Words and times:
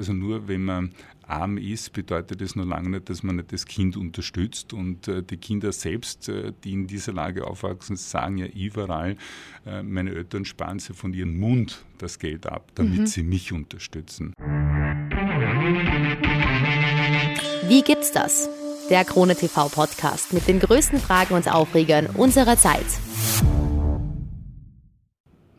Also 0.00 0.14
nur 0.14 0.48
wenn 0.48 0.64
man 0.64 0.92
arm 1.26 1.58
ist, 1.58 1.92
bedeutet 1.92 2.40
das 2.40 2.56
noch 2.56 2.64
lange 2.64 2.88
nicht, 2.88 3.10
dass 3.10 3.22
man 3.22 3.36
nicht 3.36 3.52
das 3.52 3.66
Kind 3.66 3.98
unterstützt. 3.98 4.72
Und 4.72 5.08
äh, 5.08 5.22
die 5.22 5.36
Kinder 5.36 5.72
selbst, 5.72 6.30
äh, 6.30 6.54
die 6.64 6.72
in 6.72 6.86
dieser 6.86 7.12
Lage 7.12 7.46
aufwachsen, 7.46 7.96
sagen 7.96 8.38
ja 8.38 8.46
überall, 8.46 9.18
äh, 9.66 9.82
meine 9.82 10.14
Eltern 10.14 10.46
sparen 10.46 10.78
sie 10.78 10.94
von 10.94 11.12
ihrem 11.12 11.38
Mund 11.38 11.84
das 11.98 12.18
Geld 12.18 12.46
ab, 12.46 12.70
damit 12.76 13.00
mhm. 13.00 13.06
sie 13.08 13.22
mich 13.22 13.52
unterstützen. 13.52 14.32
Wie 17.68 17.82
gibt's 17.82 18.10
das? 18.12 18.48
Der 18.88 19.04
Krone 19.04 19.36
TV 19.36 19.68
Podcast 19.68 20.32
mit 20.32 20.48
den 20.48 20.60
größten 20.60 20.98
Fragen 20.98 21.34
und 21.34 21.46
Aufregern 21.46 22.06
unserer 22.06 22.56
Zeit. 22.56 22.86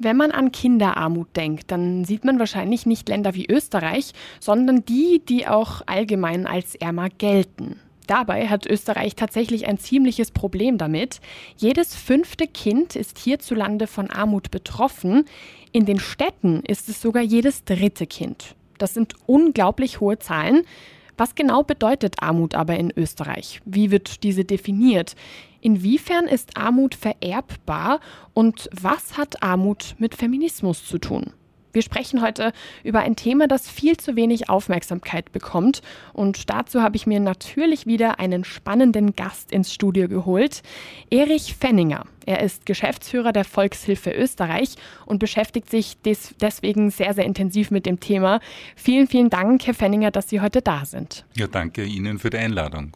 Wenn 0.04 0.18
man 0.18 0.32
an 0.32 0.52
Kinderarmut 0.52 1.36
denkt, 1.36 1.70
dann 1.70 2.06
sieht 2.06 2.26
man 2.26 2.40
wahrscheinlich 2.40 2.88
nicht 2.88 3.08
Länder 3.08 3.36
wie 3.36 3.46
Österreich, 3.48 4.14
sondern 4.40 4.84
die, 4.84 5.22
die 5.30 5.46
auch 5.46 5.84
allgemein 5.86 6.48
als 6.48 6.74
ärmer 6.74 7.10
gelten. 7.10 7.80
Dabei 8.08 8.48
hat 8.48 8.66
Österreich 8.66 9.16
tatsächlich 9.16 9.68
ein 9.68 9.78
ziemliches 9.78 10.32
Problem 10.32 10.80
damit. 10.80 11.22
Jedes 11.56 11.96
fünfte 11.96 12.48
Kind 12.48 12.96
ist 12.96 13.20
hierzulande 13.20 13.86
von 13.86 14.10
Armut 14.10 14.50
betroffen. 14.50 15.26
In 15.72 15.86
den 15.86 16.00
Städten 16.00 16.64
ist 16.68 16.90
es 16.90 17.00
sogar 17.00 17.22
jedes 17.22 17.64
dritte 17.64 18.08
Kind. 18.08 18.56
Das 18.80 18.96
sind 18.96 19.14
unglaublich 19.28 20.00
hohe 20.00 20.18
Zahlen. 20.18 20.64
Was 21.16 21.36
genau 21.36 21.62
bedeutet 21.62 22.16
Armut 22.24 22.56
aber 22.56 22.76
in 22.78 22.92
Österreich? 22.98 23.62
Wie 23.66 23.92
wird 23.92 24.24
diese 24.24 24.46
definiert? 24.46 25.16
Inwiefern 25.62 26.26
ist 26.26 26.58
Armut 26.58 26.96
vererbbar 26.96 28.00
und 28.34 28.70
was 28.74 29.18
hat 29.18 29.42
Armut 29.44 29.96
mit 30.00 30.16
Feminismus 30.16 30.86
zu 30.86 30.98
tun? 30.98 31.34
Wir 31.74 31.82
sprechen 31.82 32.22
heute 32.22 32.52
über 32.84 33.00
ein 33.00 33.16
Thema, 33.16 33.48
das 33.48 33.70
viel 33.70 33.98
zu 33.98 34.16
wenig 34.16 34.50
Aufmerksamkeit 34.50 35.32
bekommt. 35.32 35.82
Und 36.14 36.50
dazu 36.50 36.82
habe 36.82 36.96
ich 36.96 37.08
mir 37.08 37.20
natürlich 37.20 37.86
wieder 37.86 38.20
einen 38.20 38.44
spannenden 38.44 39.16
Gast 39.16 39.52
ins 39.52 39.74
Studio 39.74 40.08
geholt. 40.08 40.64
Erich 41.10 41.56
Fenninger. 41.56 42.06
Er 42.26 42.42
ist 42.42 42.66
Geschäftsführer 42.66 43.32
der 43.32 43.46
Volkshilfe 43.46 44.12
Österreich 44.12 44.76
und 45.06 45.20
beschäftigt 45.20 45.70
sich 45.70 46.00
des 46.02 46.36
deswegen 46.40 46.92
sehr, 46.92 47.14
sehr 47.14 47.26
intensiv 47.26 47.72
mit 47.72 47.86
dem 47.86 48.00
Thema. 48.00 48.42
Vielen, 48.76 49.08
vielen 49.08 49.30
Dank, 49.30 49.66
Herr 49.66 49.74
Fenninger, 49.74 50.12
dass 50.12 50.30
Sie 50.30 50.42
heute 50.42 50.62
da 50.62 50.86
sind. 50.86 51.26
Ja, 51.36 51.48
danke 51.48 51.84
Ihnen 51.84 52.20
für 52.20 52.30
die 52.30 52.38
Einladung. 52.38 52.96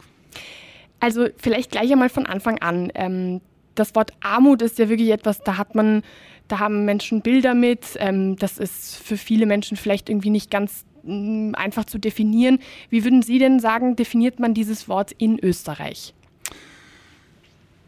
Also 1.06 1.28
vielleicht 1.36 1.70
gleich 1.70 1.92
einmal 1.92 2.08
von 2.08 2.26
Anfang 2.26 2.58
an. 2.58 2.90
Ähm, 2.96 3.40
das 3.76 3.94
Wort 3.94 4.10
Armut 4.24 4.60
ist 4.60 4.76
ja 4.80 4.88
wirklich 4.88 5.10
etwas, 5.10 5.38
da 5.38 5.56
hat 5.56 5.76
man 5.76 6.02
da 6.48 6.58
haben 6.58 6.84
Menschen 6.84 7.22
Bilder 7.22 7.54
mit. 7.54 7.96
Ähm, 8.00 8.34
das 8.34 8.58
ist 8.58 8.96
für 8.96 9.16
viele 9.16 9.46
Menschen 9.46 9.76
vielleicht 9.76 10.08
irgendwie 10.08 10.30
nicht 10.30 10.50
ganz 10.50 10.84
mm, 11.04 11.54
einfach 11.54 11.84
zu 11.84 11.98
definieren. 11.98 12.58
Wie 12.90 13.04
würden 13.04 13.22
Sie 13.22 13.38
denn 13.38 13.60
sagen, 13.60 13.94
definiert 13.94 14.40
man 14.40 14.52
dieses 14.52 14.88
Wort 14.88 15.12
in 15.12 15.38
Österreich? 15.38 16.12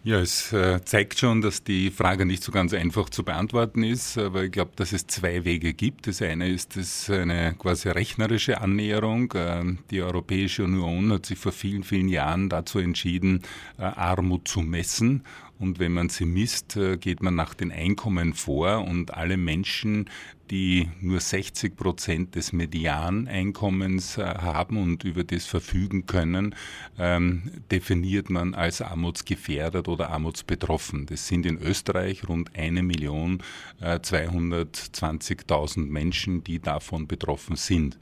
Ja, 0.05 0.21
es 0.21 0.53
äh, 0.53 0.83
zeigt 0.85 1.19
schon, 1.19 1.43
dass 1.43 1.65
die 1.65 1.91
Frage 1.91 2.25
nicht 2.25 2.43
so 2.45 2.53
ganz 2.53 2.73
einfach 2.73 3.11
zu 3.11 3.25
beantworten 3.25 3.83
ist, 3.83 4.17
aber 4.17 4.45
ich 4.45 4.53
glaube, 4.53 4.71
dass 4.77 4.93
es 4.93 5.09
zwei 5.09 5.45
Wege 5.45 5.75
gibt. 5.75 6.07
Das 6.07 6.23
eine 6.23 6.49
ist 6.49 6.77
das 6.77 7.11
eine 7.11 7.55
quasi 7.59 7.89
rechnerische 7.89 8.61
Annäherung. 8.61 9.33
Äh, 9.33 9.65
die 9.91 10.01
Europäische 10.01 10.65
Union 10.65 11.13
hat 11.13 11.27
sich 11.27 11.39
vor 11.39 11.53
vielen, 11.53 11.83
vielen 11.83 12.09
Jahren 12.09 12.49
dazu 12.49 12.79
entschieden, 12.79 13.43
äh, 13.77 13.83
Armut 13.83 14.47
zu 14.47 14.61
messen 14.61 15.25
und 15.59 15.79
wenn 15.79 15.93
man 15.93 16.09
sie 16.09 16.25
misst, 16.25 16.77
äh, 16.77 16.97
geht 16.97 17.23
man 17.23 17.35
nach 17.35 17.55
den 17.55 17.73
Einkommen 17.73 18.35
vor 18.35 18.85
und 18.85 19.15
alle 19.15 19.37
Menschen, 19.37 20.09
die 20.51 20.89
nur 21.01 21.21
60 21.21 21.77
Prozent 21.77 22.35
des 22.35 22.53
Medianeinkommens 22.53 24.19
äh, 24.19 24.23
haben 24.23 24.77
und 24.79 25.05
über 25.05 25.25
das 25.25 25.47
verfügen 25.47 26.07
können, 26.07 26.55
ähm, 26.99 27.51
definiert 27.71 28.31
man 28.31 28.55
als 28.55 28.81
armutsgefährdet 28.81 29.89
oder 29.89 30.11
armutsbetroffen. 30.11 31.07
Das 31.07 31.27
sind 31.27 31.45
in 31.45 31.59
Österreich 31.59 32.29
rund 32.29 32.57
eine 32.57 32.83
Million 32.83 33.43
220.000 33.81 35.77
äh, 35.77 35.81
Menschen, 35.81 36.45
die 36.45 36.61
davon 36.61 37.07
betroffen 37.07 37.57
sind. 37.57 37.99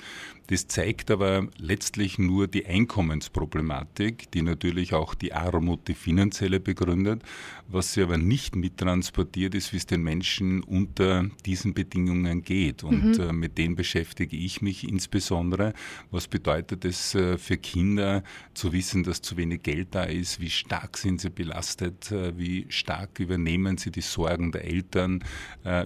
Das 0.49 0.69
zeigt 0.69 1.11
aber 1.11 1.49
letztlich 1.59 2.19
nur 2.19 2.47
die 2.47 2.67
Einkommensproblematik, 2.67 4.31
die 4.31 4.43
natürlich 4.43 4.95
auch 4.95 5.15
die 5.15 5.33
Armut, 5.33 5.89
die 5.89 5.95
finanzielle 5.95 6.61
begründet. 6.61 7.23
Was 7.69 7.95
sie 7.95 8.03
aber 8.03 8.17
nicht 8.17 8.55
mittransportiert, 8.55 9.57
ist, 9.57 9.73
wie 9.73 9.79
es 9.79 9.87
den 9.87 10.03
Menschen 10.03 10.63
unter 10.63 11.29
diesen 11.45 11.75
Bedingungen 11.75 12.43
geht. 12.43 12.85
Und 12.85 13.19
mhm. 13.19 13.21
äh, 13.21 13.33
mit 13.33 13.59
denen 13.59 13.75
beschäftige 13.75 14.37
ich 14.37 14.63
mich 14.63 14.89
insbesondere. 14.89 15.73
Was 16.13 16.29
bedeutet 16.29 16.85
es 16.85 17.17
äh, 17.17 17.39
für 17.39 17.57
Kinder 17.57 18.23
zu 18.55 18.73
wissen, 18.73 19.03
dass 19.03 19.21
zu 19.21 19.37
wenig 19.37 19.65
Geld 19.65 19.89
da 19.97 20.05
ist? 20.05 20.41
Wie 20.41 20.51
stark 20.51 20.97
sind 20.97 21.21
sie 21.21 21.31
belastet? 21.31 22.13
Äh, 22.13 22.39
wie 22.39 22.67
stark 22.69 23.19
übernehmen 23.19 23.79
sie 23.79 23.91
die 23.91 24.01
Sorgen 24.01 24.53
der 24.53 24.65
Eltern? 24.65 25.25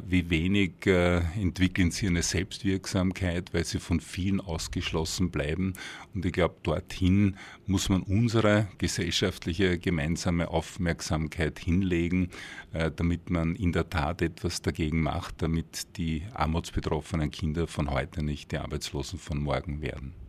Wie 0.07 0.29
wenig 0.29 0.87
entwickeln 0.87 1.91
sie 1.91 2.07
eine 2.07 2.23
Selbstwirksamkeit, 2.23 3.55
weil 3.55 3.65
sie 3.65 3.79
von 3.79 4.01
vielen 4.01 4.41
ausgeschlossen 4.51 5.31
bleiben. 5.31 5.75
Und 6.15 6.25
ich 6.25 6.33
glaube, 6.33 6.57
dorthin 6.63 7.37
muss 7.67 7.89
man 7.89 8.03
unsere 8.03 8.69
gesellschaftliche 8.79 9.79
gemeinsame 9.79 10.49
Aufmerksamkeit 10.49 11.59
hinlegen, 11.59 12.31
äh, 12.73 12.91
damit 12.95 13.31
man 13.31 13.57
in 13.57 13.73
der 13.73 13.89
Tat 13.89 14.23
etwas 14.23 14.63
dagegen 14.63 15.01
macht, 15.01 15.43
damit 15.43 15.97
die 15.97 16.25
armutsbetroffenen 16.35 17.31
Kinder 17.31 17.67
von 17.67 17.91
heute 17.91 18.23
nicht 18.23 18.53
die 18.53 18.59
Arbeitslosen 18.59 19.19
von 19.19 19.43
morgen 19.43 19.81
werden. 19.81 20.20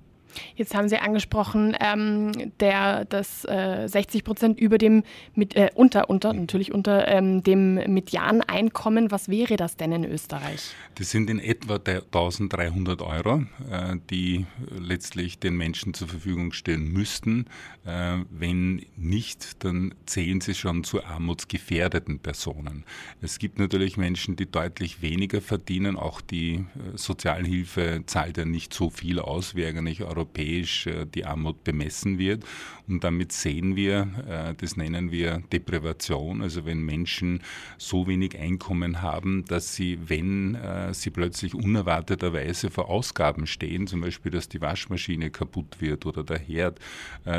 Jetzt 0.56 0.76
haben 0.76 0.90
Sie 0.90 0.98
angesprochen, 0.98 1.76
ähm, 1.80 2.52
der, 2.60 3.06
dass 3.06 3.46
äh, 3.46 3.88
60 3.88 4.24
Prozent 4.24 4.60
über 4.60 4.78
dem, 4.78 5.04
mit, 5.36 5.56
äh, 5.56 5.70
unter, 5.76 6.10
unter, 6.10 6.34
natürlich 6.34 6.72
unter 6.74 7.08
ähm, 7.08 7.44
dem 7.44 7.76
Medianeinkommen. 7.76 9.12
Was 9.12 9.30
wäre 9.30 9.56
das 9.58 9.78
denn 9.78 9.92
in 9.92 10.06
Österreich? 10.06 10.72
Das 10.96 11.10
sind 11.10 11.30
in 11.30 11.40
etwa 11.40 11.76
1300 11.76 13.02
Euro, 13.02 13.44
äh, 13.70 13.98
die 14.10 14.46
letztlich 14.70 15.40
den 15.40 15.56
Menschen 15.56 15.94
zur 15.94 16.08
Verfügung 16.08 16.52
stehen 16.52 16.92
müssten. 16.92 17.46
Äh, 17.86 18.20
wenn 18.30 18.86
nicht, 18.96 19.64
dann 19.64 19.94
zählen 20.06 20.42
sie 20.42 20.54
schon 20.54 20.84
zu 20.84 21.04
armutsgefährdeten 21.04 22.20
Personen. 22.20 22.84
Es 23.22 23.40
gibt 23.40 23.60
natürlich 23.60 23.98
Menschen, 23.98 24.36
die 24.36 24.50
deutlich 24.50 25.02
weniger 25.02 25.42
verdienen. 25.42 25.98
Auch 25.98 26.22
die 26.22 26.56
äh, 26.56 26.66
Sozialhilfe 26.96 28.04
zahlt 28.06 28.38
ja 28.38 28.46
nicht 28.46 28.74
so 28.74 28.90
viel 28.90 29.20
aus, 29.20 29.56
wie 29.56 29.66
eigentlich 29.66 30.04
Euro 30.04 30.21
europäisch 30.22 30.88
äh, 30.88 31.06
die 31.06 31.26
Armut 31.26 31.64
bemessen 31.64 32.18
wird. 32.18 32.44
Und 32.88 33.04
damit 33.04 33.32
sehen 33.32 33.76
wir, 33.76 34.08
äh, 34.28 34.54
das 34.56 34.76
nennen 34.78 35.12
wir 35.12 35.42
Deprivation, 35.52 36.42
also 36.42 36.66
wenn 36.66 36.82
Menschen 36.82 37.42
so 37.78 38.08
wenig 38.08 38.38
Einkommen 38.38 39.02
haben, 39.02 39.46
dass 39.46 39.76
sie, 39.76 39.98
wenn 40.08 40.56
äh, 40.56 40.94
sie 40.94 41.10
plötzlich 41.10 41.56
unerwarteterweise 41.56 42.70
vor 42.70 42.90
Ausgaben 42.90 43.48
stehen, 43.48 43.88
zum 43.88 44.02
Beispiel, 44.02 44.32
dass 44.32 44.50
die 44.50 44.62
Waschmaschine 44.62 45.30
kaputt 45.30 45.80
wird 45.80 46.06
oder 46.06 46.24
der 46.24 46.40
Herd, 46.40 46.80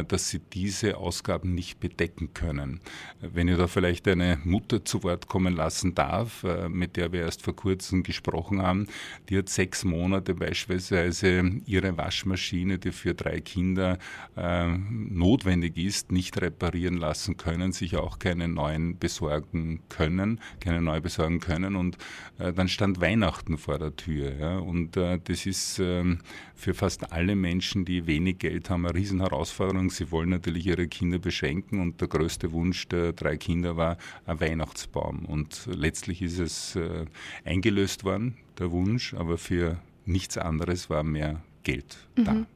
dass 0.08 0.30
sie 0.30 0.40
diese 0.52 0.96
Ausgaben 0.96 1.54
nicht 1.54 1.80
bedecken 1.80 2.34
können. 2.34 2.80
Wenn 3.20 3.48
ich 3.48 3.56
da 3.56 3.66
vielleicht 3.66 4.06
eine 4.08 4.38
Mutter 4.44 4.84
zu 4.84 5.02
Wort 5.02 5.26
kommen 5.26 5.54
lassen 5.54 5.94
darf, 5.94 6.44
mit 6.68 6.96
der 6.96 7.12
wir 7.12 7.20
erst 7.20 7.42
vor 7.42 7.54
kurzem 7.54 8.02
gesprochen 8.02 8.62
haben, 8.62 8.86
die 9.28 9.38
hat 9.38 9.48
sechs 9.48 9.84
Monate 9.84 10.34
beispielsweise 10.34 11.42
ihre 11.66 11.96
Waschmaschine 11.96 12.71
Die 12.78 12.92
für 12.92 13.14
drei 13.14 13.40
Kinder 13.40 13.98
äh, 14.36 14.68
notwendig 14.68 15.76
ist, 15.76 16.12
nicht 16.12 16.40
reparieren 16.40 16.96
lassen 16.96 17.36
können, 17.36 17.72
sich 17.72 17.96
auch 17.96 18.18
keine 18.18 18.48
neuen 18.48 18.98
besorgen 18.98 19.80
können, 19.88 20.40
keine 20.60 20.80
neu 20.80 21.00
besorgen 21.00 21.40
können. 21.40 21.76
Und 21.76 21.96
äh, 22.38 22.52
dann 22.52 22.68
stand 22.68 23.00
Weihnachten 23.00 23.58
vor 23.58 23.78
der 23.78 23.96
Tür. 23.96 24.34
Ja? 24.38 24.58
Und 24.58 24.96
äh, 24.96 25.18
das 25.22 25.46
ist 25.46 25.78
ähm, 25.78 26.18
für 26.54 26.74
fast 26.74 27.12
alle 27.12 27.36
Menschen, 27.36 27.84
die 27.84 28.06
wenig 28.06 28.38
Geld 28.38 28.70
haben, 28.70 28.86
eine 28.86 28.94
Riesenherausforderung. 28.94 29.90
Sie 29.90 30.10
wollen 30.10 30.30
natürlich 30.30 30.66
ihre 30.66 30.88
Kinder 30.88 31.18
beschenken 31.18 31.80
und 31.80 32.00
der 32.00 32.08
größte 32.08 32.52
Wunsch 32.52 32.88
der 32.88 33.12
drei 33.12 33.36
Kinder 33.36 33.76
war 33.76 33.96
ein 34.26 34.40
Weihnachtsbaum. 34.40 35.24
Und 35.26 35.66
letztlich 35.66 36.22
ist 36.22 36.38
es 36.38 36.76
äh, 36.76 37.06
eingelöst 37.44 38.04
worden, 38.04 38.36
der 38.58 38.70
Wunsch, 38.70 39.14
aber 39.14 39.38
für 39.38 39.78
nichts 40.04 40.38
anderes 40.38 40.90
war 40.90 41.02
mehr 41.02 41.42
Geld 41.62 41.96
mhm. 42.16 42.24
da. 42.24 42.46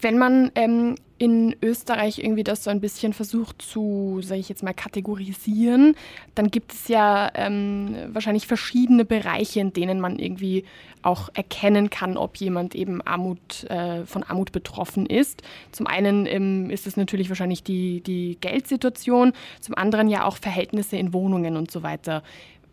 Wenn 0.00 0.18
man 0.18 0.50
ähm, 0.54 0.94
in 1.20 1.54
Österreich 1.62 2.18
irgendwie 2.18 2.44
das 2.44 2.64
so 2.64 2.70
ein 2.70 2.80
bisschen 2.80 3.12
versucht 3.12 3.60
zu, 3.60 4.20
sage 4.22 4.40
ich 4.40 4.48
jetzt 4.48 4.62
mal, 4.62 4.72
kategorisieren, 4.72 5.94
dann 6.34 6.50
gibt 6.50 6.72
es 6.72 6.88
ja 6.88 7.30
ähm, 7.34 7.94
wahrscheinlich 8.08 8.46
verschiedene 8.46 9.04
Bereiche, 9.04 9.60
in 9.60 9.74
denen 9.74 10.00
man 10.00 10.18
irgendwie 10.18 10.64
auch 11.02 11.28
erkennen 11.34 11.90
kann, 11.90 12.16
ob 12.16 12.36
jemand 12.36 12.74
eben 12.74 13.02
Armut, 13.02 13.64
äh, 13.64 14.06
von 14.06 14.22
Armut 14.22 14.52
betroffen 14.52 15.04
ist. 15.04 15.42
Zum 15.72 15.86
einen 15.86 16.24
ähm, 16.24 16.70
ist 16.70 16.86
es 16.86 16.96
natürlich 16.96 17.28
wahrscheinlich 17.28 17.62
die, 17.62 18.00
die 18.00 18.38
Geldsituation, 18.40 19.34
zum 19.60 19.74
anderen 19.74 20.08
ja 20.08 20.24
auch 20.24 20.38
Verhältnisse 20.38 20.96
in 20.96 21.12
Wohnungen 21.12 21.58
und 21.58 21.70
so 21.70 21.82
weiter. 21.82 22.22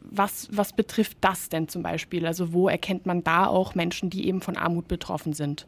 was, 0.10 0.48
was 0.52 0.72
betrifft 0.72 1.18
das 1.20 1.50
denn 1.50 1.68
zum 1.68 1.84
Beispiel? 1.84 2.26
Also 2.26 2.54
wo 2.54 2.70
erkennt 2.70 3.06
man 3.06 3.26
da 3.26 3.46
auch 3.48 3.76
Menschen, 3.76 4.10
die 4.10 4.26
eben 4.28 4.40
von 4.40 4.56
Armut 4.56 4.88
betroffen 4.88 5.34
sind? 5.34 5.68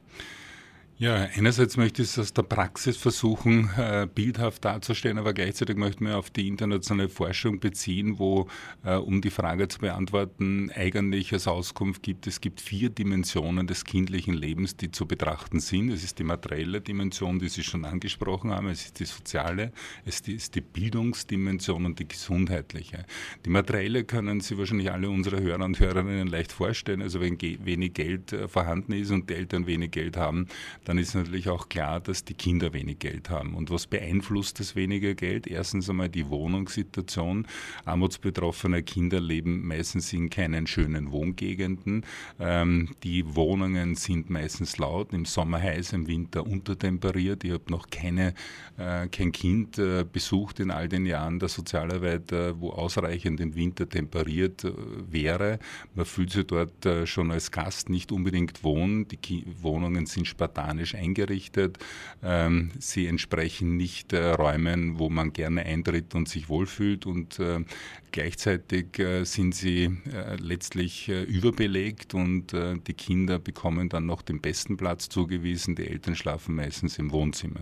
Ja, 1.01 1.29
einerseits 1.33 1.77
möchte 1.77 2.01
ich 2.01 2.09
es 2.09 2.19
aus 2.19 2.33
der 2.33 2.41
Praxis 2.43 2.97
versuchen, 2.97 3.69
äh, 3.77 4.05
bildhaft 4.13 4.65
darzustellen, 4.65 5.17
aber 5.17 5.31
gleichzeitig 5.31 5.77
möchte 5.77 6.03
man 6.03 6.11
auf 6.11 6.29
die 6.29 6.45
internationale 6.45 7.07
Forschung 7.07 7.61
beziehen, 7.61 8.19
wo, 8.19 8.49
äh, 8.83 8.95
um 8.95 9.21
die 9.21 9.29
Frage 9.29 9.69
zu 9.69 9.79
beantworten, 9.79 10.69
eigentlich 10.75 11.31
als 11.31 11.47
Auskunft 11.47 12.03
gibt, 12.03 12.27
es 12.27 12.41
gibt 12.41 12.59
vier 12.59 12.89
Dimensionen 12.89 13.65
des 13.65 13.85
kindlichen 13.85 14.33
Lebens, 14.33 14.75
die 14.75 14.91
zu 14.91 15.05
betrachten 15.05 15.61
sind. 15.61 15.89
Es 15.89 16.03
ist 16.03 16.19
die 16.19 16.25
materielle 16.25 16.81
Dimension, 16.81 17.39
die 17.39 17.47
Sie 17.47 17.63
schon 17.63 17.85
angesprochen 17.85 18.51
haben, 18.51 18.67
es 18.67 18.83
ist 18.83 18.99
die 18.99 19.05
soziale, 19.05 19.71
es 20.03 20.19
ist 20.19 20.55
die 20.55 20.61
Bildungsdimension 20.61 21.85
und 21.85 21.99
die 21.99 22.09
gesundheitliche. 22.09 23.05
Die 23.45 23.49
materielle 23.49 24.03
können 24.03 24.41
Sie 24.41 24.57
wahrscheinlich 24.57 24.91
alle 24.91 25.09
unsere 25.09 25.39
Hörer 25.39 25.63
und 25.63 25.79
Hörerinnen 25.79 26.27
leicht 26.27 26.51
vorstellen. 26.51 27.01
Also 27.01 27.21
wenn 27.21 27.39
wenig 27.39 27.93
Geld 27.93 28.33
äh, 28.33 28.49
vorhanden 28.49 28.91
ist 28.91 29.11
und 29.11 29.29
die 29.29 29.35
Eltern 29.35 29.65
wenig 29.65 29.91
Geld 29.91 30.17
haben, 30.17 30.49
dann 30.89 30.97
ist 30.97 31.13
natürlich 31.13 31.49
auch 31.49 31.69
klar, 31.69 31.99
dass 31.99 32.25
die 32.25 32.33
Kinder 32.33 32.73
wenig 32.73 32.97
Geld 32.97 33.29
haben. 33.29 33.53
Und 33.53 33.69
was 33.69 33.85
beeinflusst 33.85 34.59
das 34.59 34.75
weniger 34.75 35.13
Geld? 35.13 35.45
Erstens 35.45 35.87
einmal 35.87 36.09
die 36.09 36.29
Wohnungssituation. 36.29 37.45
Armutsbetroffene 37.85 38.81
Kinder 38.81 39.19
leben 39.19 39.67
meistens 39.67 40.11
in 40.13 40.31
keinen 40.31 40.65
schönen 40.65 41.11
Wohngegenden. 41.11 42.07
Ähm, 42.39 42.89
die 43.03 43.35
Wohnungen 43.35 43.93
sind 43.93 44.31
meistens 44.31 44.79
laut, 44.79 45.13
im 45.13 45.25
Sommer 45.25 45.61
heiß, 45.61 45.93
im 45.93 46.07
Winter 46.07 46.43
untertemperiert. 46.43 47.43
Ich 47.43 47.51
habe 47.51 47.65
noch 47.69 47.91
keine, 47.91 48.33
äh, 48.79 49.07
kein 49.09 49.31
Kind 49.31 49.77
äh, 49.77 50.03
besucht 50.11 50.59
in 50.59 50.71
all 50.71 50.89
den 50.89 51.05
Jahren 51.05 51.37
der 51.37 51.49
Sozialarbeit, 51.49 52.31
äh, 52.31 52.59
wo 52.59 52.71
ausreichend 52.71 53.39
im 53.41 53.53
Winter 53.53 53.87
temperiert 53.87 54.63
äh, 54.63 54.73
wäre. 55.07 55.59
Man 55.93 56.07
fühlt 56.07 56.31
sich 56.31 56.47
dort 56.47 56.83
äh, 56.87 57.05
schon 57.05 57.29
als 57.29 57.51
Gast 57.51 57.89
nicht 57.89 58.11
unbedingt 58.11 58.63
wohnen. 58.63 59.07
Die 59.07 59.17
Ki 59.17 59.45
Wohnungen 59.61 60.07
sind 60.07 60.25
spartanisch 60.25 60.78
mechanisch 60.79 60.95
eingerichtet. 60.95 61.77
Ähm, 62.23 62.71
sie 62.79 63.07
entsprechen 63.07 63.77
nicht 63.77 64.13
äh, 64.13 64.31
Räumen, 64.31 64.99
wo 64.99 65.09
man 65.09 65.33
gerne 65.33 65.63
eintritt 65.63 66.15
und 66.15 66.27
sich 66.29 66.49
wohlfühlt 66.49 67.05
und 67.05 67.39
äh, 67.39 67.63
Gleichzeitig 68.11 68.97
äh, 68.97 69.23
sind 69.23 69.53
sie 69.53 69.83
äh, 70.11 70.35
letztlich 70.37 71.09
äh, 71.09 71.23
überbelegt 71.23 72.13
und 72.13 72.51
die 72.51 72.93
Kinder 72.93 73.39
bekommen 73.39 73.89
dann 73.89 74.05
noch 74.05 74.21
den 74.21 74.41
besten 74.41 74.77
Platz 74.77 75.09
zugewiesen. 75.09 75.75
Die 75.75 75.87
Eltern 75.87 76.15
schlafen 76.15 76.55
meistens 76.55 76.97
im 76.97 77.11
Wohnzimmer. 77.11 77.61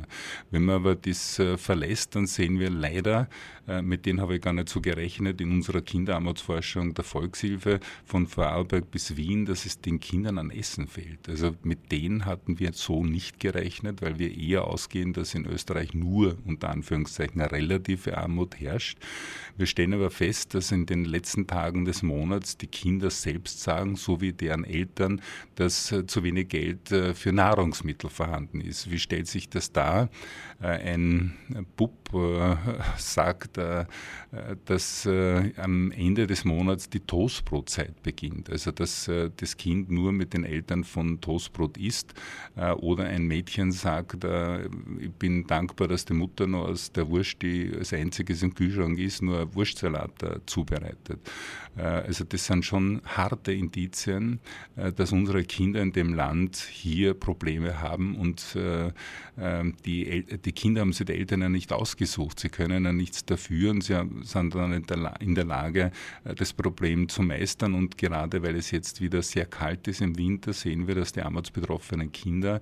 Wenn 0.51 0.63
man 0.63 0.75
aber 0.75 0.95
das 0.95 1.41
verlässt, 1.57 2.15
dann 2.15 2.27
sehen 2.27 2.59
wir 2.59 2.69
leider, 2.69 3.27
mit 3.81 4.05
denen 4.05 4.21
habe 4.21 4.35
ich 4.35 4.41
gar 4.41 4.53
nicht 4.53 4.69
so 4.69 4.79
gerechnet, 4.81 5.41
in 5.41 5.51
unserer 5.51 5.81
Kinderarmutsforschung 5.81 6.93
der 6.93 7.03
Volkshilfe 7.03 7.79
von 8.05 8.27
Vorarlberg 8.27 8.89
bis 8.91 9.17
Wien, 9.17 9.45
dass 9.45 9.65
es 9.65 9.81
den 9.81 9.99
Kindern 9.99 10.37
an 10.37 10.51
Essen 10.51 10.87
fehlt. 10.87 11.27
Also 11.27 11.55
mit 11.63 11.91
denen 11.91 12.25
hatten 12.25 12.59
wir 12.59 12.71
so 12.73 13.03
nicht 13.11 13.39
gerechnet, 13.39 14.01
weil 14.01 14.19
wir 14.19 14.35
eher 14.35 14.65
ausgehen, 14.65 15.13
dass 15.13 15.33
in 15.33 15.45
Österreich 15.45 15.93
nur 15.93 16.37
unter 16.45 16.69
Anführungszeichen 16.69 17.41
relative 17.41 18.17
Armut 18.17 18.59
herrscht. 18.59 18.99
Wir 19.57 19.65
stellen 19.65 19.93
aber 19.93 20.11
fest, 20.11 20.53
dass 20.53 20.71
in 20.71 20.85
den 20.85 21.05
letzten 21.05 21.47
Tagen 21.47 21.85
des 21.85 22.03
Monats 22.03 22.57
die 22.57 22.67
Kinder 22.67 23.09
selbst 23.09 23.61
sagen, 23.61 23.95
so 23.95 24.21
wie 24.21 24.33
deren 24.33 24.63
Eltern, 24.63 25.21
dass 25.55 25.91
äh, 25.91 26.05
zu 26.05 26.23
wenig 26.23 26.49
Geld 26.49 26.91
äh, 26.91 27.13
für 27.13 27.33
Nahrungsmittel 27.33 28.09
vorhanden 28.09 28.61
ist. 28.61 28.91
Wie 28.91 28.99
stellt 28.99 29.27
sich 29.27 29.49
das 29.49 29.71
dar? 29.71 30.09
Äh, 30.61 30.93
ein 30.93 31.33
Bub 31.75 31.93
sagt, 32.97 33.57
dass 33.57 35.05
am 35.07 35.91
Ende 35.91 36.25
des 36.25 36.45
Monats 36.45 36.89
die 36.89 37.01
Toastbrotzeit 37.01 38.01
beginnt. 38.01 38.49
Also 38.49 38.71
dass 38.71 39.11
das 39.35 39.57
Kind 39.57 39.91
nur 39.91 40.13
mit 40.13 40.33
den 40.33 40.45
Eltern 40.45 40.85
von 40.85 41.19
Toastbrot 41.19 41.77
isst. 41.77 42.13
Oder 42.77 43.05
ein 43.05 43.27
Mädchen 43.27 43.73
sagt, 43.73 44.25
ich 44.99 45.11
bin 45.11 45.47
dankbar, 45.47 45.89
dass 45.89 46.05
die 46.05 46.13
Mutter 46.13 46.47
nur 46.47 46.69
aus 46.69 46.93
der 46.93 47.09
Wurst, 47.09 47.41
die 47.41 47.73
als 47.77 47.91
einziges 47.91 48.41
im 48.41 48.53
Kühlschrank 48.53 48.97
ist, 48.99 49.21
nur 49.21 49.53
Wurstsalat 49.53 50.23
äh, 50.23 50.39
zubereitet. 50.45 51.19
Äh, 51.77 51.81
also 51.81 52.23
das 52.23 52.45
sind 52.45 52.65
schon 52.65 53.01
harte 53.05 53.53
Indizien, 53.53 54.39
äh, 54.75 54.91
dass 54.91 55.11
unsere 55.11 55.43
Kinder 55.43 55.81
in 55.81 55.91
dem 55.91 56.13
Land 56.13 56.55
hier 56.57 57.13
Probleme 57.13 57.81
haben 57.81 58.15
und 58.15 58.57
die, 59.85 60.25
die 60.47 60.51
Kinder 60.51 60.81
haben 60.81 60.93
sich 60.93 61.05
die 61.05 61.13
Eltern 61.13 61.41
ja 61.41 61.49
nicht 61.49 61.71
ausgesucht. 61.71 62.39
Sie 62.39 62.49
können 62.49 62.85
ja 62.85 62.91
nichts 62.91 63.25
dafür 63.25 63.71
und 63.71 63.83
sie 63.83 63.95
sind 64.23 64.55
dann 64.55 64.73
in 65.19 65.35
der 65.35 65.45
Lage, 65.45 65.91
das 66.23 66.53
Problem 66.53 67.07
zu 67.07 67.21
meistern. 67.21 67.75
Und 67.75 67.97
gerade 67.97 68.41
weil 68.43 68.55
es 68.55 68.71
jetzt 68.71 68.99
wieder 68.99 69.21
sehr 69.21 69.45
kalt 69.45 69.87
ist 69.87 70.01
im 70.01 70.17
Winter, 70.17 70.53
sehen 70.53 70.87
wir, 70.87 70.95
dass 70.95 71.13
die 71.13 71.21
armutsbetroffenen 71.21 72.11
Kinder 72.11 72.61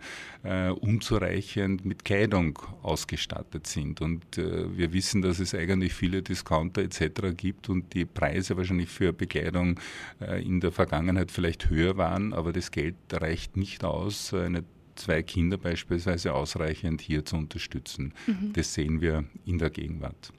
unzureichend 0.81 1.85
mit 1.85 2.03
Kleidung 2.05 2.59
ausgestattet 2.81 3.67
sind. 3.67 4.01
Und 4.01 4.37
wir 4.37 4.91
wissen, 4.93 5.21
dass 5.21 5.39
es 5.39 5.55
eigentlich 5.55 5.93
viele 5.93 6.21
Discounter 6.21 6.81
etc. 6.81 7.35
gibt, 7.35 7.55
gibt 7.55 7.69
und 7.69 7.93
die 7.93 8.05
Preise 8.05 8.57
wahrscheinlich 8.57 8.89
für 8.89 9.13
Bekleidung 9.13 9.79
äh, 10.19 10.43
in 10.43 10.59
der 10.59 10.71
Vergangenheit 10.71 11.31
vielleicht 11.31 11.69
höher 11.69 11.95
waren, 11.95 12.33
aber 12.33 12.51
das 12.51 12.71
Geld 12.71 12.95
reicht 13.11 13.55
nicht 13.55 13.83
aus, 13.83 14.33
eine 14.33 14.63
zwei 14.95 15.23
Kinder 15.23 15.57
beispielsweise 15.57 16.33
ausreichend 16.33 17.01
hier 17.01 17.25
zu 17.25 17.35
unterstützen. 17.35 18.13
Mhm. 18.27 18.53
Das 18.53 18.73
sehen 18.73 19.01
wir 19.01 19.25
in 19.45 19.57
der 19.57 19.69
Gegenwart. 19.69 20.31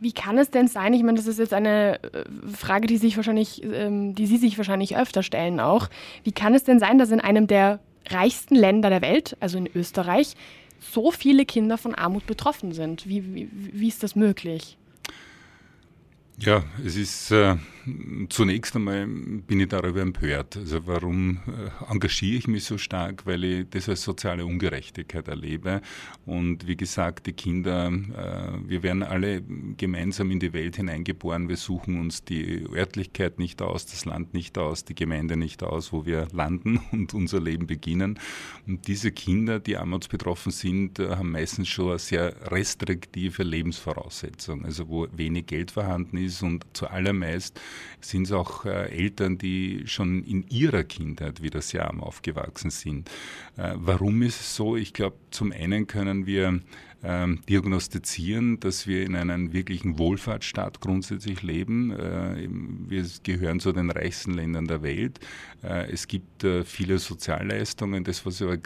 Wie 0.00 0.12
kann 0.12 0.36
es 0.36 0.50
denn 0.50 0.66
sein? 0.66 0.94
Ich 0.94 1.02
meine, 1.02 1.16
das 1.16 1.26
ist 1.26 1.38
jetzt 1.38 1.54
eine 1.54 2.02
äh, 2.02 2.24
Frage, 2.52 2.86
die 2.86 2.96
sich 2.96 3.16
wahrscheinlich, 3.16 3.62
ähm, 3.62 4.14
die 4.14 4.26
Sie 4.26 4.36
sich 4.36 4.58
wahrscheinlich 4.58 4.96
öfter 4.96 5.22
stellen 5.22 5.60
auch. 5.60 5.88
Wie 6.24 6.32
kann 6.32 6.54
es 6.54 6.64
denn 6.64 6.80
sein, 6.80 6.98
dass 6.98 7.10
in 7.10 7.20
einem 7.20 7.46
der 7.46 7.78
reichsten 8.08 8.56
Länder 8.56 8.90
der 8.90 9.00
Welt, 9.00 9.36
also 9.38 9.58
in 9.58 9.68
Österreich, 9.72 10.34
so 10.80 11.12
viele 11.12 11.44
Kinder 11.46 11.78
von 11.78 11.94
Armut 11.94 12.26
betroffen 12.26 12.72
sind? 12.72 13.08
Wie, 13.08 13.34
wie, 13.34 13.48
wie 13.52 13.88
ist 13.88 14.02
das 14.02 14.16
möglich? 14.16 14.76
Ja, 16.38 16.64
es 16.84 16.96
ist 16.96 17.30
äh, 17.30 17.56
zunächst 18.28 18.74
einmal 18.74 19.06
bin 19.06 19.60
ich 19.60 19.68
darüber 19.68 20.00
empört. 20.00 20.56
Also 20.56 20.86
warum 20.86 21.40
äh, 21.46 21.92
engagiere 21.92 22.38
ich 22.38 22.48
mich 22.48 22.64
so 22.64 22.78
stark? 22.78 23.26
Weil 23.26 23.44
ich 23.44 23.66
das 23.70 23.88
als 23.88 24.02
soziale 24.02 24.46
Ungerechtigkeit 24.46 25.28
erlebe. 25.28 25.82
Und 26.24 26.66
wie 26.66 26.76
gesagt, 26.76 27.26
die 27.26 27.34
Kinder, 27.34 27.88
äh, 27.88 28.68
wir 28.68 28.82
werden 28.82 29.02
alle 29.02 29.42
gemeinsam 29.76 30.30
in 30.30 30.40
die 30.40 30.52
Welt 30.52 30.76
hineingeboren. 30.76 31.48
Wir 31.48 31.56
suchen 31.58 32.00
uns 32.00 32.24
die 32.24 32.66
Örtlichkeit 32.72 33.38
nicht 33.38 33.60
aus, 33.60 33.86
das 33.86 34.04
Land 34.04 34.32
nicht 34.32 34.56
aus, 34.58 34.84
die 34.84 34.94
Gemeinde 34.94 35.36
nicht 35.36 35.62
aus, 35.62 35.92
wo 35.92 36.06
wir 36.06 36.28
landen 36.32 36.80
und 36.92 37.14
unser 37.14 37.40
Leben 37.40 37.66
beginnen. 37.66 38.18
Und 38.66 38.88
diese 38.88 39.12
Kinder, 39.12 39.60
die 39.60 39.76
armutsbetroffen 39.76 40.50
sind, 40.50 40.98
äh, 40.98 41.10
haben 41.10 41.32
meistens 41.32 41.68
schon 41.68 41.90
eine 41.90 41.98
sehr 41.98 42.50
restriktive 42.50 43.42
Lebensvoraussetzung. 43.42 44.64
Also 44.64 44.88
wo 44.88 45.06
wenig 45.12 45.46
Geld 45.46 45.70
vorhanden 45.70 46.16
ist 46.16 46.21
ist 46.24 46.42
und 46.42 46.64
zuallermeist 46.72 47.60
sind 48.00 48.24
es 48.24 48.32
auch 48.32 48.64
äh, 48.64 48.90
Eltern, 48.90 49.38
die 49.38 49.82
schon 49.86 50.24
in 50.24 50.44
ihrer 50.48 50.84
Kindheit 50.84 51.42
wieder 51.42 51.62
sehr 51.62 51.86
arm 51.86 52.00
aufgewachsen 52.00 52.70
sind. 52.70 53.08
Äh, 53.56 53.74
warum 53.76 54.22
ist 54.22 54.40
es 54.40 54.56
so? 54.56 54.76
Ich 54.76 54.92
glaube, 54.92 55.16
zum 55.30 55.52
einen 55.52 55.86
können 55.86 56.26
wir 56.26 56.60
ähm, 57.04 57.40
diagnostizieren, 57.48 58.60
dass 58.60 58.86
wir 58.86 59.04
in 59.04 59.16
einem 59.16 59.52
wirklichen 59.52 59.98
Wohlfahrtsstaat 59.98 60.80
grundsätzlich 60.80 61.42
leben. 61.42 61.90
Äh, 61.90 62.48
wir 62.48 63.06
gehören 63.22 63.60
zu 63.60 63.72
den 63.72 63.90
reichsten 63.90 64.34
Ländern 64.34 64.66
der 64.66 64.82
Welt. 64.82 65.20
Es 65.62 66.08
gibt 66.08 66.44
viele 66.64 66.98
Sozialleistungen. 66.98 68.02
Das, 68.02 68.26
was 68.26 68.42
aber 68.42 68.56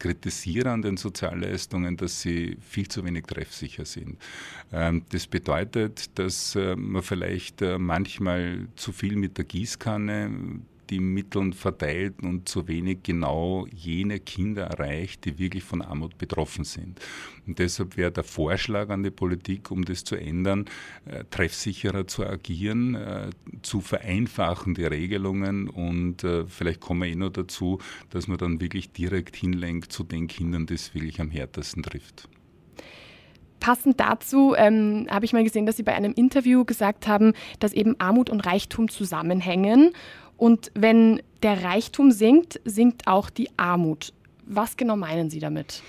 kritisiere 0.00 0.70
an 0.70 0.82
den 0.82 0.96
Sozialleistungen, 0.96 1.96
dass 1.96 2.20
sie 2.20 2.56
viel 2.60 2.88
zu 2.88 3.04
wenig 3.04 3.26
treffsicher 3.26 3.84
sind. 3.84 4.18
Ähm, 4.72 5.04
das 5.10 5.28
bedeutet, 5.28 6.18
dass 6.18 6.56
äh, 6.56 6.74
man 6.74 7.02
vielleicht 7.02 7.62
äh, 7.62 7.78
manchmal 7.78 8.66
zu 8.74 8.90
viel 8.90 9.14
mit 9.14 9.38
der 9.38 9.44
Gießkanne 9.44 10.60
die 10.90 11.00
Mittel 11.00 11.52
verteilt 11.52 12.22
und 12.22 12.48
zu 12.48 12.68
wenig 12.68 13.02
genau 13.02 13.66
jene 13.72 14.20
Kinder 14.20 14.64
erreicht, 14.64 15.24
die 15.24 15.38
wirklich 15.38 15.62
von 15.64 15.82
Armut 15.82 16.18
betroffen 16.18 16.64
sind. 16.64 17.00
Und 17.46 17.58
deshalb 17.58 17.96
wäre 17.96 18.10
der 18.10 18.24
Vorschlag 18.24 18.90
an 18.90 19.02
die 19.02 19.10
Politik, 19.10 19.70
um 19.70 19.84
das 19.84 20.04
zu 20.04 20.16
ändern, 20.16 20.66
äh, 21.06 21.24
treffsicherer 21.30 22.06
zu 22.06 22.26
agieren, 22.26 22.94
äh, 22.94 23.30
zu 23.62 23.80
vereinfachen 23.80 24.74
die 24.74 24.84
Regelungen 24.84 25.68
und 25.68 26.24
äh, 26.24 26.46
vielleicht 26.46 26.80
kommen 26.80 27.02
wir 27.02 27.08
eh 27.08 27.14
noch 27.14 27.30
dazu, 27.30 27.78
dass 28.10 28.26
man 28.26 28.38
dann 28.38 28.60
wirklich 28.60 28.92
direkt 28.92 29.36
hinlenkt 29.36 29.92
zu 29.92 30.04
den 30.04 30.26
Kindern, 30.26 30.66
die 30.66 30.74
es 30.74 30.94
wirklich 30.94 31.20
am 31.20 31.30
härtesten 31.30 31.82
trifft. 31.82 32.28
Passend 33.60 34.00
dazu 34.00 34.54
ähm, 34.56 35.06
habe 35.10 35.26
ich 35.26 35.34
mal 35.34 35.44
gesehen, 35.44 35.66
dass 35.66 35.76
Sie 35.76 35.82
bei 35.82 35.94
einem 35.94 36.14
Interview 36.14 36.64
gesagt 36.64 37.06
haben, 37.06 37.34
dass 37.60 37.74
eben 37.74 37.94
Armut 38.00 38.30
und 38.30 38.40
Reichtum 38.40 38.88
zusammenhängen 38.88 39.92
und 40.40 40.72
wenn 40.74 41.22
der 41.42 41.64
Reichtum 41.64 42.12
sinkt, 42.12 42.60
sinkt 42.64 43.06
auch 43.06 43.28
die 43.28 43.50
Armut. 43.58 44.14
Was 44.46 44.78
genau 44.78 44.96
meinen 44.96 45.28
Sie 45.28 45.38
damit? 45.38 45.82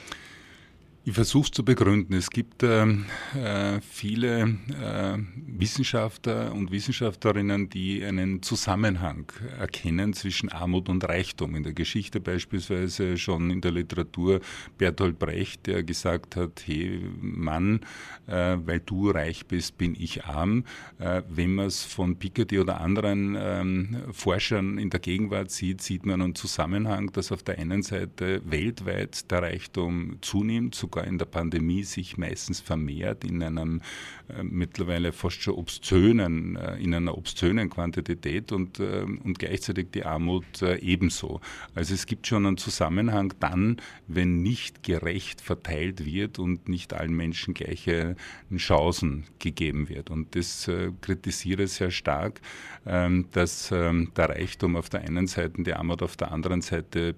Ich 1.03 1.13
versuche 1.13 1.45
es 1.45 1.51
zu 1.51 1.65
begründen. 1.65 2.13
Es 2.13 2.29
gibt 2.29 2.61
äh, 2.61 2.83
äh, 2.83 3.81
viele 3.81 4.41
äh, 4.79 5.17
Wissenschaftler 5.47 6.53
und 6.53 6.71
Wissenschaftlerinnen, 6.71 7.69
die 7.69 8.05
einen 8.05 8.43
Zusammenhang 8.43 9.25
erkennen 9.57 10.13
zwischen 10.13 10.49
Armut 10.49 10.89
und 10.89 11.03
Reichtum. 11.03 11.55
In 11.55 11.63
der 11.63 11.73
Geschichte 11.73 12.19
beispielsweise 12.19 13.17
schon 13.17 13.49
in 13.49 13.61
der 13.61 13.71
Literatur 13.71 14.41
Bertolt 14.77 15.17
Brecht, 15.17 15.65
der 15.65 15.81
gesagt 15.81 16.35
hat, 16.35 16.61
hey 16.67 17.01
Mann, 17.19 17.79
äh, 18.27 18.57
weil 18.63 18.81
du 18.81 19.09
reich 19.09 19.47
bist, 19.47 19.79
bin 19.79 19.95
ich 19.99 20.25
arm. 20.25 20.65
Äh, 20.99 21.23
wenn 21.27 21.55
man 21.55 21.65
es 21.65 21.83
von 21.83 22.17
Piketty 22.17 22.59
oder 22.59 22.79
anderen 22.79 23.35
ähm, 23.39 24.03
Forschern 24.11 24.77
in 24.77 24.91
der 24.91 24.99
Gegenwart 24.99 25.49
sieht, 25.49 25.81
sieht 25.81 26.05
man 26.05 26.21
einen 26.21 26.35
Zusammenhang, 26.35 27.11
dass 27.11 27.31
auf 27.31 27.41
der 27.41 27.57
einen 27.57 27.81
Seite 27.81 28.43
weltweit 28.45 29.31
der 29.31 29.41
Reichtum 29.41 30.17
zunimmt, 30.21 30.75
sogar 30.91 31.07
in 31.07 31.17
der 31.17 31.25
Pandemie 31.25 31.83
sich 31.83 32.17
meistens 32.17 32.59
vermehrt 32.59 33.23
in 33.23 33.41
einem 33.41 33.81
äh, 34.27 34.43
mittlerweile 34.43 35.13
fast 35.13 35.41
schon 35.41 35.53
obszönen, 35.53 36.57
äh, 36.57 36.75
in 36.77 36.93
einer 36.93 37.17
obszönen 37.17 37.69
Quantität 37.69 38.51
und, 38.51 38.79
äh, 38.79 39.03
und 39.03 39.39
gleichzeitig 39.39 39.91
die 39.93 40.03
Armut 40.03 40.61
äh, 40.61 40.75
ebenso. 40.79 41.39
Also 41.75 41.93
es 41.93 42.05
gibt 42.05 42.27
schon 42.27 42.45
einen 42.45 42.57
Zusammenhang 42.57 43.33
dann, 43.39 43.77
wenn 44.07 44.41
nicht 44.41 44.83
gerecht 44.83 45.39
verteilt 45.39 46.05
wird 46.05 46.39
und 46.39 46.67
nicht 46.67 46.93
allen 46.93 47.15
Menschen 47.15 47.53
gleiche 47.53 48.17
Chancen 48.57 49.23
gegeben 49.39 49.87
wird. 49.87 50.09
Und 50.09 50.35
das 50.35 50.67
äh, 50.67 50.91
kritisiere 50.99 51.67
sehr 51.67 51.91
stark, 51.91 52.41
ähm, 52.85 53.27
dass 53.31 53.71
ähm, 53.71 54.11
der 54.17 54.29
Reichtum 54.29 54.75
auf 54.75 54.89
der 54.89 55.01
einen 55.01 55.27
Seite, 55.27 55.63
die 55.63 55.73
Armut 55.73 56.03
auf 56.03 56.17
der 56.17 56.33
anderen 56.33 56.61
Seite 56.61 57.15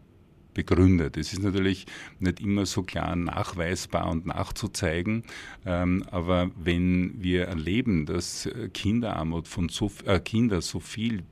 begründet. 0.54 1.18
Es 1.18 1.34
ist 1.34 1.44
natürlich 1.44 1.86
nicht 2.20 2.40
immer 2.40 2.66
so 2.66 2.84
klar 2.84 3.16
nachweisbar 3.16 4.10
und 4.10 4.26
nachzuzeigen, 4.26 5.24
ähm, 5.66 6.04
aber 6.12 6.52
wenn 6.62 7.22
wir 7.22 7.46
erleben, 7.46 8.06
dass 8.06 8.50
Kinderarmut 8.74 9.48
von 9.48 9.70
so, 9.70 9.92
äh, 10.06 10.20
Kinder 10.20 10.62
so 10.62 10.80
viel 10.80 11.24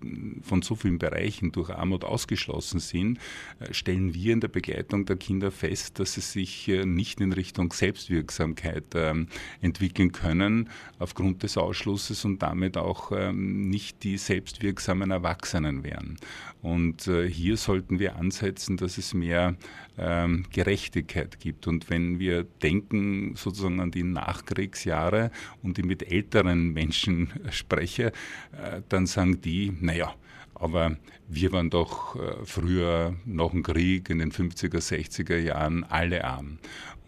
von 0.42 0.62
so 0.62 0.75
vielen 0.75 1.00
Bereichen 1.00 1.51
durch 1.51 1.70
Armut 1.70 2.04
ausgeschlossen 2.04 2.80
sind, 2.80 3.20
äh, 3.60 3.74
stellen 3.74 4.13
wir 4.13 4.34
in 4.34 4.42
der 4.42 4.48
Begleitung 4.48 5.06
der 5.06 5.18
Kinder 5.18 5.51
fest, 5.51 6.00
dass 6.00 6.13
sie 6.13 6.22
sich 6.22 6.68
äh, 6.68 6.86
nicht 6.86 7.22
in 7.22 7.34
Richtung 7.34 7.72
Selbstwirksamkeit 7.72 8.86
ähm, 8.96 9.28
entwickeln 9.62 10.12
können 10.12 10.70
aufgrund 11.00 11.44
des 11.44 11.58
Ausschlusses 11.58 12.25
und 12.25 12.42
damit 12.42 12.78
auch 12.78 13.12
ähm, 13.12 13.70
nicht 13.70 14.04
die 14.04 14.18
selbstwirksamen 14.18 15.12
Erwachsenen 15.12 15.84
werden. 15.84 16.18
Und 16.62 17.08
äh, 17.08 17.30
hier 17.30 17.58
sollten 17.58 18.00
wir 18.00 18.16
ansetzen, 18.16 18.78
dass 18.78 18.98
es 18.98 19.11
mehr 19.13 19.56
ähm, 19.98 20.46
Gerechtigkeit 20.51 21.39
gibt. 21.39 21.68
Und 21.68 21.89
wenn 21.89 22.20
wir 22.20 22.44
denken 22.44 23.36
sozusagen 23.36 23.80
an 23.80 23.91
die 23.91 24.03
Nachkriegsjahre 24.03 25.32
und 25.62 25.77
ich 25.77 25.86
mit 25.86 26.12
älteren 26.12 26.74
Menschen 26.74 27.32
spreche, 27.50 28.08
äh, 28.51 28.82
dann 28.89 29.06
sagen 29.06 29.41
die, 29.41 29.74
naja, 29.80 30.13
aber 30.56 30.98
wir 31.27 31.51
waren 31.53 31.70
doch 31.70 32.15
äh, 32.15 32.46
früher 32.46 33.15
nach 33.25 33.50
dem 33.50 33.63
Krieg 33.63 34.10
in 34.10 34.20
den 34.20 34.32
50er, 34.32 34.77
60er 34.77 35.38
Jahren 35.38 35.84
alle 35.84 36.24
arm. 36.24 36.60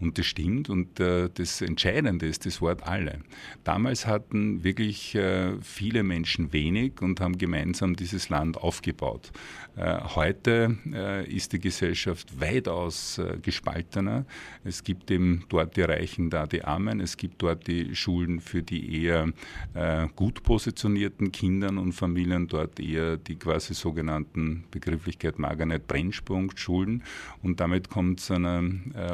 Und 0.04 0.18
das 0.18 0.26
stimmt 0.26 0.68
und 0.68 1.00
äh, 1.00 1.30
das 1.32 1.62
Entscheidende 1.62 2.26
ist 2.26 2.44
das 2.44 2.60
Wort 2.60 2.86
alle. 2.86 3.20
Damals 3.64 4.06
hatten 4.06 4.62
wirklich 4.62 5.14
äh, 5.14 5.54
viele 5.62 6.02
Menschen 6.02 6.52
wenig 6.52 7.00
und 7.00 7.22
haben 7.22 7.38
gemeinsam 7.38 7.96
dieses 7.96 8.28
Land 8.28 8.58
aufgebaut. 8.58 9.32
Äh, 9.76 9.98
heute 10.14 10.76
äh, 10.92 11.26
ist 11.26 11.54
die 11.54 11.58
Gesellschaft 11.58 12.38
weitaus 12.38 13.16
äh, 13.16 13.38
gespaltener. 13.40 14.26
Es 14.62 14.84
gibt 14.84 15.10
eben 15.10 15.46
dort 15.48 15.74
die 15.78 15.80
Reichen, 15.80 16.28
da 16.28 16.46
die 16.46 16.62
Armen. 16.62 17.00
Es 17.00 17.16
gibt 17.16 17.40
dort 17.40 17.66
die 17.66 17.96
Schulen 17.96 18.40
für 18.40 18.62
die 18.62 19.04
eher 19.04 19.32
äh, 19.72 20.06
gut 20.14 20.42
positionierten 20.42 21.32
Kindern 21.32 21.78
und 21.78 21.92
Familien, 21.92 22.46
dort 22.46 22.78
eher 22.78 23.16
die 23.16 23.36
quasi 23.36 23.72
sogenannten 23.72 24.64
Begrifflichkeit 24.70 25.38
Margaret 25.38 25.86
Brennspunkt-Schulen. 25.88 27.02
Und 27.42 27.58
damit 27.58 27.88
kommt 27.88 28.20
es 28.20 28.26
zu 28.26 28.34
einer 28.34 28.62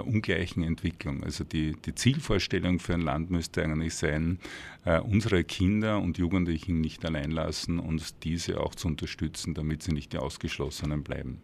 ungleichen 0.04 0.62
Entwicklung. 0.62 0.79
Also 1.22 1.44
die, 1.44 1.72
die 1.84 1.94
Zielvorstellung 1.94 2.78
für 2.78 2.94
ein 2.94 3.00
Land 3.00 3.30
müsste 3.30 3.62
eigentlich 3.62 3.94
sein, 3.94 4.38
äh, 4.84 5.00
unsere 5.00 5.44
Kinder 5.44 6.00
und 6.00 6.18
Jugendlichen 6.18 6.80
nicht 6.80 7.04
allein 7.04 7.30
lassen 7.30 7.78
und 7.78 8.24
diese 8.24 8.60
auch 8.60 8.74
zu 8.74 8.88
unterstützen, 8.88 9.54
damit 9.54 9.82
sie 9.82 9.92
nicht 9.92 10.12
die 10.12 10.18
Ausgeschlossenen 10.18 11.02
bleiben. 11.02 11.42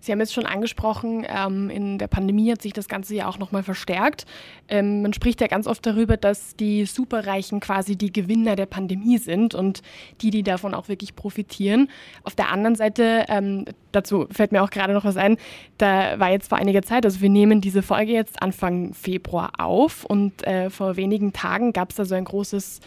Sie 0.00 0.12
haben 0.12 0.20
jetzt 0.20 0.34
schon 0.34 0.46
angesprochen, 0.46 1.26
ähm, 1.28 1.70
in 1.70 1.98
der 1.98 2.06
Pandemie 2.06 2.50
hat 2.52 2.62
sich 2.62 2.72
das 2.72 2.88
Ganze 2.88 3.14
ja 3.14 3.28
auch 3.28 3.38
nochmal 3.38 3.62
verstärkt. 3.62 4.24
Ähm, 4.68 5.02
man 5.02 5.12
spricht 5.12 5.40
ja 5.40 5.46
ganz 5.46 5.66
oft 5.66 5.84
darüber, 5.84 6.16
dass 6.16 6.56
die 6.56 6.84
Superreichen 6.84 7.60
quasi 7.60 7.96
die 7.96 8.12
Gewinner 8.12 8.56
der 8.56 8.66
Pandemie 8.66 9.18
sind 9.18 9.54
und 9.54 9.82
die, 10.20 10.30
die 10.30 10.42
davon 10.42 10.74
auch 10.74 10.88
wirklich 10.88 11.16
profitieren. 11.16 11.90
Auf 12.22 12.34
der 12.34 12.50
anderen 12.50 12.76
Seite, 12.76 13.26
ähm, 13.28 13.64
dazu 13.92 14.26
fällt 14.30 14.52
mir 14.52 14.62
auch 14.62 14.70
gerade 14.70 14.92
noch 14.92 15.04
was 15.04 15.16
ein, 15.16 15.36
da 15.78 16.18
war 16.18 16.30
jetzt 16.30 16.48
vor 16.48 16.58
einiger 16.58 16.82
Zeit, 16.82 17.04
also 17.04 17.20
wir 17.20 17.30
nehmen 17.30 17.60
diese 17.60 17.82
Folge 17.82 18.12
jetzt 18.12 18.42
Anfang 18.42 18.94
Februar 18.94 19.52
auf 19.58 20.04
und 20.04 20.46
äh, 20.46 20.70
vor 20.70 20.96
wenigen 20.96 21.32
Tagen 21.32 21.72
gab 21.72 21.90
es 21.90 21.96
da 21.96 22.04
so 22.04 22.14
ein 22.14 22.24
großes 22.24 22.80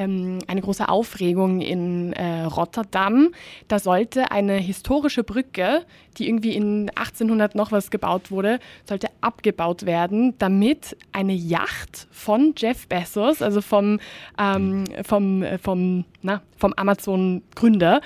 ähm, 0.00 0.38
eine 0.46 0.62
große 0.62 0.88
Aufregung 0.88 1.60
in 1.60 2.14
äh, 2.14 2.44
Rotterdam. 2.44 3.32
Da 3.68 3.78
sollte 3.78 4.30
eine 4.30 4.54
historische 4.54 5.22
Brücke, 5.22 5.84
die 6.16 6.26
irgendwie 6.26 6.54
in 6.54 6.88
1800 6.94 7.54
noch 7.54 7.70
was 7.70 7.90
gebaut 7.90 8.30
wurde, 8.30 8.60
sollte 8.84 9.08
abgebaut 9.20 9.84
werden, 9.84 10.34
damit 10.38 10.96
eine 11.12 11.34
Yacht 11.34 12.08
von 12.10 12.54
Jeff 12.56 12.88
Bezos, 12.88 13.42
also 13.42 13.60
vom, 13.60 14.00
ähm, 14.38 14.84
vom, 15.02 15.42
äh, 15.42 15.58
vom, 15.58 16.06
na, 16.22 16.42
vom 16.56 16.72
Amazon-Gründer, 16.72 18.00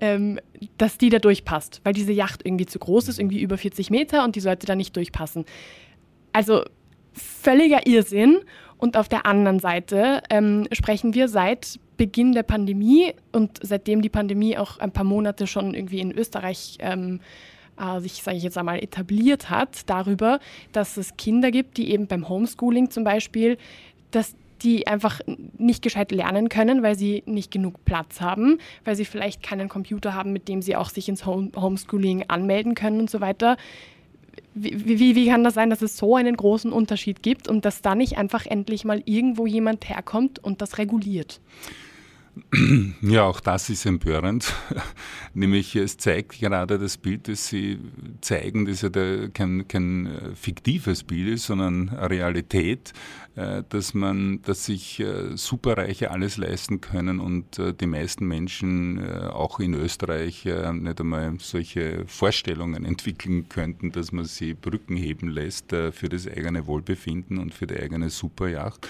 ähm, 0.00 0.38
dass 0.78 0.98
die 0.98 1.08
da 1.08 1.18
durchpasst, 1.18 1.80
weil 1.82 1.94
diese 1.94 2.12
Yacht 2.12 2.46
irgendwie 2.46 2.66
zu 2.66 2.78
groß 2.78 3.08
ist, 3.08 3.18
irgendwie 3.18 3.40
über 3.40 3.58
40 3.58 3.90
Meter 3.90 4.24
und 4.24 4.36
die 4.36 4.40
sollte 4.40 4.66
da 4.66 4.76
nicht 4.76 4.94
durchpassen. 4.94 5.44
Also 6.32 6.62
völliger 7.12 7.86
Irrsinn. 7.88 8.38
Und 8.80 8.96
auf 8.96 9.08
der 9.08 9.26
anderen 9.26 9.60
Seite 9.60 10.22
ähm, 10.30 10.66
sprechen 10.72 11.12
wir 11.12 11.28
seit 11.28 11.78
Beginn 11.98 12.32
der 12.32 12.42
Pandemie 12.42 13.12
und 13.30 13.58
seitdem 13.60 14.00
die 14.00 14.08
Pandemie 14.08 14.56
auch 14.56 14.78
ein 14.78 14.90
paar 14.90 15.04
Monate 15.04 15.46
schon 15.46 15.74
irgendwie 15.74 16.00
in 16.00 16.12
Österreich 16.12 16.78
ähm, 16.80 17.20
äh, 17.78 18.00
sich, 18.00 18.22
sage 18.22 18.38
ich 18.38 18.42
jetzt 18.42 18.56
einmal, 18.56 18.82
etabliert 18.82 19.50
hat, 19.50 19.82
darüber, 19.86 20.40
dass 20.72 20.96
es 20.96 21.18
Kinder 21.18 21.50
gibt, 21.50 21.76
die 21.76 21.90
eben 21.90 22.06
beim 22.06 22.26
Homeschooling 22.26 22.90
zum 22.90 23.04
Beispiel, 23.04 23.58
dass 24.12 24.34
die 24.62 24.86
einfach 24.86 25.20
nicht 25.58 25.82
gescheit 25.82 26.10
lernen 26.10 26.48
können, 26.48 26.82
weil 26.82 26.96
sie 26.96 27.22
nicht 27.26 27.50
genug 27.50 27.84
Platz 27.84 28.22
haben, 28.22 28.58
weil 28.84 28.96
sie 28.96 29.04
vielleicht 29.04 29.42
keinen 29.42 29.68
Computer 29.68 30.14
haben, 30.14 30.32
mit 30.32 30.48
dem 30.48 30.62
sie 30.62 30.76
auch 30.76 30.88
sich 30.88 31.08
ins 31.08 31.26
Homeschooling 31.26 32.24
anmelden 32.28 32.74
können 32.74 33.00
und 33.00 33.10
so 33.10 33.20
weiter 33.20 33.56
wie, 34.54 35.14
wie, 35.14 35.26
kann 35.26 35.44
das 35.44 35.54
sein, 35.54 35.70
dass 35.70 35.82
es 35.82 35.96
so 35.96 36.16
einen 36.16 36.36
großen 36.36 36.72
Unterschied 36.72 37.22
gibt 37.22 37.48
und 37.48 37.64
dass 37.64 37.82
da 37.82 37.94
nicht 37.94 38.18
einfach 38.18 38.46
endlich 38.46 38.84
mal 38.84 39.02
irgendwo 39.04 39.46
jemand 39.46 39.88
herkommt 39.88 40.38
und 40.38 40.60
das 40.62 40.78
reguliert? 40.78 41.40
Ja, 43.02 43.24
auch 43.24 43.40
das 43.40 43.70
ist 43.70 43.86
empörend. 43.86 44.54
Nämlich 45.34 45.76
es 45.76 45.96
zeigt 45.96 46.40
gerade 46.40 46.78
das 46.78 46.96
Bild, 46.96 47.28
das 47.28 47.48
Sie 47.48 47.78
zeigen, 48.20 48.66
das 48.66 48.82
ja 48.82 48.90
kein, 49.28 49.66
kein 49.68 50.06
äh, 50.06 50.34
fiktives 50.34 51.04
Bild 51.04 51.28
ist, 51.28 51.46
sondern 51.46 51.88
Realität, 51.88 52.92
äh, 53.36 53.62
dass 53.68 53.94
man, 53.94 54.42
dass 54.42 54.66
sich 54.66 55.00
äh, 55.00 55.36
Superreiche 55.36 56.10
alles 56.10 56.36
leisten 56.36 56.80
können 56.80 57.20
und 57.20 57.60
die 57.80 57.86
meisten 57.86 58.26
Menschen 58.26 59.00
auch 59.30 59.60
in 59.60 59.74
Österreich 59.74 60.44
nicht 60.44 61.00
einmal 61.00 61.34
solche 61.38 62.04
Vorstellungen 62.06 62.84
entwickeln 62.90 63.48
könnten, 63.48 63.92
dass 63.92 64.12
man 64.12 64.24
sie 64.24 64.54
Brücken 64.54 64.96
heben 64.96 65.28
lässt 65.28 65.70
für 65.70 66.08
das 66.08 66.26
eigene 66.26 66.66
Wohlbefinden 66.66 67.38
und 67.38 67.54
für 67.54 67.66
die 67.66 67.76
eigene 67.76 68.10
Superjacht. 68.10 68.88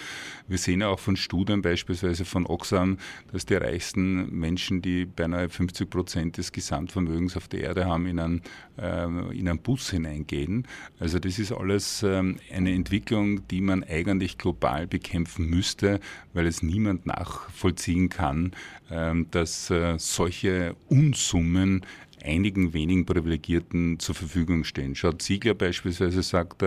Wir 0.49 0.59
sehen 0.59 0.81
ja 0.81 0.89
auch 0.89 0.99
von 0.99 1.17
Studien 1.17 1.63
beispielsweise 1.63 2.25
von 2.25 2.47
Oxfam, 2.47 2.99
dass 3.33 3.40
die 3.47 3.55
reichsten 3.55 4.31
Menschen, 4.31 4.83
die 4.83 5.07
beinahe 5.07 5.49
50 5.49 5.89
Prozent 5.89 6.37
des 6.37 6.53
Gesamtvermögens 6.53 7.37
auf 7.37 7.49
der 7.49 7.61
Erde 7.61 7.87
haben, 7.87 8.07
in 8.07 8.19
einen, 8.19 8.43
äh, 8.79 9.05
in 9.37 9.49
einen 9.49 9.59
Bus 9.59 9.91
hineingehen. 9.91 10.67
Also 10.99 11.19
das 11.19 11.39
ist 11.39 11.53
alles 11.53 12.03
ähm, 12.03 12.37
eine 12.53 12.73
Entwicklung, 12.73 13.47
die 13.49 13.61
man 13.61 13.85
eigentlich 13.85 14.39
global 14.39 14.87
bekämpfen 14.87 15.49
müsste, 15.49 16.01
weil 16.33 16.47
es 16.47 16.63
niemand 16.63 17.07
nachvollziehen 17.07 18.09
kann, 18.09 18.53
ähm, 18.91 19.27
dass 19.31 19.71
äh, 19.71 19.99
solche 19.99 20.77
Unsummen 20.89 21.87
einigen 22.23 22.73
wenigen 22.73 23.07
Privilegierten 23.07 23.99
zur 23.99 24.15
Verfügung 24.15 24.65
stehen. 24.65 24.95
Schaut 24.95 25.23
Ziegler 25.23 25.55
beispielsweise 25.55 26.23
sagt, 26.23 26.63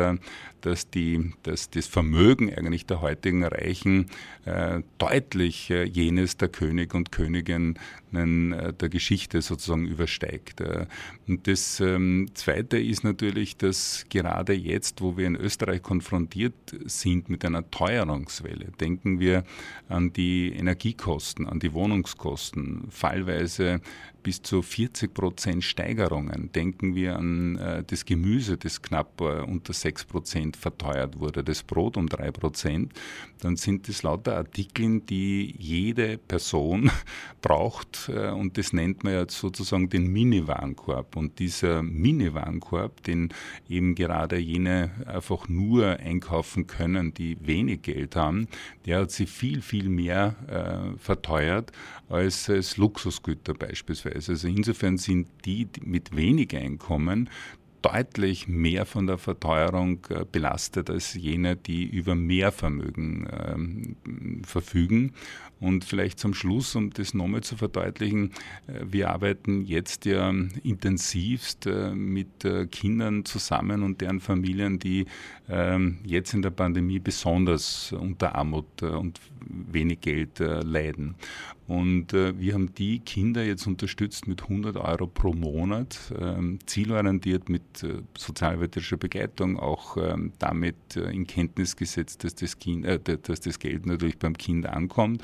dass, 0.62 0.90
die, 0.90 1.34
dass 1.44 1.70
das 1.70 1.88
Vermögen 1.88 2.54
eigentlich 2.54 2.86
der 2.86 3.02
heutigen 3.02 3.44
Reichen 3.44 4.08
äh, 4.46 4.82
deutlich 4.98 5.70
äh, 5.70 5.84
jenes 5.84 6.38
der 6.38 6.48
König 6.48 6.94
und 6.96 7.12
Königinnen 7.12 7.78
äh, 8.14 8.74
der 8.74 8.90
Geschichte 8.90 9.42
sozusagen 9.42 9.86
übersteigt. 9.86 10.62
Äh. 10.62 10.86
Und 11.28 11.48
das 11.48 11.80
ähm, 11.80 12.30
Zweite 12.34 12.80
ist 12.80 13.04
natürlich, 13.04 13.58
dass 13.58 14.06
gerade 14.10 14.54
jetzt, 14.54 15.02
wo 15.02 15.18
wir 15.18 15.28
in 15.28 15.36
Österreich 15.36 15.82
konfrontiert 15.82 16.54
sind 16.86 17.30
mit 17.30 17.44
einer 17.46 17.70
Teuerungswelle, 17.70 18.68
denken 18.80 19.20
wir 19.20 19.44
an 19.90 20.14
die 20.14 20.54
Energiekosten, 20.54 21.48
an 21.48 21.60
die 21.60 21.74
Wohnungskosten, 21.74 22.88
fallweise 22.90 23.82
bis 24.24 24.42
zu 24.42 24.62
40 24.62 25.14
Prozent 25.14 25.64
Steigerungen. 25.64 26.50
Denken 26.54 26.96
wir 26.96 27.18
an 27.18 27.58
äh, 27.58 27.84
das 27.86 28.06
Gemüse, 28.06 28.58
das 28.58 28.82
knapp 28.82 29.20
äh, 29.20 29.42
unter 29.42 29.74
6 29.74 30.06
Prozent 30.06 30.58
verteuert 30.58 31.20
wurde, 31.20 31.44
das 31.44 31.62
Brot 31.62 31.98
um 31.98 32.08
3 32.08 32.32
Prozent. 32.32 32.94
Dann 33.42 33.58
sind 33.58 33.90
das 33.90 34.04
lauter 34.04 34.38
Artikel, 34.38 35.02
die 35.02 35.54
jede 35.60 36.18
Person 36.18 36.90
braucht 37.42 38.10
äh, 38.10 38.30
und 38.30 38.58
das 38.58 38.72
nennt 38.72 39.04
man 39.04 39.14
ja 39.14 39.26
sozusagen 39.28 39.90
den 39.90 40.08
Mini-Warenkorb. 40.08 41.18
Und 41.18 41.40
dieser 41.40 41.84
Mini-Warenkorb, 41.84 43.04
den 43.04 43.30
eben 43.68 43.94
gerade 43.96 44.38
jene 44.38 44.92
einfach 45.06 45.50
nur 45.50 46.00
einkaufen 46.00 46.68
können, 46.68 47.14
die 47.14 47.38
wenig 47.42 47.82
Geld 47.82 48.16
haben, 48.16 48.48
der 48.86 49.02
hat 49.02 49.12
sie 49.12 49.26
viel, 49.26 49.62
viel 49.62 49.90
mehr 49.90 50.36
äh, 50.48 50.98
verteuert 50.98 51.72
als, 52.10 52.50
als 52.50 52.78
Luxusgüter 52.78 53.54
beispielsweise. 53.54 54.13
Also 54.14 54.48
insofern 54.48 54.98
sind 54.98 55.28
die 55.46 55.68
mit 55.84 56.16
wenig 56.16 56.56
Einkommen 56.56 57.30
deutlich 57.84 58.48
mehr 58.48 58.86
von 58.86 59.08
der 59.08 59.18
Verteuerung 59.18 60.00
äh, 60.10 60.26
belastet 60.30 60.90
als 60.90 61.14
jene, 61.14 61.56
die 61.56 61.84
über 61.84 62.16
Mehrvermögen 62.16 63.28
ähm, 63.30 63.96
verfügen. 64.46 65.12
Und 65.64 65.86
vielleicht 65.86 66.20
zum 66.20 66.34
Schluss, 66.34 66.76
um 66.76 66.90
das 66.90 67.14
nochmal 67.14 67.42
zu 67.42 67.56
verdeutlichen, 67.56 68.32
äh, 68.68 68.82
wir 68.84 69.12
arbeiten 69.12 69.62
jetzt 69.66 70.04
ja 70.04 70.34
intensivst 70.62 71.68
äh, 71.68 71.92
mit 71.96 72.44
äh, 72.44 72.66
Kindern 72.68 73.24
zusammen 73.24 73.82
und 73.82 74.02
deren 74.02 74.20
Familien, 74.20 74.78
die 74.78 75.06
ähm, 75.50 76.00
jetzt 76.06 76.34
in 76.34 76.42
der 76.42 76.50
Pandemie 76.50 77.00
besonders 77.00 77.94
unter 77.94 78.36
Armut 78.36 78.84
und 78.84 79.22
wenig 79.46 80.02
Geld 80.02 80.40
leiden. 80.40 81.16
Und 81.68 82.14
wir 82.14 82.54
haben 82.54 82.74
die 82.76 83.00
Kinder 83.00 83.44
jetzt 83.44 83.68
unterstützt 83.68 84.28
mit 84.28 84.44
100 84.44 84.78
Euro 84.78 85.08
pro 85.08 85.34
Monat, 85.34 85.98
ähm, 86.18 86.60
zielorientiert 86.66 87.50
mit 87.50 87.62
sozialwirtschaftlicher 88.18 88.98
Begleitung, 88.98 89.60
auch 89.60 89.98
ähm, 89.98 90.32
damit 90.40 90.96
in 90.96 91.28
Kenntnis 91.28 91.76
gesetzt, 91.76 92.24
dass 92.24 92.36
das, 92.36 92.58
kind, 92.58 92.86
dass 93.06 93.42
das 93.42 93.60
Geld 93.60 93.86
natürlich 93.86 94.18
beim 94.18 94.38
Kind 94.38 94.66
ankommt. 94.66 95.24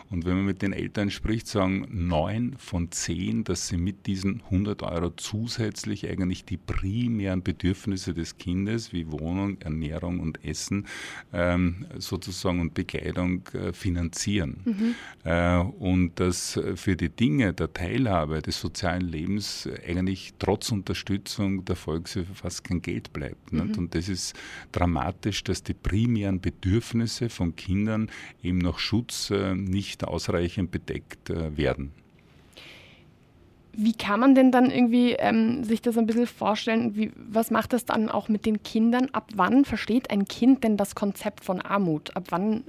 Und 0.11 0.25
wenn 0.25 0.35
man 0.35 0.45
mit 0.45 0.61
den 0.61 0.73
Eltern 0.73 1.09
spricht, 1.09 1.47
sagen 1.47 1.87
neun 1.89 2.55
von 2.57 2.91
zehn, 2.91 3.45
dass 3.45 3.69
sie 3.69 3.77
mit 3.77 4.07
diesen 4.07 4.41
100 4.43 4.83
Euro 4.83 5.11
zusätzlich 5.11 6.07
eigentlich 6.07 6.43
die 6.43 6.57
primären 6.57 7.43
Bedürfnisse 7.43 8.13
des 8.13 8.37
Kindes 8.37 8.91
wie 8.91 9.09
Wohnung, 9.09 9.59
Ernährung 9.61 10.19
und 10.19 10.43
Essen 10.43 10.85
ähm, 11.31 11.85
sozusagen 11.97 12.59
und 12.59 12.73
Bekleidung 12.73 13.47
äh, 13.53 13.71
finanzieren. 13.71 14.57
Mhm. 14.65 14.95
Äh, 15.23 15.57
und 15.59 16.19
dass 16.19 16.59
für 16.75 16.97
die 16.97 17.09
Dinge 17.09 17.53
der 17.53 17.71
Teilhabe 17.71 18.41
des 18.41 18.59
sozialen 18.59 19.07
Lebens 19.07 19.69
eigentlich 19.87 20.33
trotz 20.39 20.73
Unterstützung 20.73 21.63
der 21.63 21.77
Volkshilfe 21.77 22.35
fast 22.35 22.65
kein 22.65 22.81
Geld 22.81 23.13
bleibt. 23.13 23.53
Mhm. 23.53 23.75
Und 23.77 23.95
das 23.95 24.09
ist 24.09 24.35
dramatisch, 24.73 25.45
dass 25.45 25.63
die 25.63 25.73
primären 25.73 26.41
Bedürfnisse 26.41 27.29
von 27.29 27.55
Kindern 27.55 28.09
eben 28.43 28.57
noch 28.57 28.77
Schutz 28.77 29.29
äh, 29.29 29.55
nicht 29.55 30.00
ausreichend 30.07 30.71
bedeckt 30.71 31.29
äh, 31.29 31.57
werden. 31.57 31.91
Wie 33.73 33.93
kann 33.93 34.19
man 34.19 34.35
denn 34.35 34.51
dann 34.51 34.69
irgendwie 34.69 35.13
ähm, 35.13 35.63
sich 35.63 35.81
das 35.81 35.97
ein 35.97 36.05
bisschen 36.05 36.27
vorstellen? 36.27 36.95
Wie, 36.95 37.11
was 37.15 37.51
macht 37.51 37.71
das 37.71 37.85
dann 37.85 38.09
auch 38.09 38.27
mit 38.27 38.45
den 38.45 38.63
Kindern? 38.63 39.09
Ab 39.13 39.29
wann 39.35 39.63
versteht 39.63 40.11
ein 40.11 40.25
Kind 40.25 40.63
denn 40.63 40.75
das 40.75 40.93
Konzept 40.93 41.45
von 41.45 41.61
Armut? 41.61 42.15
Ab 42.15 42.25
wann, 42.29 42.65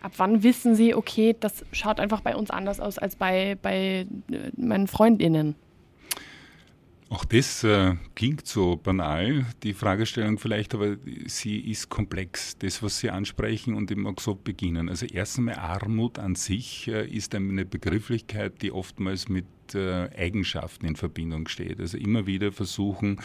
ab 0.00 0.12
wann 0.16 0.42
wissen 0.42 0.74
sie, 0.74 0.94
okay, 0.94 1.36
das 1.38 1.66
schaut 1.72 2.00
einfach 2.00 2.22
bei 2.22 2.34
uns 2.34 2.50
anders 2.50 2.80
aus 2.80 2.98
als 2.98 3.16
bei, 3.16 3.58
bei 3.60 4.06
äh, 4.30 4.50
meinen 4.56 4.86
Freundinnen? 4.86 5.54
Auch 7.08 7.24
das 7.24 7.62
äh, 7.62 7.94
klingt 8.16 8.48
so 8.48 8.76
banal, 8.76 9.46
die 9.62 9.74
Fragestellung 9.74 10.38
vielleicht, 10.38 10.74
aber 10.74 10.96
sie 11.26 11.60
ist 11.60 11.88
komplex. 11.88 12.58
Das, 12.58 12.82
was 12.82 12.98
Sie 12.98 13.10
ansprechen 13.10 13.74
und 13.74 13.90
ich 13.92 13.96
mag 13.96 14.20
so 14.20 14.34
beginnen. 14.34 14.88
Also 14.88 15.06
erst 15.06 15.38
einmal 15.38 15.54
Armut 15.54 16.18
an 16.18 16.34
sich 16.34 16.88
äh, 16.88 17.06
ist 17.08 17.32
eine 17.36 17.64
Begrifflichkeit, 17.64 18.60
die 18.60 18.72
oftmals 18.72 19.28
mit 19.28 19.44
äh, 19.74 20.08
Eigenschaften 20.16 20.86
in 20.86 20.96
Verbindung 20.96 21.48
steht. 21.48 21.80
Also 21.80 21.98
immer 21.98 22.26
wieder 22.26 22.52
versuchen 22.52 23.18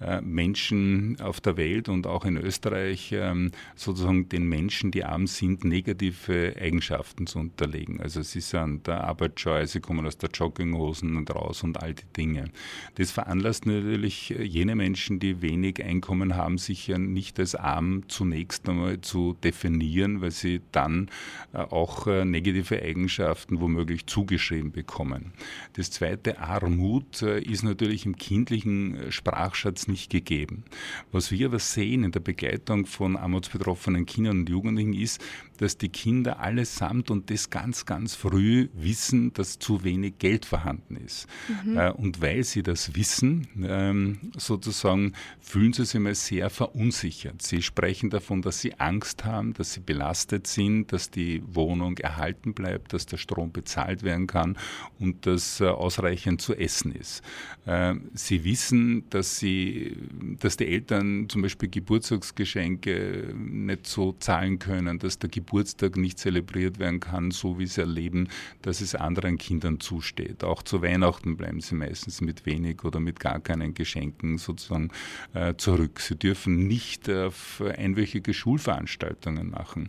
äh, 0.00 0.20
Menschen 0.20 1.20
auf 1.20 1.40
der 1.40 1.56
Welt 1.56 1.88
und 1.88 2.06
auch 2.06 2.24
in 2.24 2.36
Österreich 2.36 3.12
ähm, 3.12 3.50
sozusagen 3.74 4.28
den 4.28 4.48
Menschen, 4.48 4.90
die 4.90 5.04
arm 5.04 5.26
sind, 5.26 5.64
negative 5.64 6.54
Eigenschaften 6.60 7.26
zu 7.26 7.38
unterlegen. 7.38 8.00
Also 8.00 8.22
sie 8.22 8.40
sind 8.40 8.86
der 8.86 9.04
arbeitsscheu, 9.04 9.66
sie 9.66 9.80
kommen 9.80 10.06
aus 10.06 10.18
der 10.18 10.30
Jogginghosen 10.30 11.16
und 11.16 11.34
raus 11.34 11.62
und 11.62 11.82
all 11.82 11.94
die 11.94 12.04
Dinge. 12.16 12.50
Das 12.94 13.10
veranlasst 13.10 13.66
natürlich 13.66 14.30
jene 14.30 14.76
Menschen, 14.76 15.18
die 15.18 15.42
wenig 15.42 15.82
Einkommen 15.82 16.36
haben, 16.36 16.58
sich 16.58 16.86
ja 16.86 16.98
nicht 16.98 17.38
als 17.40 17.54
arm 17.54 18.08
zunächst 18.08 18.68
einmal 18.68 19.00
zu 19.00 19.36
definieren, 19.42 20.20
weil 20.20 20.30
sie 20.30 20.60
dann 20.72 21.10
äh, 21.52 21.58
auch 21.58 22.06
negative 22.06 22.82
Eigenschaften 22.82 23.60
womöglich 23.60 24.06
zugeschrieben 24.06 24.72
bekommen. 24.72 25.32
Das 25.74 25.87
das 25.88 25.96
zweite 25.96 26.38
Armut 26.38 27.22
äh, 27.22 27.40
ist 27.40 27.62
natürlich 27.62 28.04
im 28.04 28.16
kindlichen 28.16 28.94
äh, 28.94 29.12
Sprachschatz 29.12 29.88
nicht 29.88 30.10
gegeben. 30.10 30.64
Was 31.12 31.30
wir 31.30 31.46
aber 31.46 31.58
sehen 31.58 32.04
in 32.04 32.12
der 32.12 32.20
Begleitung 32.20 32.84
von 32.84 33.16
armutsbetroffenen 33.16 34.04
Kindern 34.04 34.40
und 34.40 34.50
Jugendlichen 34.50 34.92
ist, 34.92 35.22
dass 35.58 35.76
die 35.76 35.90
Kinder 35.90 36.40
allesamt 36.40 37.10
und 37.10 37.30
das 37.30 37.50
ganz, 37.50 37.84
ganz 37.84 38.14
früh 38.14 38.68
wissen, 38.74 39.32
dass 39.34 39.58
zu 39.58 39.84
wenig 39.84 40.18
Geld 40.18 40.46
vorhanden 40.46 40.96
ist. 40.96 41.26
Mhm. 41.64 41.76
Äh, 41.76 41.90
und 41.90 42.22
weil 42.22 42.44
sie 42.44 42.62
das 42.62 42.94
wissen, 42.94 43.48
ähm, 43.62 44.18
sozusagen, 44.36 45.12
fühlen 45.40 45.72
sie 45.72 45.84
sich 45.84 46.00
mal 46.00 46.14
sehr 46.14 46.48
verunsichert. 46.48 47.42
Sie 47.42 47.60
sprechen 47.60 48.08
davon, 48.10 48.40
dass 48.40 48.60
sie 48.60 48.78
Angst 48.78 49.24
haben, 49.24 49.52
dass 49.54 49.74
sie 49.74 49.80
belastet 49.80 50.46
sind, 50.46 50.92
dass 50.92 51.10
die 51.10 51.42
Wohnung 51.46 51.98
erhalten 51.98 52.54
bleibt, 52.54 52.92
dass 52.92 53.06
der 53.06 53.16
Strom 53.16 53.52
bezahlt 53.52 54.02
werden 54.02 54.26
kann 54.26 54.56
und 54.98 55.26
dass 55.26 55.60
äh, 55.60 55.66
ausreichend 55.66 56.40
zu 56.40 56.54
essen 56.54 56.94
ist. 56.94 57.22
Äh, 57.66 57.94
sie 58.14 58.44
wissen, 58.44 59.04
dass, 59.10 59.38
sie, 59.38 59.96
dass 60.38 60.56
die 60.56 60.68
Eltern 60.68 61.28
zum 61.28 61.42
Beispiel 61.42 61.68
Geburtstagsgeschenke 61.68 63.34
nicht 63.36 63.86
so 63.86 64.12
zahlen 64.12 64.60
können, 64.60 65.00
dass 65.00 65.18
der 65.18 65.28
Geburtstag 65.28 65.47
Geburtstag 65.48 65.96
nicht 65.96 66.18
zelebriert 66.18 66.78
werden 66.78 67.00
kann, 67.00 67.30
so 67.30 67.58
wie 67.58 67.66
sie 67.66 67.80
erleben, 67.80 68.28
dass 68.62 68.82
es 68.82 68.94
anderen 68.94 69.38
Kindern 69.38 69.80
zusteht. 69.80 70.44
Auch 70.44 70.62
zu 70.62 70.82
Weihnachten 70.82 71.36
bleiben 71.36 71.60
sie 71.60 71.74
meistens 71.74 72.20
mit 72.20 72.44
wenig 72.44 72.84
oder 72.84 73.00
mit 73.00 73.18
gar 73.18 73.40
keinen 73.40 73.72
Geschenken 73.72 74.36
sozusagen 74.36 74.90
äh, 75.32 75.54
zurück. 75.56 76.00
Sie 76.00 76.16
dürfen 76.16 76.66
nicht 76.66 77.08
auf 77.08 77.62
einwöchige 77.62 78.34
Schulveranstaltungen 78.34 79.50
machen. 79.50 79.88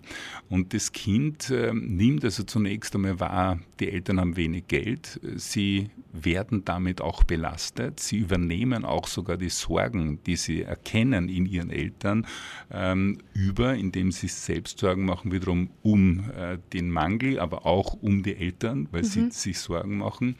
Und 0.49 0.73
das 0.73 0.93
Kind 0.93 1.49
äh, 1.49 1.73
nimmt 1.73 2.23
also 2.23 2.43
zunächst 2.43 2.95
einmal 2.95 3.19
wahr, 3.19 3.59
die 3.81 3.91
Eltern 3.91 4.19
haben 4.19 4.37
wenig 4.37 4.67
Geld, 4.67 5.19
sie 5.35 5.89
werden 6.11 6.65
damit 6.65 7.01
auch 7.01 7.23
belastet, 7.23 7.99
sie 7.99 8.17
übernehmen 8.17 8.85
auch 8.85 9.07
sogar 9.07 9.37
die 9.37 9.49
Sorgen, 9.49 10.19
die 10.25 10.35
sie 10.35 10.63
erkennen 10.63 11.29
in 11.29 11.45
ihren 11.45 11.69
Eltern, 11.69 12.25
ähm, 12.71 13.19
über, 13.33 13.75
indem 13.75 14.11
sie 14.11 14.27
selbst 14.27 14.79
Sorgen 14.79 15.05
machen, 15.05 15.31
wiederum 15.31 15.48
wiederum 15.49 15.69
um 15.81 16.29
äh, 16.31 16.57
den 16.73 16.91
Mangel, 16.91 17.39
aber 17.39 17.65
auch 17.65 17.93
um 17.93 18.23
die 18.23 18.35
Eltern, 18.35 18.87
weil 18.91 19.01
mhm. 19.01 19.05
sie 19.05 19.31
sich 19.31 19.59
Sorgen 19.59 19.97
machen. 19.97 20.35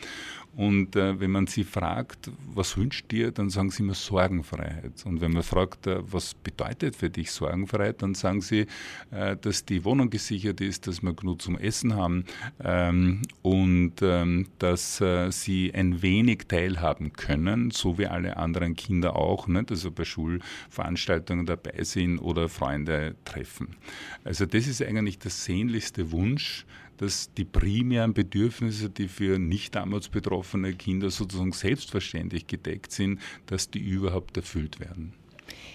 Und 0.60 0.98
äh, 0.98 1.18
wenn 1.22 1.32
man 1.32 1.48
sie 1.48 1.64
fragt, 1.64 2.30
was 2.54 2.76
wünscht 2.76 3.10
dir, 3.12 3.32
dann 3.32 3.50
sagen 3.50 3.72
sie 3.72 3.82
immer 3.82 3.94
Sorgenfreiheit. 3.94 5.06
Und 5.06 5.22
wenn 5.22 5.32
man 5.32 5.42
fragt, 5.42 5.88
äh, 5.88 6.00
was 6.02 6.34
bedeutet 6.34 6.98
für 6.98 7.10
dich 7.10 7.32
Sorgenfreiheit, 7.32 8.02
dann 8.02 8.14
sagen 8.14 8.42
sie, 8.42 8.66
äh, 9.12 9.38
dass 9.38 9.64
die 9.64 9.86
Wohnung 9.86 10.10
gesichert 10.10 10.60
ist, 10.60 10.86
dass 10.86 11.02
wir 11.02 11.14
genug 11.14 11.42
zum 11.42 11.58
Essen 11.58 11.96
haben 11.96 12.26
ähm, 12.62 13.22
und 13.42 14.02
ähm, 14.02 14.48
dass 14.60 15.00
äh, 15.00 15.32
sie 15.32 15.74
ein 15.74 16.02
wenig 16.02 16.50
teilhaben 16.50 17.14
können, 17.14 17.72
so 17.72 17.98
wie 17.98 18.08
alle 18.08 18.36
anderen 18.36 18.76
Kinder 18.76 19.16
auch, 19.16 19.48
nicht? 19.48 19.72
also 19.72 19.92
bei 19.92 20.04
Schulveranstaltungen 20.04 21.46
dabei 21.46 21.86
sind 21.86 22.20
oder 22.20 22.50
Freunde 22.50 23.16
treffen. 23.24 23.78
Also 24.26 24.46
das 24.46 24.68
ist 24.68 24.84
eigentlich 24.84 25.20
der 25.20 25.32
sehnlichste 25.32 26.12
Wunsch, 26.12 26.66
dass 27.00 27.34
die 27.34 27.46
primären 27.46 28.14
Bedürfnisse, 28.14 28.90
die 28.90 29.08
für 29.08 29.40
nicht 29.40 29.78
armutsbetroffene 29.78 30.74
Kinder 30.74 31.10
sozusagen 31.10 31.54
selbstverständlich 31.54 32.46
gedeckt 32.46 32.92
sind, 32.92 33.20
dass 33.46 33.72
die 33.72 33.80
überhaupt 33.80 34.36
erfüllt 34.36 34.80
werden. 34.82 35.14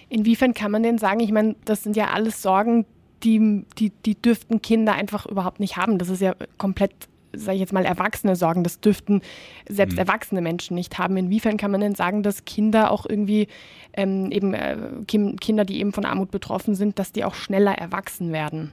Inwiefern 0.07 0.53
kann 0.53 0.71
man 0.71 0.83
denn 0.83 0.99
sagen, 0.99 1.19
ich 1.19 1.31
meine, 1.31 1.55
das 1.65 1.81
sind 1.81 1.95
ja 1.95 2.11
alles 2.11 2.43
Sorgen, 2.43 2.85
die, 3.23 3.65
die, 3.79 3.91
die 4.05 4.13
dürften 4.13 4.61
Kinder 4.61 4.93
einfach 4.93 5.25
überhaupt 5.25 5.59
nicht 5.59 5.77
haben. 5.77 5.97
Das 5.97 6.09
ist 6.09 6.21
ja 6.21 6.35
komplett 6.59 6.93
sage 7.37 7.55
ich 7.55 7.59
jetzt 7.59 7.73
mal, 7.73 7.83
erwachsene 7.83 8.37
Sorgen. 8.37 8.63
Das 8.63 8.79
dürften 8.79 9.21
selbst 9.67 9.93
mhm. 9.93 9.99
erwachsene 9.99 10.41
Menschen 10.41 10.75
nicht 10.75 10.97
haben. 10.97 11.17
Inwiefern 11.17 11.57
kann 11.57 11.71
man 11.71 11.81
denn 11.81 11.95
sagen, 11.95 12.23
dass 12.23 12.45
Kinder 12.45 12.91
auch 12.91 13.05
irgendwie 13.05 13.47
ähm, 13.93 14.31
eben 14.31 14.53
äh, 14.53 14.77
Kinder, 15.05 15.65
die 15.65 15.79
eben 15.79 15.91
von 15.91 16.05
Armut 16.05 16.31
betroffen 16.31 16.75
sind, 16.75 16.97
dass 16.97 17.11
die 17.11 17.25
auch 17.25 17.35
schneller 17.35 17.73
erwachsen 17.73 18.31
werden? 18.31 18.71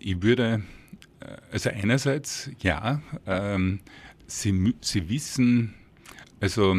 Ich 0.00 0.20
würde, 0.20 0.62
also 1.50 1.70
einerseits 1.70 2.50
ja, 2.60 3.00
ähm, 3.26 3.80
sie, 4.26 4.74
sie 4.80 5.08
wissen, 5.08 5.74
also 6.40 6.76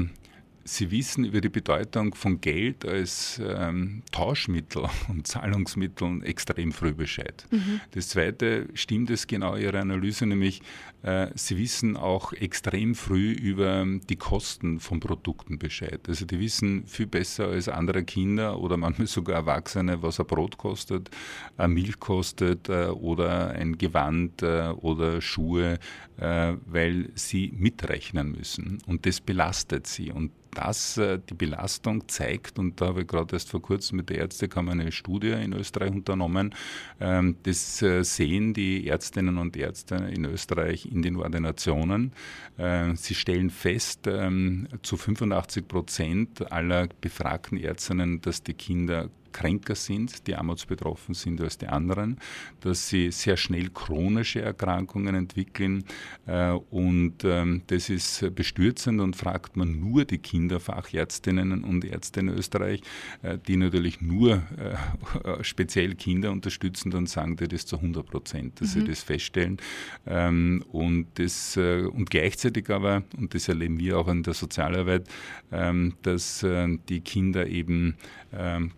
Sie 0.66 0.92
wissen 0.92 1.26
über 1.26 1.42
die 1.42 1.50
Bedeutung 1.50 2.16
von 2.16 2.40
Geld 2.40 2.86
als 2.86 3.42
ähm, 3.46 4.04
Tauschmittel 4.12 4.86
und 5.10 5.28
Zahlungsmittel 5.28 6.24
extrem 6.24 6.72
früh 6.72 6.94
Bescheid. 6.94 7.46
Mhm. 7.52 7.82
Das 7.92 8.10
Zweite 8.10 8.68
stimmt 8.74 9.10
es 9.10 9.28
genau 9.28 9.56
Ihre 9.56 9.80
Analyse, 9.80 10.26
nämlich 10.26 10.62
äh, 11.02 11.28
Sie 11.36 11.58
wissen 11.58 11.98
auch 11.98 12.32
extrem 12.34 12.96
früh 12.96 13.32
über 13.32 13.86
die 14.10 14.16
Kosten 14.16 14.80
von 14.80 15.00
Produkten 15.00 15.60
Bescheid. 15.60 16.00
Also 16.08 16.26
die 16.26 16.40
wissen 16.40 16.86
viel 16.88 17.08
besser 17.08 17.48
als 17.48 17.68
andere 17.68 18.04
Kinder 18.04 18.60
oder 18.60 18.78
manchmal 18.78 19.08
sogar 19.08 19.36
Erwachsene, 19.36 20.02
was 20.02 20.20
ein 20.20 20.28
Brot 20.28 20.58
kostet, 20.58 21.10
eine 21.58 21.74
Milch 21.74 22.00
kostet 22.00 22.70
äh, 22.70 22.86
oder 22.88 23.50
ein 23.50 23.78
Gewand 23.78 24.42
äh, 24.44 24.70
oder 24.70 25.20
Schuhe, 25.20 25.78
weil 26.18 27.10
sie 27.16 27.52
mitrechnen 27.56 28.32
müssen. 28.32 28.80
Und 28.86 29.06
das 29.06 29.20
belastet 29.20 29.88
sie. 29.88 30.12
Und 30.12 30.32
das, 30.54 30.98
äh, 30.98 31.20
die 31.30 31.34
Belastung 31.34 32.08
zeigt, 32.08 32.60
und 32.60 32.80
da 32.80 32.88
habe 32.88 33.02
ich 33.02 33.08
gerade 33.08 33.36
erst 33.36 33.50
vor 33.50 33.62
kurzem 33.62 33.98
mit 33.98 34.10
der 34.10 34.20
Ärztekammer 34.20 34.72
eine 34.72 34.92
Studie 34.92 35.32
in 35.32 35.54
Österreich 35.54 35.92
unternommen, 35.92 36.54
ähm, 37.00 37.38
das 37.44 37.82
äh, 37.82 38.04
sehen 38.04 38.54
die 38.54 38.88
Ärztinnen 38.88 39.38
und 39.38 39.58
Ärzte 39.58 39.96
in 39.96 40.26
Österreich 40.26 40.86
in 40.86 41.02
den 41.02 41.18
Ordinationen. 41.18 42.14
Äh, 42.58 42.96
sie 42.96 43.16
stellen 43.16 43.50
fest, 43.50 44.08
ähm, 44.08 44.68
zu 44.82 44.98
85 44.98 45.68
Prozent 45.68 46.52
aller 46.52 46.88
befragten 47.02 47.58
Ärztinnen, 47.58 48.22
dass 48.22 48.44
die 48.44 48.54
Kinder 48.54 49.10
kränker 49.34 49.76
sind, 49.76 50.28
die 50.28 50.36
armutsbetroffen 50.36 51.16
sind 51.16 51.42
als 51.42 51.58
die 51.58 51.68
anderen, 51.68 52.18
dass 52.62 52.88
sie 52.88 53.12
sehr 53.12 53.36
schnell 53.36 53.70
chronische 53.70 54.42
Erkrankungen 54.42 55.16
entwickeln 55.16 55.84
äh, 56.26 56.52
und 56.52 57.24
ähm, 57.24 57.64
das 57.68 57.90
ist 57.90 58.34
bestürzend 58.36 59.02
und 59.02 59.16
fragt 59.16 59.58
man 59.58 59.80
nur 59.80 60.06
die 60.06 60.20
Kinderfachärztinnen 60.20 61.64
und 61.64 61.84
Ärzte 61.84 62.22
in 62.22 62.30
Österreich, 62.30 62.82
äh, 63.22 63.38
die 63.48 63.58
natürlich 63.58 64.02
nur 64.02 64.44
äh, 64.58 65.44
speziell 65.44 65.96
Kinder 65.96 66.32
unterstützen, 66.32 66.92
dann 66.92 67.08
sagen 67.08 67.36
die 67.36 67.48
das 67.48 67.66
zu 67.66 67.78
100 67.78 68.06
Prozent, 68.06 68.62
dass 68.62 68.76
mhm. 68.76 68.82
sie 68.82 68.88
das 68.88 69.04
feststellen 69.04 69.58
ähm, 70.06 70.64
und, 70.72 71.08
das, 71.16 71.58
und 71.58 72.10
gleichzeitig 72.10 72.70
aber, 72.70 73.04
und 73.18 73.34
das 73.34 73.48
erleben 73.48 73.80
wir 73.80 73.98
auch 73.98 74.08
in 74.08 74.24
der 74.24 74.34
Sozialarbeit, 74.34 75.08
ähm, 75.52 75.94
dass 76.04 76.46
die 76.90 77.02
Kinder 77.02 77.48
eben 77.48 77.96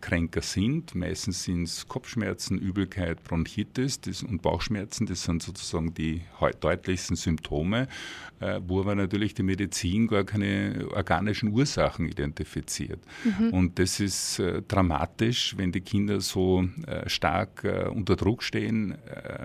kränker 0.02 0.42
sind. 0.42 0.96
Meistens 0.96 1.44
sind 1.44 1.64
es 1.64 1.88
Kopfschmerzen, 1.88 2.58
Übelkeit, 2.58 3.24
Bronchitis 3.24 4.02
das, 4.02 4.24
und 4.24 4.42
Bauchschmerzen. 4.42 5.06
Das 5.06 5.24
sind 5.24 5.42
sozusagen 5.42 5.94
die 5.94 6.22
deutlichsten 6.60 7.16
Symptome, 7.16 7.88
äh, 8.40 8.60
wo 8.68 8.82
aber 8.82 8.96
natürlich 8.96 9.34
die 9.34 9.44
Medizin 9.44 10.08
gar 10.08 10.24
keine 10.24 10.88
organischen 10.92 11.50
Ursachen 11.50 12.08
identifiziert. 12.08 13.00
Mhm. 13.24 13.50
Und 13.52 13.80
das 13.80 14.00
ist 14.00 14.40
äh, 14.40 14.62
dramatisch, 14.68 15.56
wenn 15.58 15.72
die 15.72 15.82
Kinder 15.82 16.20
so 16.22 16.68
äh, 16.86 17.08
stark 17.10 17.64
äh, 17.64 17.88
unter 17.88 18.16
Druck 18.16 18.44
stehen, 18.44 18.96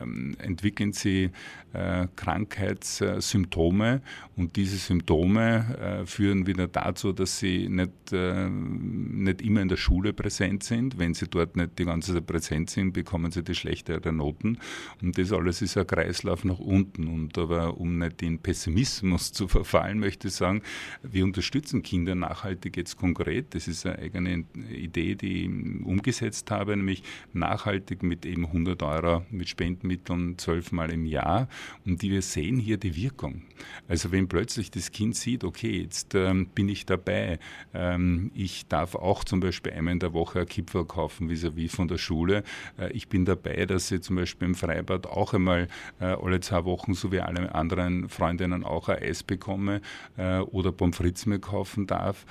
ähm, 0.01 0.37
entwickeln 0.39 0.93
sie 0.93 1.31
äh, 1.73 2.09
Krankheitssymptome 2.17 4.03
und 4.37 4.57
diese 4.57 4.77
Symptome 4.77 6.01
äh, 6.03 6.07
führen 6.07 6.47
wieder 6.47 6.67
dazu, 6.67 7.13
dass 7.13 7.39
sie 7.39 7.69
nicht, 7.69 7.93
nicht 8.11 9.43
immer 9.43 9.61
in 9.61 9.69
der 9.69 9.77
Schule 9.77 10.00
präsent 10.13 10.63
sind 10.65 10.81
sind. 10.81 10.99
Wenn 10.99 11.15
sie 11.15 11.29
dort 11.29 11.57
nicht 11.57 11.79
die 11.79 11.85
ganze 11.85 12.15
Zeit 12.15 12.27
präsent 12.27 12.71
sind, 12.71 12.93
bekommen 12.93 13.31
sie 13.31 13.43
die 13.43 13.55
schlechtere 13.55 14.13
Noten. 14.13 14.59
Und 15.03 15.19
das 15.19 15.33
alles 15.33 15.63
ist 15.63 15.77
ein 15.77 15.87
Kreislauf 15.87 16.45
nach 16.45 16.59
unten. 16.59 17.09
Und 17.09 17.37
aber 17.39 17.79
um 17.79 17.99
nicht 17.99 18.23
in 18.23 18.39
Pessimismus 18.39 19.33
zu 19.33 19.49
verfallen, 19.49 19.99
möchte 19.99 20.29
ich 20.29 20.35
sagen, 20.35 20.63
wir 21.03 21.25
unterstützen 21.25 21.83
Kinder 21.83 22.15
nachhaltig 22.15 22.77
jetzt 22.77 22.97
konkret. 22.97 23.55
Das 23.55 23.69
ist 23.69 23.87
eine 23.87 23.99
eigene 23.99 24.45
Idee, 24.73 25.15
die 25.15 25.45
ich 25.45 25.85
umgesetzt 25.85 26.51
habe, 26.51 26.77
nämlich 26.77 27.03
nachhaltig 27.33 28.03
mit 28.03 28.25
eben 28.27 28.47
100 28.47 28.83
Euro 28.83 29.25
mit 29.31 29.49
Spendenmitteln 29.49 30.39
zwölfmal 30.39 30.93
im 30.93 31.07
Jahr. 31.07 31.49
Und 31.85 32.03
die 32.03 32.11
wir 32.11 32.23
sehen 32.23 32.59
hier 32.59 32.77
die 32.77 32.97
Wirkung. 32.97 33.43
Also 33.89 34.13
wenn 34.13 34.29
plötzlich 34.29 34.71
das 34.71 34.91
Kind 34.91 35.17
sieht, 35.17 35.45
okay, 35.45 35.83
jetzt 35.83 36.15
ähm, 36.15 36.47
bin 36.47 36.69
ich 36.69 36.87
dabei, 36.87 37.39
ähm, 37.75 38.31
ich 38.35 38.67
darf 38.67 38.95
auch 38.95 39.25
zum 39.25 39.41
Beispiel 39.41 39.73
einmal 39.73 39.90
in 39.91 40.01
der 40.01 40.13
Woche 40.13 40.41
ein 40.41 40.47
Kipferl 40.47 40.81
verkaufen 40.81 41.29
vis-à-vis 41.29 41.75
von 41.75 41.89
der 41.89 41.99
Schule. 41.99 42.43
Äh, 42.79 42.93
ich 42.93 43.09
bin 43.09 43.25
dabei, 43.25 43.67
dass 43.67 43.91
ich 43.91 44.03
zum 44.03 44.17
Beispiel 44.17 44.49
im 44.49 44.55
Freibad 44.55 45.07
auch 45.07 45.35
einmal 45.35 45.69
äh, 46.01 46.05
alle 46.05 46.41
zwei 46.41 46.65
Wochen, 46.65 46.95
so 46.95 47.13
wie 47.13 47.21
alle 47.21 47.55
anderen 47.55 48.09
Freundinnen 48.09 48.65
auch 48.65 48.89
ein 48.89 49.03
Eis 49.03 49.23
bekomme 49.23 49.81
äh, 50.17 50.39
oder 50.39 50.73
Pommes 50.73 50.97
frites 50.97 51.27
mir 51.27 51.39
kaufen 51.39 51.87
darf 51.87 52.27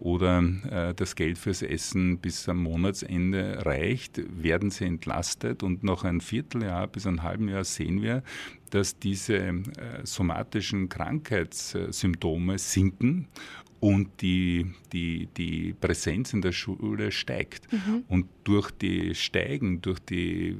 oder 0.00 0.42
das 0.96 1.14
Geld 1.14 1.38
fürs 1.38 1.62
Essen 1.62 2.18
bis 2.18 2.48
am 2.48 2.62
Monatsende 2.62 3.64
reicht, 3.64 4.20
werden 4.42 4.70
sie 4.70 4.84
entlastet 4.84 5.62
und 5.62 5.84
nach 5.84 6.04
ein 6.04 6.20
Vierteljahr 6.20 6.86
bis 6.88 7.06
ein 7.06 7.22
halben 7.22 7.48
Jahr 7.48 7.64
sehen 7.64 8.02
wir, 8.02 8.22
dass 8.70 8.98
diese 8.98 9.62
somatischen 10.02 10.88
Krankheitssymptome 10.88 12.58
sinken 12.58 13.28
und 13.80 14.20
die, 14.20 14.66
die, 14.92 15.26
die 15.36 15.74
Präsenz 15.80 16.34
in 16.34 16.42
der 16.42 16.52
Schule 16.52 17.10
steigt. 17.10 17.72
Mhm. 17.72 18.04
Und 18.08 18.26
durch 18.44 18.70
die 18.70 19.14
Steigen, 19.14 19.80
durch 19.80 19.98
die, 20.00 20.56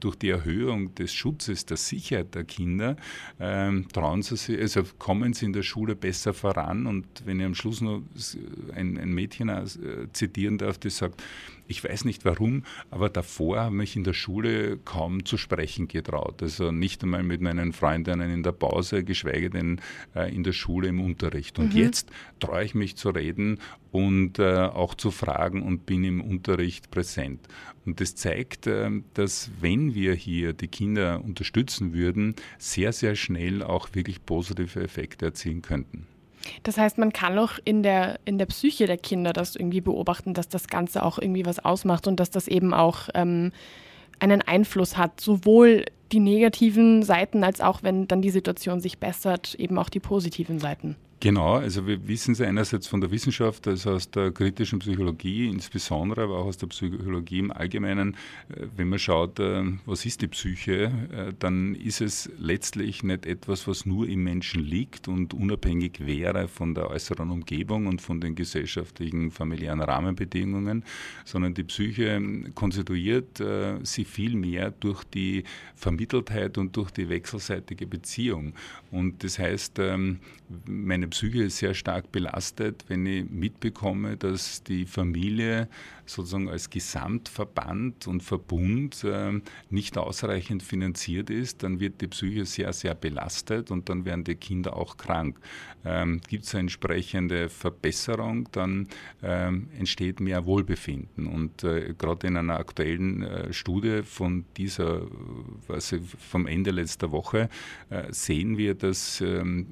durch 0.00 0.16
die 0.16 0.30
Erhöhung 0.30 0.94
des 0.96 1.14
Schutzes, 1.14 1.66
der 1.66 1.76
Sicherheit 1.76 2.34
der 2.34 2.44
Kinder, 2.44 2.96
ähm, 3.38 3.86
trauen 3.92 4.22
sie 4.22 4.36
sich, 4.36 4.58
also 4.58 4.82
kommen 4.98 5.34
sie 5.34 5.46
in 5.46 5.52
der 5.52 5.62
Schule 5.62 5.94
besser 5.94 6.34
voran. 6.34 6.86
Und 6.86 7.06
wenn 7.24 7.38
ich 7.38 7.46
am 7.46 7.54
Schluss 7.54 7.80
noch 7.80 8.02
ein, 8.74 8.98
ein 8.98 9.12
Mädchen 9.12 9.48
äh, 9.48 9.64
zitieren 10.12 10.58
darf, 10.58 10.78
das 10.78 10.96
sagt, 10.96 11.22
ich 11.68 11.84
weiß 11.84 12.04
nicht 12.04 12.24
warum, 12.24 12.64
aber 12.90 13.10
davor 13.10 13.60
habe 13.60 13.84
ich 13.84 13.94
in 13.94 14.02
der 14.02 14.14
Schule 14.14 14.78
kaum 14.78 15.24
zu 15.24 15.36
sprechen 15.36 15.86
getraut. 15.86 16.42
Also 16.42 16.72
nicht 16.72 17.02
einmal 17.02 17.22
mit 17.22 17.40
meinen 17.40 17.72
Freundinnen 17.72 18.30
in 18.30 18.42
der 18.42 18.52
Pause, 18.52 19.04
geschweige 19.04 19.50
denn 19.50 19.80
äh, 20.16 20.34
in 20.34 20.42
der 20.42 20.52
Schule 20.52 20.88
im 20.88 21.00
Unterricht. 21.00 21.58
Und 21.58 21.74
mhm. 21.74 21.80
jetzt 21.80 22.10
traue 22.40 22.64
ich 22.64 22.74
mich 22.74 22.96
zu 22.96 23.10
reden 23.10 23.60
und 23.90 24.38
äh, 24.38 24.56
auch 24.56 24.94
zu 24.94 25.10
fragen 25.10 25.62
und 25.62 25.84
bin 25.86 26.04
im 26.04 26.20
Unterricht 26.20 26.90
präsent. 26.90 27.46
Und 27.84 28.00
das 28.00 28.14
zeigt, 28.14 28.66
äh, 28.66 28.90
dass 29.14 29.50
wenn 29.60 29.94
wir 29.94 30.14
hier 30.14 30.54
die 30.54 30.68
Kinder 30.68 31.22
unterstützen 31.22 31.92
würden, 31.92 32.34
sehr, 32.58 32.92
sehr 32.92 33.14
schnell 33.14 33.62
auch 33.62 33.90
wirklich 33.92 34.24
positive 34.24 34.82
Effekte 34.82 35.26
erzielen 35.26 35.62
könnten. 35.62 36.06
Das 36.62 36.78
heißt, 36.78 36.98
man 36.98 37.12
kann 37.12 37.38
auch 37.38 37.52
in 37.64 37.82
der, 37.82 38.20
in 38.24 38.38
der 38.38 38.46
Psyche 38.46 38.86
der 38.86 38.98
Kinder 38.98 39.32
das 39.32 39.56
irgendwie 39.56 39.80
beobachten, 39.80 40.34
dass 40.34 40.48
das 40.48 40.68
Ganze 40.68 41.02
auch 41.02 41.18
irgendwie 41.18 41.46
was 41.46 41.58
ausmacht 41.58 42.06
und 42.06 42.20
dass 42.20 42.30
das 42.30 42.48
eben 42.48 42.74
auch 42.74 43.08
ähm, 43.14 43.52
einen 44.18 44.42
Einfluss 44.42 44.96
hat, 44.96 45.20
sowohl 45.20 45.84
die 46.12 46.20
negativen 46.20 47.02
Seiten 47.02 47.44
als 47.44 47.60
auch, 47.60 47.82
wenn 47.82 48.08
dann 48.08 48.22
die 48.22 48.30
Situation 48.30 48.80
sich 48.80 48.98
bessert, 48.98 49.54
eben 49.54 49.78
auch 49.78 49.88
die 49.88 50.00
positiven 50.00 50.58
Seiten. 50.58 50.96
Genau, 51.20 51.54
also 51.54 51.84
wir 51.84 52.06
wissen 52.06 52.30
es 52.30 52.40
einerseits 52.40 52.86
von 52.86 53.00
der 53.00 53.10
Wissenschaft, 53.10 53.66
also 53.66 53.90
aus 53.90 54.08
der 54.08 54.30
kritischen 54.30 54.78
Psychologie 54.78 55.48
insbesondere, 55.48 56.22
aber 56.22 56.38
auch 56.38 56.44
aus 56.44 56.58
der 56.58 56.68
Psychologie 56.68 57.40
im 57.40 57.50
Allgemeinen. 57.50 58.14
Äh, 58.50 58.66
wenn 58.76 58.88
man 58.88 59.00
schaut, 59.00 59.40
äh, 59.40 59.64
was 59.84 60.06
ist 60.06 60.22
die 60.22 60.28
Psyche, 60.28 60.92
äh, 61.12 61.32
dann 61.36 61.74
ist 61.74 62.00
es 62.00 62.30
letztlich 62.38 63.02
nicht 63.02 63.26
etwas, 63.26 63.66
was 63.66 63.84
nur 63.84 64.08
im 64.08 64.22
Menschen 64.22 64.62
liegt 64.62 65.08
und 65.08 65.34
unabhängig 65.34 66.06
wäre 66.06 66.46
von 66.46 66.76
der 66.76 66.88
äußeren 66.88 67.30
Umgebung 67.30 67.88
und 67.88 68.00
von 68.00 68.20
den 68.20 68.36
gesellschaftlichen, 68.36 69.32
familiären 69.32 69.80
Rahmenbedingungen, 69.80 70.84
sondern 71.24 71.52
die 71.52 71.64
Psyche 71.64 72.22
konstituiert 72.54 73.42
sie 73.82 74.04
viel 74.04 74.36
mehr 74.36 74.70
durch 74.70 75.02
die 75.04 75.44
Vermitteltheit 75.74 76.58
und 76.58 76.76
durch 76.76 76.90
die 76.90 77.08
wechselseitige 77.08 77.86
Beziehung. 77.86 78.54
Und 78.90 79.24
das 79.24 79.38
heißt, 79.38 79.78
ähm, 79.78 80.20
meine 80.66 81.08
Psyche 81.08 81.44
ist 81.44 81.58
sehr 81.58 81.74
stark 81.74 82.10
belastet, 82.12 82.84
wenn 82.88 83.04
ich 83.06 83.28
mitbekomme, 83.28 84.16
dass 84.16 84.62
die 84.62 84.86
Familie 84.86 85.68
sozusagen 86.06 86.48
als 86.48 86.70
Gesamtverband 86.70 88.06
und 88.06 88.22
Verbund 88.22 89.04
äh, 89.04 89.40
nicht 89.70 89.98
ausreichend 89.98 90.62
finanziert 90.62 91.30
ist, 91.30 91.62
dann 91.62 91.80
wird 91.80 92.00
die 92.00 92.08
Psyche 92.08 92.46
sehr, 92.46 92.72
sehr 92.72 92.94
belastet 92.94 93.70
und 93.70 93.88
dann 93.88 94.04
werden 94.04 94.24
die 94.24 94.36
Kinder 94.36 94.76
auch 94.76 94.96
krank. 94.96 95.38
Ähm, 95.84 96.20
Gibt 96.26 96.44
es 96.44 96.54
eine 96.54 96.60
entsprechende 96.60 97.48
Verbesserung, 97.48 98.48
dann 98.52 98.88
ähm, 99.22 99.68
entsteht 99.78 100.20
mehr 100.20 100.46
Wohlbefinden. 100.46 101.26
Und 101.26 101.62
äh, 101.64 101.94
gerade 101.96 102.26
in 102.26 102.36
einer 102.36 102.58
aktuellen 102.58 103.22
äh, 103.22 103.52
Studie 103.52 104.02
von 104.02 104.44
dieser, 104.56 105.02
was 105.66 105.94
vom 106.18 106.46
Ende 106.46 106.70
letzter 106.70 107.12
Woche, 107.12 107.48
äh, 107.90 108.12
sehen 108.12 108.58
wir, 108.58 108.74
dass 108.74 109.20
ähm, 109.20 109.68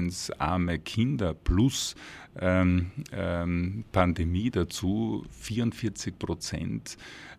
einkommensarme 0.00 0.78
Kinder 0.78 1.34
plus 1.34 1.94
ähm, 2.38 2.90
ähm, 3.12 3.84
Pandemie 3.92 4.50
dazu 4.50 5.24
44 5.30 6.18
Prozent 6.18 6.96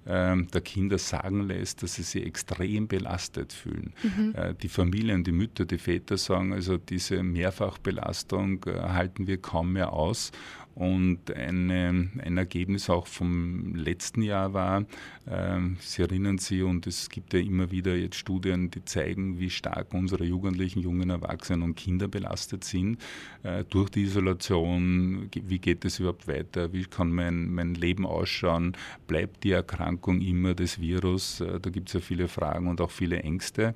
ähm, 0.07 0.47
der 0.51 0.61
Kinder 0.61 0.97
sagen 0.97 1.41
lässt, 1.47 1.83
dass 1.83 1.95
sie 1.95 2.03
sich 2.03 2.25
extrem 2.25 2.87
belastet 2.87 3.53
fühlen. 3.53 3.93
Mhm. 4.03 4.33
Äh, 4.35 4.55
die 4.55 4.67
Familien, 4.67 5.23
die 5.23 5.31
Mütter, 5.31 5.65
die 5.65 5.77
Väter 5.77 6.17
sagen, 6.17 6.53
also 6.53 6.77
diese 6.77 7.21
Mehrfachbelastung 7.21 8.65
äh, 8.65 8.79
halten 8.79 9.27
wir 9.27 9.37
kaum 9.37 9.73
mehr 9.73 9.93
aus. 9.93 10.31
Und 10.75 11.31
eine, 11.33 12.09
ein 12.17 12.37
Ergebnis 12.37 12.89
auch 12.89 13.07
vom 13.07 13.75
letzten 13.75 14.21
Jahr 14.21 14.53
war, 14.53 14.85
äh, 15.25 15.59
Sie 15.79 16.01
erinnern 16.01 16.37
sich, 16.37 16.63
und 16.63 16.87
es 16.87 17.09
gibt 17.09 17.33
ja 17.33 17.39
immer 17.39 17.71
wieder 17.71 17.95
jetzt 17.95 18.15
Studien, 18.15 18.71
die 18.71 18.83
zeigen, 18.85 19.39
wie 19.39 19.49
stark 19.49 19.93
unsere 19.93 20.23
Jugendlichen, 20.23 20.79
jungen 20.79 21.09
Erwachsenen 21.09 21.61
und 21.61 21.75
Kinder 21.75 22.07
belastet 22.07 22.63
sind 22.63 22.99
äh, 23.43 23.63
durch 23.69 23.89
die 23.89 24.03
Isolation. 24.03 25.29
Wie 25.33 25.59
geht 25.59 25.83
es 25.85 25.99
überhaupt 25.99 26.27
weiter? 26.27 26.71
Wie 26.71 26.85
kann 26.85 27.11
mein, 27.11 27.53
mein 27.53 27.75
Leben 27.75 28.05
ausschauen? 28.05 28.77
Bleibt 29.07 29.43
die 29.43 29.51
Erkrankung 29.51 30.21
immer 30.21 30.53
des 30.53 30.79
Virus? 30.79 31.41
Äh, 31.41 31.59
da 31.59 31.69
gibt 31.69 31.89
es 31.89 31.93
ja 31.93 31.99
viele 31.99 32.27
Fragen 32.27 32.67
und 32.67 32.79
auch 32.81 32.91
viele 32.91 33.21
Ängste 33.21 33.73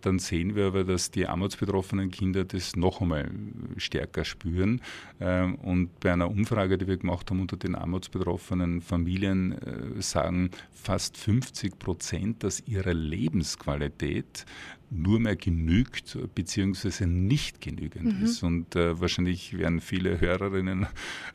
dann 0.00 0.18
sehen 0.18 0.54
wir 0.54 0.66
aber, 0.66 0.84
dass 0.84 1.10
die 1.10 1.26
armutsbetroffenen 1.26 2.10
Kinder 2.10 2.44
das 2.44 2.76
noch 2.76 3.00
einmal 3.00 3.30
stärker 3.76 4.24
spüren. 4.24 4.80
Ähm, 5.20 5.56
und 5.56 6.00
bei 6.00 6.12
einer 6.12 6.30
Umfrage, 6.30 6.78
die 6.78 6.86
wir 6.86 6.96
gemacht 6.96 7.30
haben 7.30 7.40
unter 7.40 7.56
den 7.56 7.74
armutsbetroffenen 7.74 8.80
Familien, 8.80 9.52
äh, 9.52 10.02
sagen 10.02 10.50
fast 10.72 11.16
50 11.16 11.78
Prozent, 11.78 12.44
dass 12.44 12.60
ihre 12.66 12.92
Lebensqualität 12.92 14.46
nur 14.90 15.20
mehr 15.20 15.36
genügt 15.36 16.18
beziehungsweise 16.34 17.06
nicht 17.06 17.60
genügend 17.60 18.18
mhm. 18.18 18.24
ist. 18.24 18.42
Und 18.42 18.74
äh, 18.74 19.00
wahrscheinlich 19.00 19.56
werden 19.56 19.80
viele 19.80 20.20
Hörerinnen 20.20 20.88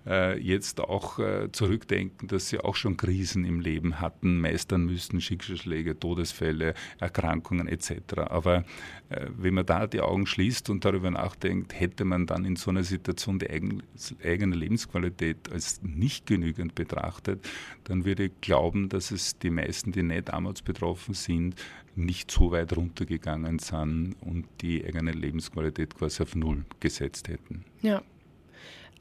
äh, 0.05 0.37
jetzt 0.39 0.81
auch 0.81 1.19
äh, 1.19 1.49
zurückdenken, 1.51 2.27
dass 2.27 2.49
sie 2.49 2.59
auch 2.59 2.75
schon 2.75 2.97
Krisen 2.97 3.45
im 3.45 3.61
Leben 3.61 4.01
hatten, 4.01 4.41
meistern 4.41 4.85
müssten, 4.85 5.21
Schicksalsschläge, 5.21 5.97
Todesfälle, 5.97 6.73
Erkrankungen 6.99 7.67
etc. 7.67 8.17
Aber 8.27 8.65
äh, 9.09 9.27
wenn 9.37 9.53
man 9.53 9.65
da 9.65 9.87
die 9.87 10.01
Augen 10.01 10.25
schließt 10.25 10.69
und 10.69 10.83
darüber 10.83 11.09
nachdenkt, 11.09 11.79
hätte 11.79 12.03
man 12.03 12.25
dann 12.25 12.43
in 12.43 12.57
so 12.57 12.71
einer 12.71 12.83
Situation 12.83 13.39
die 13.39 13.49
eigen, 13.49 13.83
eigene 14.23 14.55
Lebensqualität 14.55 15.51
als 15.51 15.81
nicht 15.81 16.25
genügend 16.25 16.75
betrachtet, 16.75 17.47
dann 17.85 18.03
würde 18.03 18.25
ich 18.25 18.31
glauben, 18.41 18.89
dass 18.89 19.11
es 19.11 19.37
die 19.39 19.49
meisten, 19.49 19.93
die 19.93 20.03
nicht 20.03 20.33
armutsbetroffen 20.33 21.13
sind, 21.13 21.55
nicht 21.95 22.31
so 22.31 22.51
weit 22.51 22.75
runtergegangen 22.75 23.59
sind 23.59 24.15
und 24.21 24.45
die 24.61 24.85
eigene 24.85 25.11
Lebensqualität 25.11 25.95
quasi 25.95 26.23
auf 26.23 26.35
Null 26.35 26.65
gesetzt 26.79 27.27
hätten. 27.27 27.63
Ja. 27.81 28.01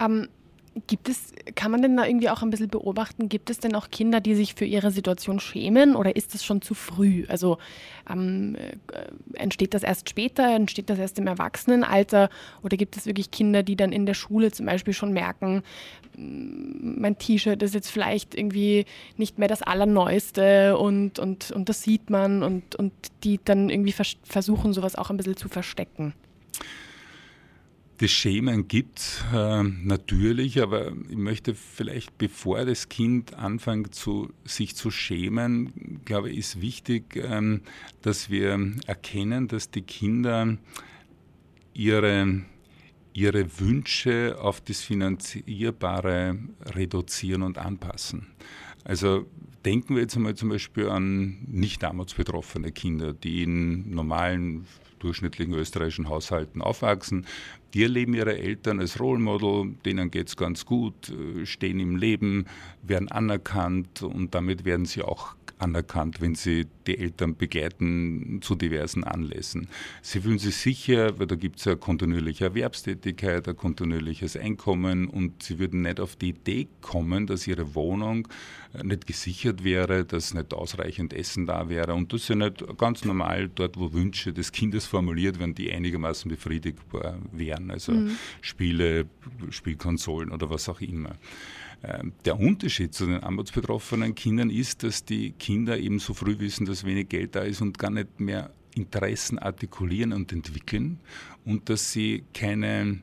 Ähm, 0.01 0.29
Gibt 0.89 1.09
es, 1.09 1.33
kann 1.55 1.71
man 1.71 1.83
denn 1.83 1.97
da 1.97 2.05
irgendwie 2.05 2.29
auch 2.31 2.43
ein 2.43 2.51
bisschen 2.51 2.69
beobachten, 2.69 3.29
gibt 3.29 3.49
es 3.49 3.59
denn 3.59 3.77
auch 3.77 3.91
Kinder, 3.91 4.21
die 4.21 4.35
sich 4.35 4.55
für 4.55 4.65
ihre 4.65 4.91
Situation 4.91 5.39
schämen 5.39 5.95
oder 5.95 6.17
ist 6.17 6.35
das 6.35 6.45
schon 6.45 6.63
zu 6.63 6.75
früh? 6.75 7.27
Also 7.29 7.59
ähm, 8.11 8.57
äh, 8.57 8.75
entsteht 9.35 9.73
das 9.73 9.85
erst 9.85 10.11
später, 10.11 10.53
entsteht 10.53 10.91
das 10.91 10.99
erst 10.99 11.21
im 11.21 11.29
Erwachsenenalter 11.29 12.29
oder 12.65 12.77
gibt 12.77 12.97
es 12.97 13.07
wirklich 13.07 13.31
Kinder, 13.31 13.63
die 13.63 13.77
dann 13.77 13.93
in 13.93 14.05
der 14.05 14.15
Schule 14.15 14.51
zum 14.51 14.67
Beispiel 14.67 14.95
schon 14.95 15.13
merken, 15.13 15.63
mein 16.17 17.19
T-Shirt 17.19 17.63
ist 17.63 17.75
jetzt 17.75 17.91
vielleicht 17.91 18.35
irgendwie 18.35 18.85
nicht 19.17 19.39
mehr 19.39 19.49
das 19.49 19.63
Allerneueste 19.63 20.77
und, 20.77 21.19
und, 21.19 21.51
und 21.51 21.69
das 21.69 21.83
sieht 21.83 22.11
man 22.11 22.43
und, 22.43 22.75
und 22.77 22.93
die 23.23 23.41
dann 23.45 23.71
irgendwie 23.71 23.93
vers 23.93 24.17
versuchen, 24.25 24.73
sowas 24.73 24.97
auch 24.97 25.11
ein 25.11 25.17
bisschen 25.17 25.37
zu 25.37 25.49
verstecken? 25.49 26.15
Das 27.99 28.11
Schämen 28.11 28.67
gibt 28.67 29.25
äh, 29.33 29.63
natürlich, 29.63 30.61
aber 30.61 30.93
ich 31.09 31.17
möchte 31.17 31.55
vielleicht, 31.55 32.19
bevor 32.19 32.65
das 32.65 32.89
Kind 32.89 33.35
anfängt, 33.35 33.95
zu, 33.95 34.33
sich 34.45 34.75
zu 34.75 34.91
schämen, 34.91 36.01
glaube 36.05 36.31
ich, 36.31 36.39
ist 36.39 36.61
wichtig, 36.61 37.17
ähm, 37.17 37.63
dass 38.03 38.31
wir 38.31 38.73
erkennen, 38.87 39.47
dass 39.47 39.71
die 39.71 39.83
Kinder 39.83 40.59
ihre, 41.73 42.43
ihre 43.15 43.59
Wünsche 43.61 44.37
auf 44.41 44.61
das 44.61 44.83
Finanzierbare 44.83 46.37
reduzieren 46.75 47.43
und 47.43 47.59
anpassen. 47.59 48.27
Also 48.85 49.27
denken 49.65 49.95
wir 49.95 50.03
jetzt 50.03 50.17
einmal 50.17 50.35
zum 50.35 50.51
Beispiel 50.51 50.89
an 50.89 51.39
nicht 51.47 51.83
armutsbetroffene 51.85 52.73
Kinder, 52.73 53.15
die 53.15 53.45
in 53.45 53.91
normalen 53.95 54.67
durchschnittlichen 54.99 55.55
österreichischen 55.55 56.09
Haushalten 56.09 56.61
aufwachsen. 56.61 57.27
Die 57.73 57.83
erleben 57.83 58.15
ihre 58.15 58.37
Eltern 58.37 58.81
als 58.81 59.01
Role 59.01 59.21
Model, 59.21 59.75
denen 59.85 60.11
geht 60.11 60.29
es 60.29 60.37
ganz 60.37 60.65
gut, 60.65 61.11
äh, 61.11 61.47
stehen 61.47 61.79
im 61.81 61.97
Leben, 61.97 62.47
werden 62.83 63.09
anerkannt 63.09 64.03
und 64.03 64.35
damit 64.35 64.65
werden 64.65 64.87
sie 64.87 65.03
auch 65.03 65.35
anerkannt, 65.65 66.21
wenn 66.21 66.35
sie 66.35 66.67
die 66.87 66.99
Eltern 66.99 67.37
begleiten 67.37 68.41
zu 68.43 68.55
diversen 68.55 69.03
Anlässen. 69.03 69.69
Sie 70.03 70.21
fühlen 70.21 70.39
sich 70.39 70.57
sicher, 70.57 71.19
weil 71.19 71.27
da 71.27 71.35
gibt 71.35 71.59
es 71.59 71.65
ja 71.65 71.75
kontinuierliche 71.75 72.45
Erwerbstätigkeit, 72.45 73.49
ein 73.49 73.57
kontinuierliches 73.57 74.37
Einkommen 74.37 75.09
und 75.09 75.43
sie 75.43 75.59
würden 75.59 75.83
nicht 75.83 76.01
auf 76.01 76.17
die 76.17 76.31
Idee 76.31 76.69
kommen, 76.83 77.27
dass 77.27 77.47
ihre 77.47 77.75
Wohnung 77.75 78.29
nicht 78.83 79.07
gesichert 79.07 79.65
wäre, 79.65 80.05
dass 80.05 80.35
nicht 80.35 80.53
ausreichend 80.53 81.13
Essen 81.13 81.47
da 81.47 81.69
wäre. 81.69 81.95
Und 81.95 82.13
das 82.13 82.23
ist 82.23 82.29
ja 82.29 82.35
nicht 82.35 82.65
ganz 82.77 83.05
normal 83.05 83.49
dort, 83.49 83.79
wo 83.79 83.93
Wünsche 83.93 84.33
des 84.33 84.53
Kindes 84.53 84.85
formuliert 84.87 85.39
werden, 85.39 85.55
die 85.55 85.73
einigermaßen 85.73 86.29
befriedigbar 86.29 87.19
wären. 87.33 87.71
Also 87.71 87.93
mhm. 87.93 88.17
Spiele, 88.41 89.07
Spielkonsolen 89.51 90.31
oder 90.31 90.51
was 90.51 90.69
auch 90.69 90.81
immer. 90.81 91.17
Ähm, 91.87 92.13
der 92.25 92.39
Unterschied 92.39 92.95
zu 92.95 93.07
den 93.07 93.23
armutsbetroffenen 93.23 94.15
Kindern 94.15 94.49
ist, 94.49 94.83
dass 94.83 95.05
die 95.05 95.33
Kinder 95.33 95.79
eben 95.79 95.99
so 95.99 96.15
früh 96.15 96.39
wissen, 96.39 96.65
dass 96.67 96.85
wenig 96.85 97.09
Geld 97.09 97.35
da 97.35 97.41
ist 97.41 97.61
und 97.61 97.79
gar 97.79 97.91
nicht 97.91 98.21
mehr 98.21 98.51
Interessen 98.75 99.39
artikulieren 99.39 100.13
und 100.13 100.33
entwickeln 100.33 100.99
und 101.45 101.69
dass 101.69 101.93
sie 101.93 102.25
keine 102.33 103.01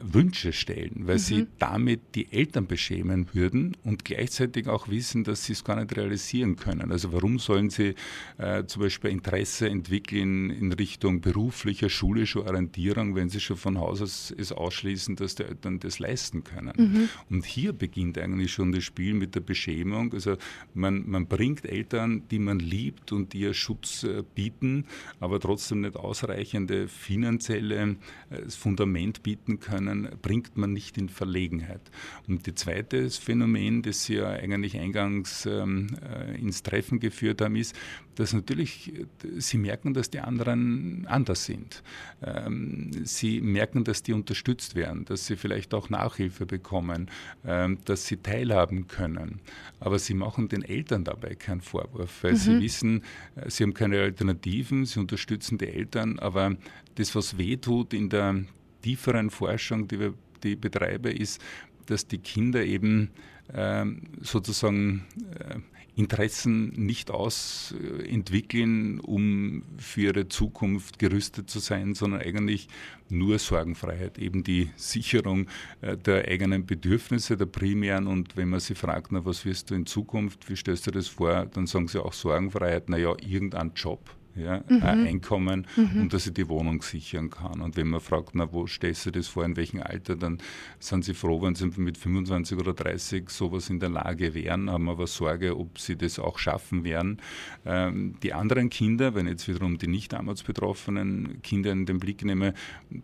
Wünsche 0.00 0.52
stellen, 0.52 1.02
weil 1.06 1.16
mhm. 1.16 1.20
sie 1.20 1.46
damit 1.58 2.00
die 2.14 2.32
Eltern 2.32 2.66
beschämen 2.66 3.26
würden 3.32 3.76
und 3.84 4.04
gleichzeitig 4.04 4.68
auch 4.68 4.88
wissen, 4.88 5.24
dass 5.24 5.44
sie 5.44 5.52
es 5.52 5.64
gar 5.64 5.76
nicht 5.76 5.96
realisieren 5.96 6.56
können. 6.56 6.92
Also 6.92 7.12
warum 7.12 7.38
sollen 7.38 7.70
sie 7.70 7.94
äh, 8.38 8.64
zum 8.64 8.82
Beispiel 8.82 9.10
Interesse 9.10 9.68
entwickeln 9.68 10.50
in 10.50 10.72
Richtung 10.72 11.20
beruflicher, 11.20 11.88
schulischer 11.90 12.44
Orientierung, 12.46 13.14
wenn 13.14 13.28
sie 13.28 13.40
schon 13.40 13.56
von 13.56 13.78
Haus 13.78 14.00
aus 14.00 14.34
es 14.36 14.52
ausschließen, 14.52 15.16
dass 15.16 15.34
die 15.34 15.44
Eltern 15.44 15.78
das 15.80 15.98
leisten 15.98 16.44
können. 16.44 16.72
Mhm. 16.76 17.08
Und 17.28 17.44
hier 17.44 17.72
beginnt 17.72 18.18
eigentlich 18.18 18.52
schon 18.52 18.72
das 18.72 18.84
Spiel 18.84 19.14
mit 19.14 19.34
der 19.34 19.40
Beschämung. 19.40 20.12
Also 20.14 20.36
man, 20.74 21.08
man 21.08 21.26
bringt 21.26 21.66
Eltern, 21.66 22.22
die 22.30 22.38
man 22.38 22.58
liebt 22.58 23.12
und 23.12 23.32
die 23.32 23.40
ihr 23.40 23.54
Schutz 23.54 24.04
äh, 24.04 24.22
bieten, 24.34 24.86
aber 25.20 25.40
trotzdem 25.40 25.82
nicht 25.82 25.96
ausreichende 25.96 26.88
finanzielle 26.88 27.96
äh, 28.30 28.48
Fundament 28.48 29.22
bieten 29.22 29.60
können 29.60 29.71
können, 29.72 30.08
bringt 30.20 30.56
man 30.56 30.72
nicht 30.72 30.98
in 30.98 31.08
Verlegenheit. 31.08 31.80
Und 32.28 32.46
das 32.46 32.54
zweite 32.56 33.08
Phänomen, 33.10 33.82
das 33.82 34.04
Sie 34.04 34.14
ja 34.14 34.28
eigentlich 34.28 34.78
eingangs 34.78 35.46
ähm, 35.46 35.88
äh, 36.02 36.38
ins 36.38 36.62
Treffen 36.62 37.00
geführt 37.00 37.40
haben, 37.40 37.56
ist, 37.56 37.74
dass 38.14 38.32
natürlich 38.32 38.92
äh, 38.94 39.06
Sie 39.38 39.58
merken, 39.58 39.94
dass 39.94 40.10
die 40.10 40.20
anderen 40.20 41.06
anders 41.06 41.44
sind. 41.44 41.82
Ähm, 42.22 42.90
Sie 43.04 43.40
merken, 43.40 43.84
dass 43.84 44.02
die 44.02 44.12
unterstützt 44.12 44.74
werden, 44.74 45.04
dass 45.04 45.26
sie 45.26 45.36
vielleicht 45.36 45.74
auch 45.74 45.90
Nachhilfe 45.90 46.46
bekommen, 46.46 47.10
ähm, 47.44 47.78
dass 47.84 48.06
sie 48.06 48.16
teilhaben 48.16 48.86
können. 48.86 49.40
Aber 49.80 49.98
Sie 49.98 50.14
machen 50.14 50.48
den 50.48 50.62
Eltern 50.62 51.04
dabei 51.04 51.34
keinen 51.34 51.60
Vorwurf, 51.60 52.22
weil 52.22 52.32
mhm. 52.32 52.36
Sie 52.36 52.60
wissen, 52.60 53.04
äh, 53.36 53.50
Sie 53.50 53.62
haben 53.62 53.74
keine 53.74 54.00
Alternativen, 54.00 54.84
Sie 54.84 55.00
unterstützen 55.00 55.58
die 55.58 55.68
Eltern, 55.68 56.18
aber 56.18 56.56
das, 56.94 57.14
was 57.14 57.38
weh 57.38 57.56
tut 57.56 57.94
in 57.94 58.08
der 58.08 58.44
tieferen 58.82 59.30
Forschung, 59.30 59.88
die, 59.88 59.98
wir, 59.98 60.14
die 60.42 60.52
ich 60.52 60.60
betreibe, 60.60 61.10
ist, 61.10 61.40
dass 61.86 62.06
die 62.06 62.18
Kinder 62.18 62.64
eben 62.64 63.10
äh, 63.52 63.84
sozusagen 64.20 65.04
äh, 65.38 65.58
Interessen 65.94 66.68
nicht 66.70 67.10
ausentwickeln, 67.10 68.98
um 69.00 69.62
für 69.76 70.00
ihre 70.00 70.28
Zukunft 70.28 70.98
gerüstet 70.98 71.50
zu 71.50 71.58
sein, 71.58 71.94
sondern 71.94 72.22
eigentlich 72.22 72.68
nur 73.10 73.38
Sorgenfreiheit, 73.38 74.18
eben 74.18 74.42
die 74.42 74.70
Sicherung 74.76 75.48
äh, 75.82 75.98
der 75.98 76.26
eigenen 76.28 76.64
Bedürfnisse, 76.64 77.36
der 77.36 77.44
primären. 77.46 78.06
Und 78.06 78.36
wenn 78.38 78.48
man 78.48 78.60
sie 78.60 78.74
fragt, 78.74 79.12
na, 79.12 79.24
was 79.26 79.44
wirst 79.44 79.70
du 79.70 79.74
in 79.74 79.84
Zukunft, 79.84 80.48
wie 80.48 80.56
stellst 80.56 80.86
du 80.86 80.92
das 80.92 81.08
vor, 81.08 81.44
dann 81.46 81.66
sagen 81.66 81.88
sie 81.88 82.02
auch 82.02 82.14
Sorgenfreiheit, 82.14 82.88
naja, 82.88 83.14
irgendein 83.20 83.72
Job 83.74 84.16
ja, 84.34 84.62
mhm. 84.68 84.82
ein 84.82 85.06
Einkommen 85.06 85.66
mhm. 85.76 86.02
und 86.02 86.12
dass 86.12 86.26
ich 86.26 86.34
die 86.34 86.48
Wohnung 86.48 86.82
sichern 86.82 87.30
kann. 87.30 87.60
Und 87.60 87.76
wenn 87.76 87.88
man 87.88 88.00
fragt, 88.00 88.34
na, 88.34 88.50
wo 88.52 88.66
stellst 88.66 89.06
du 89.06 89.10
das 89.10 89.28
vor, 89.28 89.44
in 89.44 89.56
welchem 89.56 89.82
Alter, 89.82 90.16
dann 90.16 90.38
sind 90.78 91.04
sie 91.04 91.14
froh, 91.14 91.42
wenn 91.42 91.54
sie 91.54 91.66
mit 91.76 91.98
25 91.98 92.58
oder 92.58 92.72
30 92.72 93.28
sowas 93.30 93.68
in 93.70 93.80
der 93.80 93.90
Lage 93.90 94.34
wären, 94.34 94.70
haben 94.70 94.88
aber 94.88 95.06
Sorge, 95.06 95.58
ob 95.58 95.78
sie 95.78 95.96
das 95.96 96.18
auch 96.18 96.38
schaffen 96.38 96.84
werden. 96.84 97.18
Ähm, 97.66 98.14
die 98.22 98.32
anderen 98.32 98.70
Kinder, 98.70 99.14
wenn 99.14 99.26
ich 99.26 99.32
jetzt 99.32 99.48
wiederum 99.48 99.78
die 99.78 99.88
nicht 99.88 100.14
armutsbetroffenen 100.14 101.42
Kinder 101.42 101.72
in 101.72 101.86
den 101.86 101.98
Blick 101.98 102.24
nehme, 102.24 102.54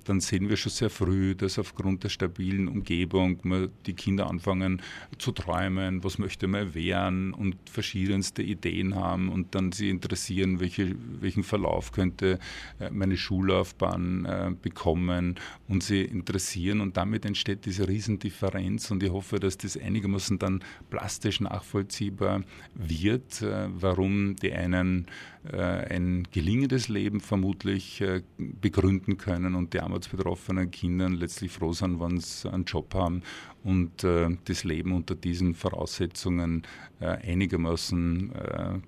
dann 0.05 0.21
sehen 0.21 0.49
wir 0.49 0.57
schon 0.57 0.73
sehr 0.73 0.91
früh, 0.91 1.35
dass 1.35 1.59
aufgrund 1.59 2.05
der 2.05 2.09
stabilen 2.09 2.69
Umgebung 2.69 3.39
die 3.87 3.95
Kinder 3.95 4.29
anfangen 4.29 4.83
zu 5.19 5.33
träumen, 5.33 6.03
was 6.05 6.19
möchte 6.19 6.47
man 6.47 6.75
werden 6.75 7.35
und 7.35 7.57
verschiedenste 7.71 8.43
Ideen 8.43 8.95
haben 8.95 9.29
und 9.29 9.55
dann 9.55 9.73
sie 9.73 9.91
interessieren, 9.91 10.61
welche 10.61 10.95
welchen 11.21 11.43
Verlauf 11.43 11.93
könnte 11.93 12.39
äh, 12.79 12.91
meine 12.91 13.17
Schullaufbahn 13.17 14.25
äh, 14.25 14.51
bekommen 14.61 15.37
und 15.69 15.83
sie 15.83 16.03
interessieren. 16.03 16.81
Und 16.81 16.97
damit 16.97 17.25
entsteht 17.25 17.67
diese 17.67 17.89
Riesendifferenz. 17.89 18.91
Und 18.91 19.03
ich 19.03 19.11
hoffe, 19.11 19.41
dass 19.41 19.59
das 19.59 19.77
einigermaßen 19.77 20.39
dann 20.39 20.63
plastisch 20.91 21.41
nachvollziehbar 21.41 22.43
wird, 22.75 23.43
äh, 23.43 23.69
warum 23.71 24.37
die 24.37 24.53
einen 24.53 25.07
ein 25.51 26.27
gelingendes 26.31 26.89
Leben 26.89 27.21
vermutlich 27.21 28.03
begründen 28.37 29.17
können 29.17 29.55
und 29.55 29.73
die 29.73 29.81
armutsbetroffenen 29.81 30.71
Kinder 30.71 31.09
letztlich 31.09 31.53
froh 31.53 31.73
sind, 31.73 32.01
wenn 32.01 32.19
sie 32.19 32.53
einen 32.53 32.65
Job 32.65 32.93
haben 32.95 33.23
und 33.63 34.03
das 34.03 34.65
Leben 34.65 34.93
unter 34.93 35.15
diesen 35.15 35.55
Voraussetzungen 35.55 36.65
einigermaßen 37.01 38.33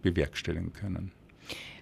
bewerkstelligen 0.03 0.73
können. 0.73 1.13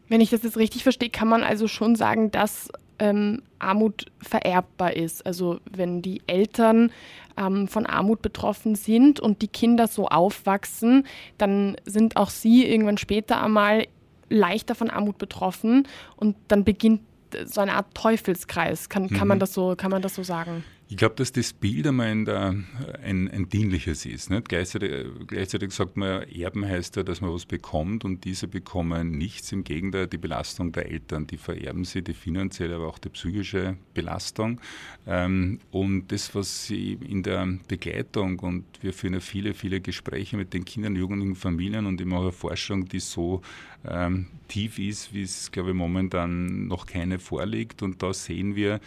Wenn 0.09 0.21
ich 0.21 0.31
das 0.31 0.43
jetzt 0.43 0.57
richtig 0.57 0.83
verstehe, 0.83 1.11
kann 1.11 1.29
man 1.29 1.43
also 1.43 1.69
schon 1.69 1.97
sagen, 1.97 2.31
dass 2.31 2.71
ähm, 2.99 3.43
Armut 3.59 4.07
vererbbar 4.21 4.95
ist. 4.97 5.25
Also 5.27 5.61
wenn 5.71 6.03
die 6.03 6.23
Eltern 6.27 6.91
ähm, 7.37 7.69
von 7.69 7.87
Armut 7.87 8.23
betroffen 8.23 8.75
sind 8.75 9.21
und 9.21 9.43
die 9.43 9.49
Kinder 9.49 9.87
so 9.87 10.09
aufwachsen, 10.09 11.07
dann 11.37 11.77
sind 11.85 12.17
auch 12.17 12.31
sie 12.31 12.67
irgendwann 12.67 12.99
später 12.99 13.43
einmal 13.43 13.87
leichter 14.31 14.75
von 14.75 14.91
Armut 14.91 15.19
betroffen 15.19 15.87
und 16.17 16.37
dann 16.49 16.65
beginnt 16.65 17.01
so 17.45 17.61
eine 17.61 17.75
Art 17.75 17.95
Teufelskreis. 17.95 18.89
Kann, 18.89 19.09
kann, 19.09 19.21
mhm. 19.21 19.29
man, 19.29 19.39
das 19.39 19.53
so, 19.53 19.75
kann 19.77 19.91
man 19.91 20.03
das 20.03 20.15
so 20.15 20.23
sagen? 20.23 20.65
Ich 20.91 20.97
glaube, 20.97 21.17
dass 21.17 21.33
das 21.33 21.53
Bild 21.53 21.87
einmal 21.87 22.07
ein, 22.07 23.29
ein 23.29 23.49
dienliches 23.51 24.07
ist. 24.07 24.31
Nicht? 24.31 24.49
Gleichzeitig, 24.49 25.05
gleichzeitig 25.27 25.73
sagt 25.73 25.99
man, 25.99 26.23
Erben 26.23 26.65
heißt 26.65 26.97
ja, 26.97 27.03
dass 27.03 27.21
man 27.21 27.31
was 27.31 27.45
bekommt 27.45 28.07
und 28.07 28.25
diese 28.25 28.49
bekommen 28.49 29.11
nichts. 29.11 29.53
Im 29.53 29.65
Gegenteil, 29.65 30.07
die 30.07 30.17
Belastung 30.17 30.73
der 30.73 30.91
Eltern, 30.91 31.27
die 31.27 31.37
vererben 31.37 31.85
sie, 31.85 32.01
die 32.01 32.15
finanzielle, 32.15 32.77
aber 32.77 32.89
auch 32.89 32.99
die 32.99 33.11
psychische 33.11 33.77
Belastung. 33.93 34.63
Ähm, 35.07 35.59
und 35.71 36.11
das, 36.11 36.35
was 36.35 36.67
sie 36.67 36.95
in 37.07 37.23
der 37.23 37.47
Begleitung 37.69 38.39
und 38.39 38.65
wir 38.81 38.95
führen 38.95 39.13
ja 39.13 39.21
viele, 39.21 39.53
viele 39.53 39.83
Gespräche 39.83 40.39
mit 40.39 40.55
den 40.55 40.65
Kindern, 40.65 40.97
Jugendlichen, 40.97 41.37
Familien 41.37 41.85
und 41.85 42.01
immer 42.01 42.21
auch 42.21 42.33
Forschung, 42.33 42.87
die 42.87 43.01
so 43.01 43.43
ähm, 43.87 44.27
tief 44.49 44.79
ist, 44.79 45.13
wie 45.13 45.23
es, 45.23 45.53
glaube 45.53 45.71
ich, 45.71 45.77
momentan 45.77 46.67
noch 46.67 46.87
keine 46.87 47.19
vorliegt. 47.19 47.83
Und 47.83 48.03
da 48.03 48.13
sehen 48.15 48.57
wir, 48.57 48.81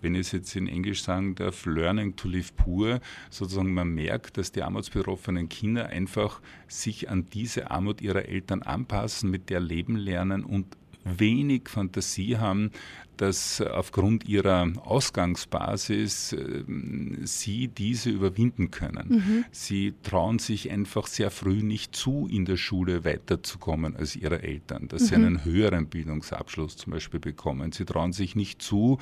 wenn 0.00 0.14
ich 0.14 0.22
es 0.22 0.32
jetzt 0.32 0.56
in 0.56 0.68
Englisch 0.68 1.02
sagen 1.02 1.34
Learning 1.64 2.16
to 2.16 2.28
Live 2.28 2.54
Pur, 2.56 3.00
sozusagen 3.30 3.74
man 3.74 3.88
merkt, 3.88 4.36
dass 4.36 4.52
die 4.52 4.62
armutsbetroffenen 4.62 5.48
Kinder 5.48 5.86
einfach 5.88 6.40
sich 6.68 7.10
an 7.10 7.28
diese 7.30 7.70
Armut 7.70 8.00
ihrer 8.00 8.26
Eltern 8.26 8.62
anpassen, 8.62 9.30
mit 9.30 9.50
der 9.50 9.60
leben 9.60 9.96
lernen 9.96 10.44
und 10.44 10.76
wenig 11.04 11.68
Fantasie 11.68 12.36
haben, 12.36 12.70
dass 13.16 13.60
aufgrund 13.60 14.28
ihrer 14.28 14.72
Ausgangsbasis 14.84 16.32
äh, 16.32 16.64
sie 17.24 17.68
diese 17.68 18.10
überwinden 18.10 18.70
können. 18.70 19.08
Mhm. 19.08 19.44
Sie 19.50 19.94
trauen 20.02 20.38
sich 20.38 20.70
einfach 20.70 21.06
sehr 21.06 21.30
früh 21.30 21.62
nicht 21.62 21.96
zu, 21.96 22.28
in 22.30 22.44
der 22.44 22.56
Schule 22.56 23.04
weiterzukommen 23.04 23.96
als 23.96 24.16
ihre 24.16 24.42
Eltern, 24.42 24.88
dass 24.88 25.02
mhm. 25.02 25.06
sie 25.06 25.14
einen 25.14 25.44
höheren 25.44 25.86
Bildungsabschluss 25.86 26.76
zum 26.76 26.92
Beispiel 26.92 27.20
bekommen. 27.20 27.72
Sie 27.72 27.84
trauen 27.84 28.12
sich 28.12 28.36
nicht 28.36 28.62
zu, 28.62 28.98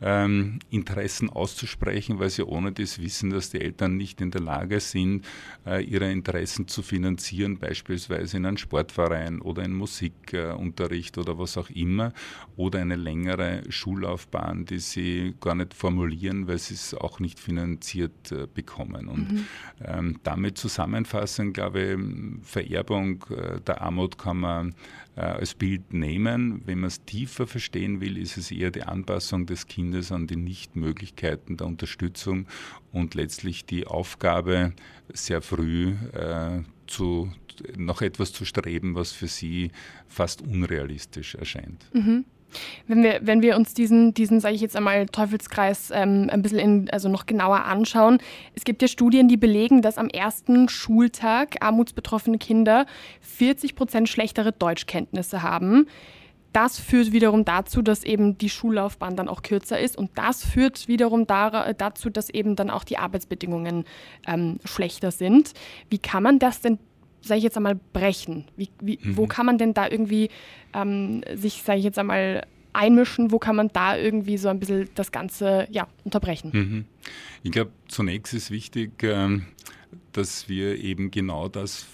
ähm, 0.00 0.58
Interessen 0.70 1.30
auszusprechen, 1.30 2.18
weil 2.18 2.30
sie 2.30 2.44
ohne 2.44 2.72
das 2.72 3.00
wissen, 3.00 3.30
dass 3.30 3.50
die 3.50 3.60
Eltern 3.60 3.96
nicht 3.96 4.20
in 4.20 4.30
der 4.30 4.40
Lage 4.40 4.80
sind, 4.80 5.26
äh, 5.66 5.82
ihre 5.82 6.10
Interessen 6.10 6.68
zu 6.68 6.82
finanzieren, 6.82 7.58
beispielsweise 7.58 8.36
in 8.36 8.46
einen 8.46 8.58
Sportverein 8.58 9.40
oder 9.40 9.62
in 9.62 9.74
Musikunterricht 9.74 11.16
äh, 11.16 11.20
oder 11.20 11.38
was 11.38 11.56
auch 11.56 11.70
immer 11.70 12.12
oder 12.56 12.80
eine 12.80 12.96
längere 12.96 13.57
Schullaufbahn, 13.68 14.64
die 14.64 14.78
sie 14.78 15.34
gar 15.40 15.54
nicht 15.54 15.74
formulieren, 15.74 16.46
weil 16.46 16.58
sie 16.58 16.74
es 16.74 16.94
auch 16.94 17.20
nicht 17.20 17.40
finanziert 17.40 18.32
äh, 18.32 18.46
bekommen. 18.52 19.08
Und 19.08 19.32
mhm. 19.32 19.44
ähm, 19.84 20.20
damit 20.22 20.58
zusammenfassend, 20.58 21.54
glaube 21.54 21.80
ich, 21.82 22.46
Vererbung 22.46 23.24
äh, 23.30 23.60
der 23.60 23.80
Armut 23.82 24.18
kann 24.18 24.38
man 24.38 24.74
äh, 25.16 25.20
als 25.20 25.54
Bild 25.54 25.92
nehmen. 25.92 26.62
Wenn 26.64 26.80
man 26.80 26.88
es 26.88 27.04
tiefer 27.04 27.46
verstehen 27.46 28.00
will, 28.00 28.16
ist 28.16 28.36
es 28.36 28.50
eher 28.50 28.70
die 28.70 28.84
Anpassung 28.84 29.46
des 29.46 29.66
Kindes 29.66 30.12
an 30.12 30.26
die 30.26 30.36
Nichtmöglichkeiten 30.36 31.56
der 31.56 31.66
Unterstützung 31.66 32.46
und 32.92 33.14
letztlich 33.14 33.64
die 33.64 33.86
Aufgabe, 33.86 34.72
sehr 35.12 35.42
früh 35.42 35.94
äh, 36.12 36.62
zu, 36.86 37.32
noch 37.76 38.02
etwas 38.02 38.32
zu 38.32 38.44
streben, 38.44 38.94
was 38.94 39.12
für 39.12 39.28
sie 39.28 39.70
fast 40.06 40.42
unrealistisch 40.42 41.34
erscheint. 41.34 41.88
Mhm. 41.92 42.24
Wenn 42.86 43.02
wir, 43.02 43.20
wenn 43.22 43.42
wir 43.42 43.56
uns 43.56 43.74
diesen, 43.74 44.14
diesen 44.14 44.40
sage 44.40 44.54
ich 44.54 44.60
jetzt 44.60 44.76
einmal, 44.76 45.06
Teufelskreis 45.06 45.90
ähm, 45.92 46.28
ein 46.30 46.42
bisschen 46.42 46.58
in, 46.58 46.90
also 46.90 47.08
noch 47.08 47.26
genauer 47.26 47.64
anschauen, 47.64 48.18
es 48.54 48.64
gibt 48.64 48.82
ja 48.82 48.88
Studien, 48.88 49.28
die 49.28 49.36
belegen, 49.36 49.82
dass 49.82 49.98
am 49.98 50.08
ersten 50.08 50.68
Schultag 50.68 51.56
armutsbetroffene 51.60 52.38
Kinder 52.38 52.86
40 53.20 53.74
Prozent 53.74 54.08
schlechtere 54.08 54.52
Deutschkenntnisse 54.52 55.42
haben. 55.42 55.86
Das 56.52 56.78
führt 56.80 57.12
wiederum 57.12 57.44
dazu, 57.44 57.82
dass 57.82 58.04
eben 58.04 58.38
die 58.38 58.48
Schullaufbahn 58.48 59.16
dann 59.16 59.28
auch 59.28 59.42
kürzer 59.42 59.78
ist 59.78 59.98
und 59.98 60.10
das 60.14 60.44
führt 60.44 60.88
wiederum 60.88 61.26
dazu, 61.26 62.08
dass 62.08 62.30
eben 62.30 62.56
dann 62.56 62.70
auch 62.70 62.84
die 62.84 62.96
Arbeitsbedingungen 62.96 63.84
ähm, 64.26 64.58
schlechter 64.64 65.10
sind. 65.10 65.52
Wie 65.90 65.98
kann 65.98 66.22
man 66.22 66.38
das 66.38 66.60
denn 66.60 66.78
sage 67.20 67.38
ich 67.38 67.44
jetzt 67.44 67.56
einmal, 67.56 67.78
brechen? 67.92 68.44
Wie, 68.56 68.68
wie, 68.80 68.98
mhm. 69.02 69.16
Wo 69.16 69.26
kann 69.26 69.46
man 69.46 69.58
denn 69.58 69.74
da 69.74 69.88
irgendwie 69.88 70.30
ähm, 70.74 71.22
sich, 71.34 71.62
sage 71.62 71.78
ich 71.78 71.84
jetzt 71.84 71.98
einmal, 71.98 72.46
einmischen? 72.72 73.30
Wo 73.32 73.38
kann 73.38 73.56
man 73.56 73.68
da 73.72 73.96
irgendwie 73.96 74.36
so 74.36 74.48
ein 74.48 74.60
bisschen 74.60 74.88
das 74.94 75.12
Ganze 75.12 75.66
ja, 75.70 75.86
unterbrechen? 76.04 76.50
Mhm. 76.52 76.84
Ich 77.42 77.52
glaube, 77.52 77.72
zunächst 77.88 78.34
ist 78.34 78.50
wichtig, 78.50 79.02
ähm, 79.02 79.46
dass 80.12 80.48
wir 80.48 80.76
eben 80.76 81.10
genau 81.10 81.48
das 81.48 81.86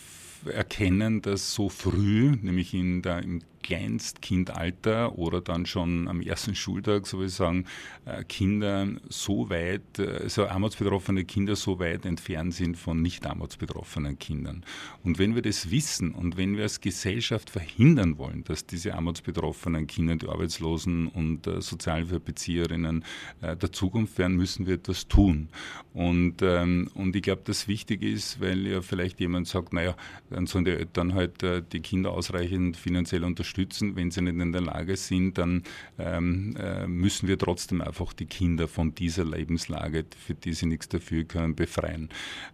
erkennen, 0.46 1.22
dass 1.22 1.54
so 1.54 1.68
früh, 1.68 2.36
nämlich 2.42 2.74
in 2.74 3.02
der, 3.02 3.22
im 3.22 3.40
Kleinstkindalter 3.64 5.18
oder 5.18 5.40
dann 5.40 5.64
schon 5.64 6.06
am 6.06 6.20
ersten 6.20 6.54
Schultag, 6.54 7.06
so 7.06 7.20
wie 7.20 7.24
ich 7.24 7.32
sagen, 7.32 7.64
äh, 8.04 8.22
Kinder 8.24 8.86
so 9.08 9.48
weit, 9.48 9.98
also 9.98 10.46
armutsbetroffene 10.46 11.24
Kinder 11.24 11.56
so 11.56 11.78
weit 11.78 12.04
entfernt 12.04 12.54
sind 12.54 12.76
von 12.76 13.00
nicht 13.00 13.26
armutsbetroffenen 13.26 14.18
Kindern. 14.18 14.64
Und 15.02 15.18
wenn 15.18 15.34
wir 15.34 15.40
das 15.40 15.70
wissen 15.70 16.12
und 16.12 16.36
wenn 16.36 16.56
wir 16.56 16.64
als 16.64 16.82
Gesellschaft 16.82 17.48
verhindern 17.48 18.18
wollen, 18.18 18.44
dass 18.44 18.66
diese 18.66 18.94
armutsbetroffenen 18.94 19.86
Kinder, 19.86 20.16
die 20.16 20.28
Arbeitslosen 20.28 21.08
und 21.08 21.46
äh, 21.46 21.62
Sozialhilfebezieherinnen 21.62 23.02
äh, 23.40 23.56
der 23.56 23.72
Zukunft 23.72 24.18
werden, 24.18 24.36
müssen 24.36 24.66
wir 24.66 24.74
etwas 24.74 25.08
tun. 25.08 25.48
Und, 25.94 26.42
ähm, 26.42 26.90
und 26.94 27.16
ich 27.16 27.22
glaube, 27.22 27.42
das 27.46 27.66
wichtig 27.66 28.02
ist, 28.02 28.42
weil 28.42 28.66
ja 28.66 28.82
vielleicht 28.82 29.20
jemand 29.20 29.48
sagt, 29.48 29.72
naja, 29.72 29.96
dann 30.28 30.46
sollen 30.46 30.66
die 30.66 30.72
Eltern 30.72 31.14
halt 31.14 31.42
die 31.72 31.80
Kinder 31.80 32.10
ausreichend 32.10 32.76
finanziell 32.76 33.24
unterstützen, 33.24 33.53
unterstützen. 33.54 33.96
Wenn 33.96 34.10
sie 34.10 34.22
nicht 34.22 34.40
in 34.40 34.52
der 34.52 34.60
Lage 34.60 34.96
sind, 34.96 35.38
dann 35.38 35.62
ähm, 35.98 36.56
äh, 36.58 36.86
müssen 36.86 37.28
wir 37.28 37.38
trotzdem 37.38 37.80
einfach 37.80 38.12
die 38.12 38.26
Kinder 38.26 38.68
von 38.68 38.94
dieser 38.94 39.24
Lebenslage, 39.24 40.04
für 40.26 40.34
die 40.34 40.52
sie 40.52 40.66
nichts 40.66 40.88
dafür 40.88 41.24
können, 41.24 41.54
befreien. 41.54 42.08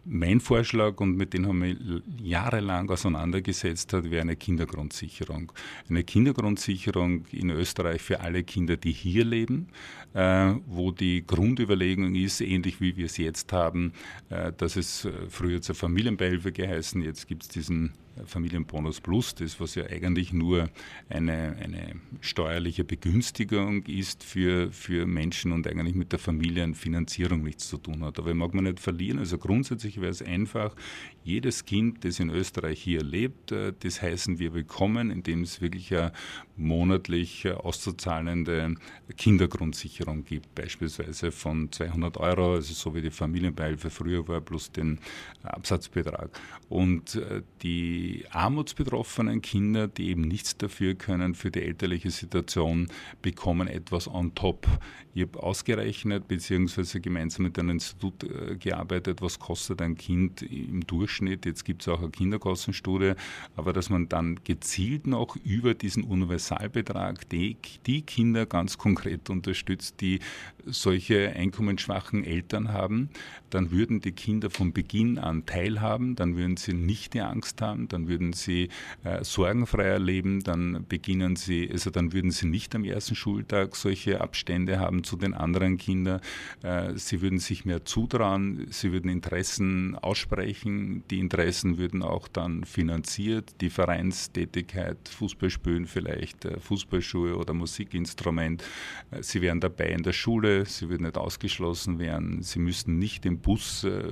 Mein 0.04 0.40
Vorschlag, 0.40 1.00
und 1.00 1.16
mit 1.16 1.32
dem 1.34 1.46
haben 1.46 1.62
wir 1.62 2.02
jahrelang 2.22 2.90
auseinandergesetzt, 2.90 3.92
hat, 3.92 4.10
wäre 4.10 4.22
eine 4.22 4.36
Kindergrundsicherung. 4.36 5.52
Eine 5.88 6.04
Kindergrundsicherung 6.04 7.24
in 7.32 7.50
Österreich 7.50 8.02
für 8.02 8.20
alle 8.20 8.44
Kinder, 8.44 8.76
die 8.76 8.92
hier 8.92 9.24
leben, 9.24 9.68
äh, 10.14 10.54
wo 10.66 10.92
die 10.92 11.26
Grundüberlegung 11.26 12.14
ist, 12.14 12.40
ähnlich 12.40 12.80
wie 12.80 12.96
wir 12.96 13.06
es 13.06 13.16
jetzt 13.16 13.52
haben, 13.52 13.92
äh, 14.28 14.52
dass 14.56 14.76
es 14.76 15.04
äh, 15.04 15.12
früher 15.28 15.62
zur 15.62 15.74
Familienbeihilfe 15.74 16.52
geheißen, 16.52 17.02
jetzt 17.02 17.26
gibt 17.26 17.42
es 17.44 17.48
diesen 17.48 17.92
Familienbonus 18.26 19.00
Plus, 19.00 19.34
das 19.34 19.60
was 19.60 19.74
ja 19.74 19.84
eigentlich 19.86 20.32
nur 20.32 20.68
eine, 21.08 21.56
eine 21.60 21.96
steuerliche 22.20 22.84
Begünstigung 22.84 23.84
ist 23.86 24.24
für, 24.24 24.70
für 24.72 25.06
Menschen 25.06 25.52
und 25.52 25.66
eigentlich 25.66 25.94
mit 25.94 26.12
der 26.12 26.18
Familienfinanzierung 26.18 27.42
nichts 27.42 27.68
zu 27.68 27.78
tun 27.78 28.04
hat. 28.04 28.18
Aber 28.18 28.34
mag 28.34 28.54
man 28.54 28.64
nicht 28.64 28.80
verlieren. 28.80 29.18
Also 29.18 29.38
grundsätzlich 29.38 30.00
wäre 30.00 30.10
es 30.10 30.22
einfach, 30.22 30.74
jedes 31.22 31.64
Kind, 31.64 32.04
das 32.04 32.18
in 32.18 32.30
Österreich 32.30 32.82
hier 32.82 33.02
lebt, 33.02 33.52
äh, 33.52 33.72
das 33.78 34.00
heißen 34.00 34.38
wir 34.38 34.54
willkommen, 34.54 35.10
indem 35.10 35.42
es 35.42 35.60
wirklich 35.60 35.94
eine 35.94 36.12
monatlich 36.56 37.44
äh, 37.44 37.52
auszuzahlende 37.52 38.74
Kindergrundsicherung 39.16 40.24
gibt, 40.24 40.54
beispielsweise 40.54 41.30
von 41.30 41.70
200 41.70 42.16
Euro, 42.16 42.54
also 42.54 42.72
so 42.72 42.94
wie 42.94 43.02
die 43.02 43.10
Familienbeihilfe 43.10 43.90
früher 43.90 44.26
war, 44.28 44.40
plus 44.40 44.72
den 44.72 44.98
Absatzbetrag. 45.42 46.30
Und 46.68 47.16
äh, 47.16 47.42
die 47.62 48.24
armutsbetroffenen 48.30 49.42
Kinder, 49.42 49.88
die 49.88 50.08
eben 50.10 50.22
nichts 50.22 50.56
dafür 50.56 50.94
können 50.94 51.34
für 51.34 51.50
die 51.50 51.62
elterliche 51.62 52.10
Situation, 52.10 52.88
bekommen 53.20 53.68
etwas 53.68 54.08
on 54.08 54.34
top. 54.34 54.66
Ich 55.12 55.22
habe 55.22 55.42
ausgerechnet, 55.42 56.28
beziehungsweise 56.28 57.00
gemeinsam 57.00 57.44
mit 57.44 57.58
einem 57.58 57.70
Institut 57.70 58.24
gearbeitet, 58.60 59.20
was 59.22 59.40
kostet 59.40 59.82
ein 59.82 59.96
Kind 59.96 60.42
im 60.42 60.86
Durchschnitt 60.86 61.09
Durchschnitt. 61.10 61.44
Jetzt 61.44 61.64
gibt 61.64 61.82
es 61.82 61.88
auch 61.88 62.00
eine 62.00 62.10
Kinderkostenstudie, 62.10 63.14
aber 63.56 63.72
dass 63.72 63.90
man 63.90 64.08
dann 64.08 64.38
gezielt 64.44 65.08
noch 65.08 65.36
über 65.44 65.74
diesen 65.74 66.04
Universalbetrag 66.04 67.28
die, 67.28 67.56
die 67.86 68.02
Kinder 68.02 68.46
ganz 68.46 68.78
konkret 68.78 69.28
unterstützt, 69.28 70.00
die 70.00 70.20
solche 70.66 71.30
einkommensschwachen 71.30 72.24
Eltern 72.24 72.72
haben, 72.72 73.10
dann 73.50 73.70
würden 73.72 74.00
die 74.00 74.12
Kinder 74.12 74.50
von 74.50 74.72
Beginn 74.72 75.18
an 75.18 75.46
teilhaben, 75.46 76.14
dann 76.14 76.36
würden 76.36 76.56
sie 76.56 76.74
nicht 76.74 77.14
die 77.14 77.20
Angst 77.20 77.60
haben, 77.60 77.88
dann 77.88 78.06
würden 78.08 78.32
sie 78.32 78.68
äh, 79.02 79.24
sorgenfreier 79.24 79.98
leben, 79.98 80.44
dann 80.44 80.84
beginnen 80.88 81.34
sie, 81.36 81.68
also 81.70 81.90
dann 81.90 82.12
würden 82.12 82.30
sie 82.30 82.46
nicht 82.46 82.74
am 82.74 82.84
ersten 82.84 83.16
Schultag 83.16 83.74
solche 83.74 84.20
Abstände 84.20 84.78
haben 84.78 85.02
zu 85.02 85.16
den 85.16 85.34
anderen 85.34 85.76
Kindern, 85.76 86.20
äh, 86.62 86.92
sie 86.94 87.20
würden 87.20 87.38
sich 87.38 87.64
mehr 87.64 87.84
zutrauen, 87.84 88.66
sie 88.70 88.92
würden 88.92 89.10
Interessen 89.10 89.96
aussprechen, 89.96 90.99
die 91.10 91.18
Interessen 91.18 91.78
würden 91.78 92.02
auch 92.02 92.28
dann 92.28 92.64
finanziert, 92.64 93.54
die 93.60 93.70
Vereinstätigkeit, 93.70 94.96
Fußballspielen 95.08 95.86
vielleicht, 95.86 96.44
äh, 96.44 96.58
Fußballschuhe 96.58 97.36
oder 97.36 97.54
Musikinstrument. 97.54 98.64
Äh, 99.10 99.22
sie 99.22 99.40
wären 99.40 99.60
dabei 99.60 99.86
in 99.86 100.02
der 100.02 100.12
Schule, 100.12 100.66
sie 100.66 100.88
würden 100.88 101.04
nicht 101.04 101.16
ausgeschlossen 101.16 101.98
werden, 101.98 102.42
sie 102.42 102.58
müssten 102.58 102.98
nicht 102.98 103.26
im 103.26 103.38
Bus, 103.38 103.84
äh, 103.84 104.02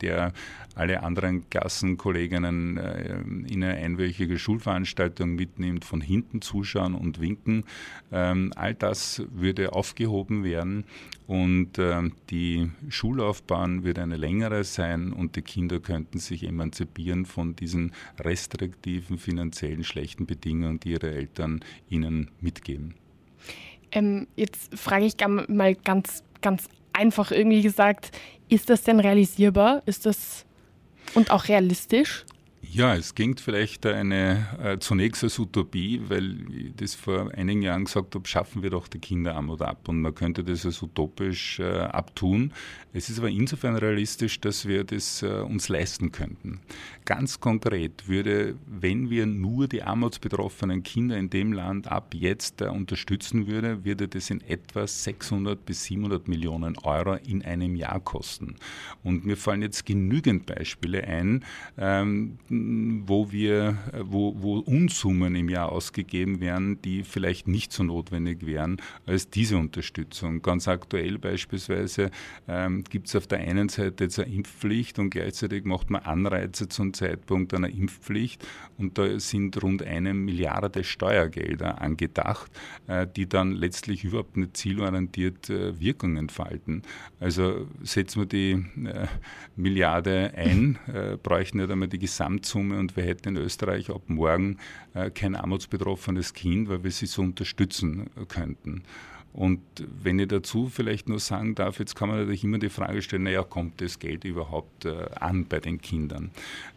der 0.00 0.32
alle 0.74 1.02
anderen 1.02 1.48
Klassenkolleginnen 1.50 2.76
in 3.48 3.64
eine 3.64 3.74
einwöchige 3.74 4.38
Schulveranstaltung 4.38 5.34
mitnimmt, 5.34 5.84
von 5.84 6.00
hinten 6.00 6.40
zuschauen 6.40 6.94
und 6.94 7.20
winken. 7.20 7.64
Ähm, 8.12 8.52
all 8.54 8.74
das 8.74 9.22
würde 9.32 9.72
aufgehoben 9.72 10.44
werden 10.44 10.84
und 11.28 11.78
die 12.30 12.70
Schullaufbahn 12.88 13.84
würde 13.84 14.02
eine 14.02 14.16
längere 14.16 14.64
sein 14.64 15.12
und 15.12 15.36
die 15.36 15.42
Kinder 15.42 15.78
könnten 15.78 16.18
könnten 16.18 16.18
sich 16.18 16.42
emanzipieren 16.42 17.26
von 17.26 17.54
diesen 17.54 17.92
restriktiven, 18.18 19.18
finanziellen 19.18 19.84
schlechten 19.84 20.24
Bedingungen, 20.24 20.80
die 20.80 20.92
ihre 20.92 21.10
Eltern 21.10 21.60
ihnen 21.90 22.30
mitgeben. 22.40 22.94
Ähm, 23.92 24.26
jetzt 24.36 24.74
frage 24.78 25.04
ich 25.04 25.18
mal 25.48 25.74
ganz, 25.74 26.24
ganz 26.40 26.66
einfach 26.94 27.30
irgendwie 27.30 27.60
gesagt, 27.60 28.10
ist 28.48 28.70
das 28.70 28.82
denn 28.82 28.98
realisierbar? 28.98 29.82
Ist 29.84 30.06
das 30.06 30.46
und 31.14 31.30
auch 31.30 31.48
realistisch? 31.48 32.24
Ja, 32.70 32.94
es 32.94 33.14
klingt 33.14 33.40
vielleicht 33.40 33.86
eine 33.86 34.46
äh, 34.62 34.78
zunächst 34.78 35.24
als 35.24 35.38
Utopie, 35.38 36.02
weil 36.08 36.36
ich 36.52 36.76
das 36.76 36.94
vor 36.94 37.30
einigen 37.34 37.62
Jahren 37.62 37.86
gesagt 37.86 38.14
habe, 38.14 38.28
schaffen 38.28 38.62
wir 38.62 38.68
doch 38.68 38.88
die 38.88 38.98
Kinderarmut 38.98 39.62
ab 39.62 39.88
und 39.88 40.02
man 40.02 40.14
könnte 40.14 40.44
das 40.44 40.66
als 40.66 40.82
utopisch 40.82 41.60
äh, 41.60 41.64
abtun. 41.64 42.52
Es 42.92 43.08
ist 43.08 43.18
aber 43.18 43.30
insofern 43.30 43.76
realistisch, 43.76 44.40
dass 44.40 44.66
wir 44.66 44.84
das 44.84 45.22
äh, 45.22 45.40
uns 45.40 45.70
leisten 45.70 46.12
könnten. 46.12 46.60
Ganz 47.06 47.40
konkret 47.40 48.06
würde, 48.06 48.56
wenn 48.66 49.08
wir 49.08 49.24
nur 49.24 49.66
die 49.66 49.82
armutsbetroffenen 49.82 50.82
Kinder 50.82 51.16
in 51.16 51.30
dem 51.30 51.54
Land 51.54 51.90
ab 51.90 52.14
jetzt 52.14 52.60
äh, 52.60 52.66
unterstützen 52.66 53.46
würde, 53.46 53.84
würde 53.86 54.08
das 54.08 54.28
in 54.28 54.42
etwa 54.42 54.86
600 54.86 55.64
bis 55.64 55.84
700 55.84 56.28
Millionen 56.28 56.76
Euro 56.78 57.14
in 57.14 57.42
einem 57.42 57.76
Jahr 57.76 58.00
kosten. 58.00 58.56
Und 59.02 59.24
mir 59.24 59.38
fallen 59.38 59.62
jetzt 59.62 59.86
genügend 59.86 60.44
Beispiele 60.44 61.04
ein, 61.04 61.44
ähm, 61.78 62.38
wo 63.06 63.30
wir, 63.32 63.76
wo, 64.02 64.34
wo 64.38 64.58
Unsummen 64.58 65.34
im 65.34 65.48
Jahr 65.48 65.70
ausgegeben 65.70 66.40
werden, 66.40 66.80
die 66.82 67.02
vielleicht 67.04 67.48
nicht 67.48 67.72
so 67.72 67.82
notwendig 67.82 68.44
wären 68.46 68.80
als 69.06 69.30
diese 69.30 69.56
Unterstützung. 69.56 70.42
Ganz 70.42 70.68
aktuell 70.68 71.18
beispielsweise 71.18 72.10
ähm, 72.46 72.84
gibt 72.84 73.08
es 73.08 73.16
auf 73.16 73.26
der 73.26 73.38
einen 73.38 73.68
Seite 73.68 74.04
jetzt 74.04 74.18
eine 74.18 74.32
Impfpflicht 74.32 74.98
und 74.98 75.10
gleichzeitig 75.10 75.64
macht 75.64 75.90
man 75.90 76.02
Anreize 76.02 76.68
zum 76.68 76.92
Zeitpunkt 76.94 77.54
einer 77.54 77.68
Impfpflicht 77.68 78.46
und 78.76 78.98
da 78.98 79.18
sind 79.18 79.62
rund 79.62 79.82
eine 79.82 80.14
Milliarde 80.14 80.84
Steuergelder 80.84 81.80
angedacht, 81.80 82.50
äh, 82.86 83.06
die 83.06 83.28
dann 83.28 83.52
letztlich 83.52 84.04
überhaupt 84.04 84.36
nicht 84.36 84.56
zielorientiert 84.56 85.50
äh, 85.50 85.78
Wirkung 85.80 86.16
entfalten. 86.16 86.82
Also 87.20 87.66
setzen 87.82 88.22
wir 88.22 88.26
die 88.26 88.52
äh, 88.86 89.06
Milliarde 89.56 90.32
ein, 90.36 90.78
äh, 90.92 91.16
bräuchten 91.16 91.58
nicht 91.58 91.70
einmal 91.70 91.88
die 91.88 91.98
Gesamt 91.98 92.46
Gesamtsumme 92.48 92.78
und 92.78 92.96
wir 92.96 93.04
hätten 93.04 93.28
in 93.28 93.36
Österreich 93.36 93.90
ab 93.90 94.02
morgen 94.06 94.58
äh, 94.94 95.10
kein 95.10 95.36
armutsbetroffenes 95.36 96.32
Kind, 96.32 96.68
weil 96.68 96.82
wir 96.82 96.90
sie 96.90 97.06
so 97.06 97.22
unterstützen 97.22 98.08
könnten. 98.28 98.84
Und 99.32 99.60
wenn 100.02 100.18
ich 100.18 100.28
dazu 100.28 100.68
vielleicht 100.68 101.08
nur 101.08 101.20
sagen 101.20 101.54
darf, 101.54 101.78
jetzt 101.78 101.94
kann 101.94 102.08
man 102.08 102.18
natürlich 102.18 102.44
immer 102.44 102.58
die 102.58 102.70
Frage 102.70 103.02
stellen, 103.02 103.24
naja, 103.24 103.42
kommt 103.42 103.80
das 103.80 103.98
Geld 103.98 104.24
überhaupt 104.24 104.84
äh, 104.84 105.06
an 105.20 105.44
bei 105.46 105.60
den 105.60 105.80
Kindern? 105.80 106.30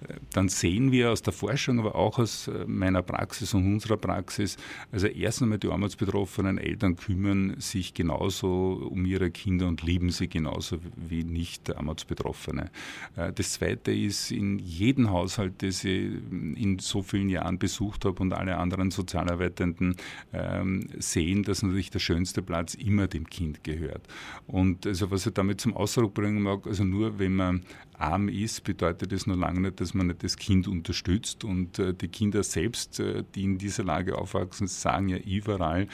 Äh, 0.08 0.16
dann 0.34 0.50
sehen 0.50 0.92
wir 0.92 1.12
aus 1.12 1.22
der 1.22 1.34
Forschung, 1.34 1.80
aber 1.80 1.96
auch 1.96 2.20
aus 2.20 2.50
äh, 2.50 2.66
meiner 2.68 3.02
Praxis 3.02 3.54
und 3.54 3.66
unserer 3.66 3.98
Praxis, 3.98 4.58
also 4.92 5.08
erst 5.08 5.42
einmal 5.42 5.58
die 5.60 5.70
armutsbetroffenen 5.70 6.58
Eltern 6.58 6.98
kümmern 6.98 7.56
sich 7.60 7.94
genauso 7.94 8.88
um 8.92 9.06
ihre 9.06 9.32
Kinder 9.32 9.68
und 9.68 9.82
lieben 9.82 10.10
sie 10.10 10.28
genauso 10.28 10.78
wie 10.96 11.24
nicht 11.24 11.76
armutsbetroffene. 11.76 12.70
Das 13.16 13.54
Zweite 13.54 13.92
ist, 13.92 14.32
in 14.32 14.60
jedem 14.60 15.10
Haushalt, 15.10 15.62
den 15.62 15.70
ich 15.70 15.84
in 15.86 16.80
so 16.80 17.02
vielen 17.02 17.30
Jahren 17.30 17.58
besucht 17.58 18.06
habe 18.06 18.22
und 18.22 18.34
alle 18.34 18.58
anderen 18.58 18.92
Sozialarbeitenden 18.92 19.96
ähm, 20.34 20.88
sehen, 21.00 21.44
dass 21.44 21.64
natürlich 21.64 21.90
der 21.90 22.00
schönste 22.00 22.41
erste 22.42 22.44
Platz 22.44 22.74
immer 22.74 23.08
dem 23.08 23.30
Kind 23.30 23.64
gehört. 23.64 24.08
Und 24.48 24.86
also 24.86 25.12
was 25.12 25.26
ich 25.26 25.34
damit 25.34 25.62
zum 25.62 25.76
Ausdruck 25.76 26.14
bringen 26.14 26.42
mag, 26.42 26.66
also 26.68 26.84
nur 26.84 27.20
wenn 27.20 27.36
man 27.36 27.64
arm 28.02 28.30
ist, 28.30 28.64
bedeutet 28.64 29.12
das 29.12 29.28
noch 29.28 29.38
lange 29.38 29.62
nicht, 29.62 29.80
dass 29.80 29.94
man 29.94 30.08
nicht 30.08 30.24
das 30.24 30.38
Kind 30.38 30.68
unterstützt. 30.68 31.44
Und 31.44 31.80
äh, 31.80 31.94
die 31.94 32.08
Kinder 32.08 32.44
selbst, 32.44 33.00
äh, 33.00 33.24
die 33.36 33.44
in 33.44 33.58
dieser 33.58 33.84
Lage 33.84 34.18
aufwachsen, 34.18 34.68
sagen 34.68 35.10
ja 35.10 35.18
überall, 35.18 35.88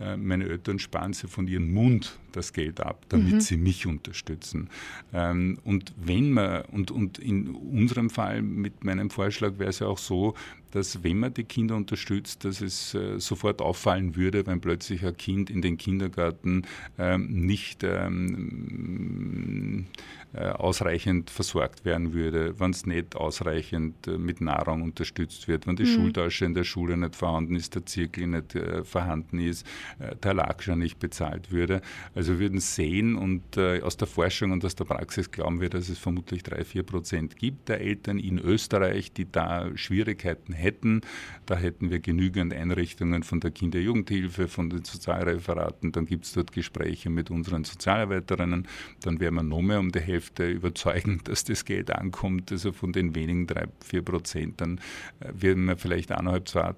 äh, 0.00 0.16
meine 0.16 0.48
Eltern 0.48 0.78
sparen 0.78 1.12
sie 1.12 1.28
von 1.28 1.48
ihrem 1.48 1.72
Mund 1.72 2.18
das 2.32 2.52
Geld 2.52 2.80
ab, 2.80 3.04
damit 3.08 3.34
mhm. 3.34 3.40
sie 3.40 3.56
mich 3.56 3.86
unterstützen. 3.86 4.68
Ähm, 5.12 5.58
und 5.64 5.92
wenn 5.96 6.32
man, 6.32 6.62
und, 6.66 6.90
und 6.90 7.18
in 7.18 7.54
unserem 7.54 8.10
Fall 8.10 8.42
mit 8.42 8.84
meinem 8.84 9.10
Vorschlag 9.10 9.58
wäre 9.58 9.70
es 9.70 9.78
ja 9.78 9.86
auch 9.86 9.98
so, 9.98 10.34
dass 10.72 11.04
wenn 11.04 11.20
man 11.20 11.32
die 11.32 11.44
Kinder 11.44 11.76
unterstützt, 11.76 12.44
dass 12.44 12.60
es 12.60 12.94
äh, 12.94 13.20
sofort 13.20 13.62
auffallen 13.62 14.16
würde, 14.16 14.44
wenn 14.46 14.60
plötzlich 14.60 15.06
ein 15.06 15.16
Kind 15.16 15.48
in 15.48 15.62
den 15.62 15.78
Kindergarten 15.78 16.62
ähm, 16.98 17.46
nicht 17.46 17.84
ähm, 17.84 19.86
äh, 20.32 20.48
ausreichend 20.48 21.30
versorgt 21.30 21.53
versorgt 21.54 21.84
werden 21.84 22.12
würde, 22.12 22.58
wenn 22.58 22.70
es 22.72 22.84
nicht 22.84 23.14
ausreichend 23.14 24.08
äh, 24.08 24.18
mit 24.18 24.40
Nahrung 24.40 24.82
unterstützt 24.82 25.46
wird, 25.46 25.66
wenn 25.66 25.76
die 25.76 25.84
mhm. 25.84 25.94
Schultasche 25.94 26.44
in 26.44 26.54
der 26.54 26.64
Schule 26.64 26.96
nicht 26.96 27.14
vorhanden 27.14 27.54
ist, 27.54 27.76
der 27.76 27.86
Zirkel 27.86 28.26
nicht 28.26 28.56
äh, 28.56 28.82
vorhanden 28.82 29.38
ist, 29.38 29.64
äh, 30.00 30.16
der 30.16 30.34
Lagscher 30.34 30.74
nicht 30.74 30.98
bezahlt 30.98 31.52
würde. 31.52 31.80
Also 32.14 32.32
wir 32.32 32.40
würden 32.40 32.58
sehen 32.58 33.14
und 33.14 33.56
äh, 33.56 33.80
aus 33.82 33.96
der 33.96 34.08
Forschung 34.08 34.50
und 34.50 34.64
aus 34.64 34.74
der 34.74 34.84
Praxis 34.84 35.30
glauben 35.30 35.60
wir, 35.60 35.70
dass 35.70 35.88
es 35.88 35.98
vermutlich 35.98 36.42
drei, 36.42 36.64
vier 36.64 36.82
Prozent 36.82 37.36
gibt 37.36 37.68
der 37.68 37.80
Eltern 37.80 38.18
in 38.18 38.38
Österreich, 38.38 39.12
die 39.12 39.30
da 39.30 39.70
Schwierigkeiten 39.76 40.52
hätten. 40.52 41.02
Da 41.46 41.56
hätten 41.56 41.90
wir 41.90 42.00
genügend 42.00 42.52
Einrichtungen 42.52 43.22
von 43.22 43.38
der 43.38 43.52
Kinder-Jugendhilfe, 43.52 44.48
von 44.48 44.70
den 44.70 44.84
Sozialreferaten, 44.84 45.92
dann 45.92 46.06
gibt 46.06 46.24
es 46.24 46.32
dort 46.32 46.50
Gespräche 46.52 47.10
mit 47.10 47.30
unseren 47.30 47.62
Sozialarbeiterinnen, 47.64 48.66
dann 49.02 49.20
werden 49.20 49.34
wir 49.36 49.42
noch 49.42 49.62
mehr 49.62 49.78
um 49.78 49.92
die 49.92 50.00
Hälfte 50.00 50.50
überzeugen, 50.50 51.20
dass 51.24 51.43
das 51.44 51.64
Geld 51.64 51.90
ankommt. 51.90 52.50
Also 52.50 52.72
von 52.72 52.92
den 52.92 53.14
wenigen 53.14 53.46
drei, 53.46 53.66
vier 53.84 54.02
Prozent, 54.02 54.60
dann 54.60 54.78
äh, 55.20 55.30
werden 55.34 55.64
wir 55.66 55.76
vielleicht 55.76 56.12
eineinhalb, 56.12 56.48
zwei 56.48 56.74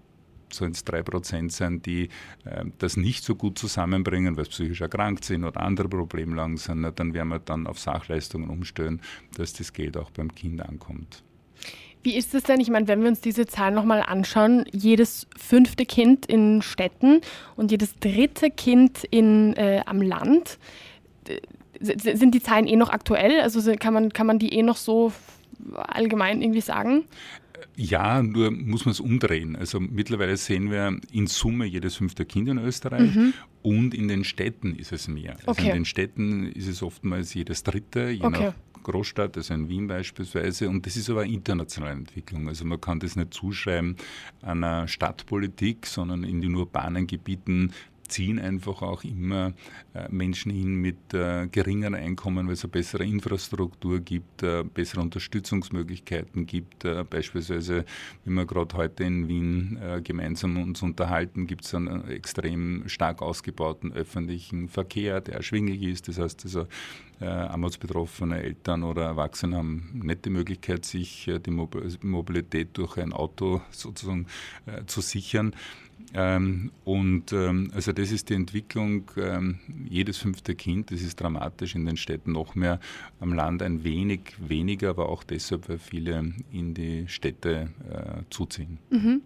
sollen 0.53 0.73
es 0.73 0.85
drei 0.85 1.03
Prozent 1.03 1.53
sein, 1.53 1.83
die 1.83 2.09
äh, 2.45 2.65
das 2.79 2.97
nicht 2.97 3.25
so 3.25 3.35
gut 3.35 3.59
zusammenbringen, 3.59 4.37
weil 4.37 4.45
sie 4.45 4.51
psychisch 4.51 4.81
erkrankt 4.81 5.25
sind 5.25 5.45
oder 5.45 5.61
andere 5.61 5.89
Problemlagen 5.89 6.57
sind, 6.57 6.83
dann 6.99 7.15
werden 7.15 7.29
wir 7.29 7.39
dann 7.39 7.67
auf 7.67 7.79
Sachleistungen 7.79 8.49
umstellen, 8.49 9.01
dass 9.37 9.53
das 9.53 9.73
Geld 9.73 9.97
auch 9.97 10.11
beim 10.11 10.35
Kind 10.35 10.63
ankommt. 10.63 11.23
Wie 12.03 12.17
ist 12.17 12.35
es 12.35 12.45
denn? 12.45 12.61
Ich 12.61 12.71
meine, 12.71 12.87
wenn 12.87 13.03
wir 13.03 13.09
uns 13.09 13.21
diese 13.21 13.47
Zahlen 13.47 13.75
nochmal 13.75 14.01
anschauen, 14.01 14.65
jedes 14.71 15.27
fünfte 15.37 15.85
Kind 15.85 16.27
in 16.27 16.63
Städten 16.63 17.21
und 17.57 17.73
jedes 17.73 17.97
dritte 17.97 18.51
Kind 18.51 19.03
in, 19.11 19.55
äh, 19.55 19.83
am 19.87 20.01
Land, 20.03 20.59
sind 21.81 22.35
die 22.35 22.43
Zahlen 22.43 22.67
eh 22.67 22.77
noch 22.77 22.91
aktuell? 22.91 23.41
Also 23.41 23.75
kann 23.77 23.95
man, 23.95 24.13
kann 24.13 24.27
man 24.27 24.39
die 24.39 24.53
eh 24.53 24.63
noch 24.63 24.77
so 24.77 25.13
allgemein 25.75 26.43
irgendwie 26.43 26.61
sagen? 26.61 27.05
Ja, 27.77 28.23
nur 28.23 28.51
muss 28.51 28.87
man 28.87 28.93
es 28.93 29.01
umdrehen. 29.01 29.57
Also 29.57 29.81
mittlerweile 29.81 30.37
sehen 30.37 30.71
wir 30.71 30.99
in 31.13 31.27
Summe 31.27 31.67
jedes 31.67 31.97
fünfte 31.97 32.25
Kind 32.25 32.49
in 32.49 32.59
Österreich 32.59 33.15
mhm. 33.15 33.35
und 33.63 33.95
in 33.95 34.09
den 34.09 34.25
Städten 34.25 34.75
ist 34.75 34.93
es 34.93 35.09
mehr. 35.09 35.37
Also 35.47 35.51
okay. 35.51 35.69
in 35.69 35.75
den 35.75 35.85
Städten 35.85 36.47
ist 36.53 36.69
es 36.69 36.83
oftmals 36.83 37.35
jedes 37.35 37.63
dritte, 37.63 38.09
je 38.09 38.25
okay. 38.25 38.47
nach 38.47 38.55
Großstadt, 38.83 39.37
also 39.37 39.53
in 39.53 39.69
Wien 39.69 39.89
beispielsweise. 39.89 40.69
Und 40.69 40.87
das 40.87 40.97
ist 40.97 41.11
aber 41.11 41.23
eine 41.23 41.33
internationale 41.33 41.93
Entwicklung. 41.93 42.49
Also 42.49 42.65
man 42.65 42.81
kann 42.81 43.01
das 43.01 43.17
nicht 43.17 43.35
zuschreiben 43.35 43.97
einer 44.43 44.89
Stadtpolitik, 44.89 45.87
sondern 45.87 46.25
in 46.25 46.41
den 46.41 46.55
urbanen 46.55 47.07
Gebieten 47.07 47.73
ziehen 48.09 48.39
einfach 48.39 48.83
auch 48.83 49.05
immer 49.05 49.53
äh, 49.95 50.09
Menschen 50.11 50.53
hin 50.53 50.77
mit 50.77 51.15
äh, 51.15 51.47
geringeren 51.49 51.95
Einkommen, 51.95 52.47
weil 52.47 52.55
es 52.55 52.65
eine 52.65 52.71
bessere 52.71 53.05
Infrastruktur 53.05 54.01
gibt, 54.01 54.43
äh, 54.43 54.65
bessere 54.65 55.01
Unterstützungsmöglichkeiten 55.01 56.47
gibt. 56.47 56.87
Beispielsweise, 57.11 57.85
wenn 58.25 58.35
wir 58.35 58.47
gerade 58.47 58.77
heute 58.77 59.05
in 59.05 59.29
Wien 59.29 59.79
gemeinsam 60.05 60.57
uns 60.63 60.83
unterhalten, 60.83 61.47
gibt 61.47 61.65
es 61.65 61.75
einen 61.75 62.09
extrem 62.09 62.89
stark 62.89 63.23
ausgebauten 63.23 63.93
öffentlichen 63.93 64.69
Verkehr, 64.69 65.21
der 65.21 65.35
erschwinglich 65.35 65.83
ist. 65.83 66.09
Das 66.09 66.19
heißt 66.19 66.45
also, 66.45 66.67
armutsbetroffene 67.21 68.43
Eltern 68.43 68.83
oder 68.83 69.05
Erwachsene 69.05 69.57
haben 69.57 70.01
nicht 70.03 70.25
die 70.25 70.31
Möglichkeit, 70.31 70.85
sich 70.85 71.31
die 71.45 71.51
Mobilität 71.51 72.69
durch 72.75 72.99
ein 72.99 73.13
Auto 73.13 73.63
sozusagen 73.71 74.27
zu 74.87 75.01
sichern. 75.01 75.55
Ähm, 76.15 76.71
und 76.85 77.33
ähm, 77.33 77.71
also 77.75 77.93
das 77.93 78.11
ist 78.11 78.31
die 78.31 78.35
Entwicklung, 78.35 79.11
ähm, 79.17 79.59
jedes 79.89 80.19
fünfte 80.19 80.55
Kind, 80.55 80.91
das 80.91 81.03
ist 81.03 81.21
dramatisch 81.21 81.75
in 81.75 81.85
den 81.85 81.97
Städten 81.97 82.33
noch 82.33 82.55
mehr, 82.55 82.81
am 83.21 83.33
Land 83.33 83.63
ein 83.63 83.85
wenig 83.85 84.21
weniger, 84.39 84.91
aber 84.91 85.09
auch 85.09 85.25
deshalb, 85.25 85.69
weil 85.69 85.79
viele 85.79 86.33
in 86.53 86.75
die 86.75 87.07
Städte 87.09 87.69
äh, 87.91 88.23
zuziehen. 88.31 88.79
Mhm. 88.91 89.21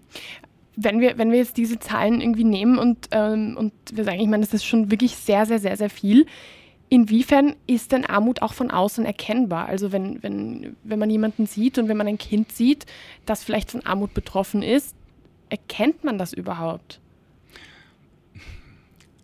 Wenn 0.77 1.01
wir, 1.01 1.19
wenn 1.19 1.31
wir 1.31 1.39
jetzt 1.39 1.59
diese 1.59 1.79
Zahlen 1.79 2.21
irgendwie 2.21 2.45
nehmen 2.45 2.79
und, 2.79 3.09
ähm, 3.11 3.57
und 3.57 3.73
wir 3.93 4.05
sagen, 4.05 4.21
ich 4.21 4.29
meine, 4.29 4.45
das 4.45 4.55
ist 4.55 4.65
schon 4.65 4.91
wirklich 4.91 5.17
sehr, 5.17 5.47
sehr, 5.47 5.59
sehr, 5.59 5.77
sehr 5.77 5.91
viel. 5.91 6.27
Inwiefern 6.89 7.55
ist 7.69 7.93
denn 7.93 8.05
Armut 8.05 8.43
auch 8.43 8.55
von 8.55 8.71
außen 8.71 9.05
erkennbar? 9.05 9.67
Also 9.67 9.93
wenn, 9.93 10.23
wenn, 10.23 10.77
wenn 10.83 10.99
man 10.99 11.11
jemanden 11.11 11.47
sieht 11.47 11.79
und 11.79 11.89
wenn 11.89 11.97
man 11.97 12.09
ein 12.09 12.19
Kind 12.19 12.51
sieht, 12.51 12.87
das 13.27 13.45
vielleicht 13.45 13.71
von 13.71 13.85
Armut 13.87 14.15
betroffen 14.15 14.63
ist, 14.63 14.97
erkennt 15.51 16.05
man 16.05 16.19
das 16.19 16.33
überhaupt? 16.33 17.01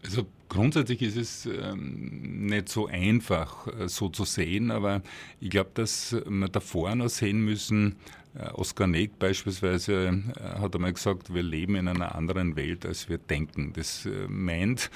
Also 0.05 0.27
grundsätzlich 0.49 1.03
ist 1.03 1.16
es 1.16 1.47
ähm, 1.47 2.47
nicht 2.47 2.68
so 2.68 2.87
einfach 2.87 3.66
äh, 3.66 3.89
so 3.89 4.09
zu 4.09 4.24
sehen, 4.24 4.70
aber 4.70 5.03
ich 5.41 5.51
glaube, 5.51 5.70
dass 5.74 6.16
wir 6.29 6.49
davor 6.49 6.95
noch 6.95 7.09
sehen 7.09 7.41
müssen, 7.41 7.97
äh, 8.39 8.51
Oskar 8.51 8.87
Neck 8.87 9.18
beispielsweise 9.18 10.22
äh, 10.37 10.61
hat 10.61 10.74
einmal 10.74 10.93
gesagt, 10.93 11.35
wir 11.35 11.43
leben 11.43 11.74
in 11.74 11.89
einer 11.89 12.14
anderen 12.14 12.55
Welt, 12.55 12.87
als 12.87 13.09
wir 13.09 13.18
denken. 13.18 13.72
Das 13.74 14.09
meint, 14.29 14.91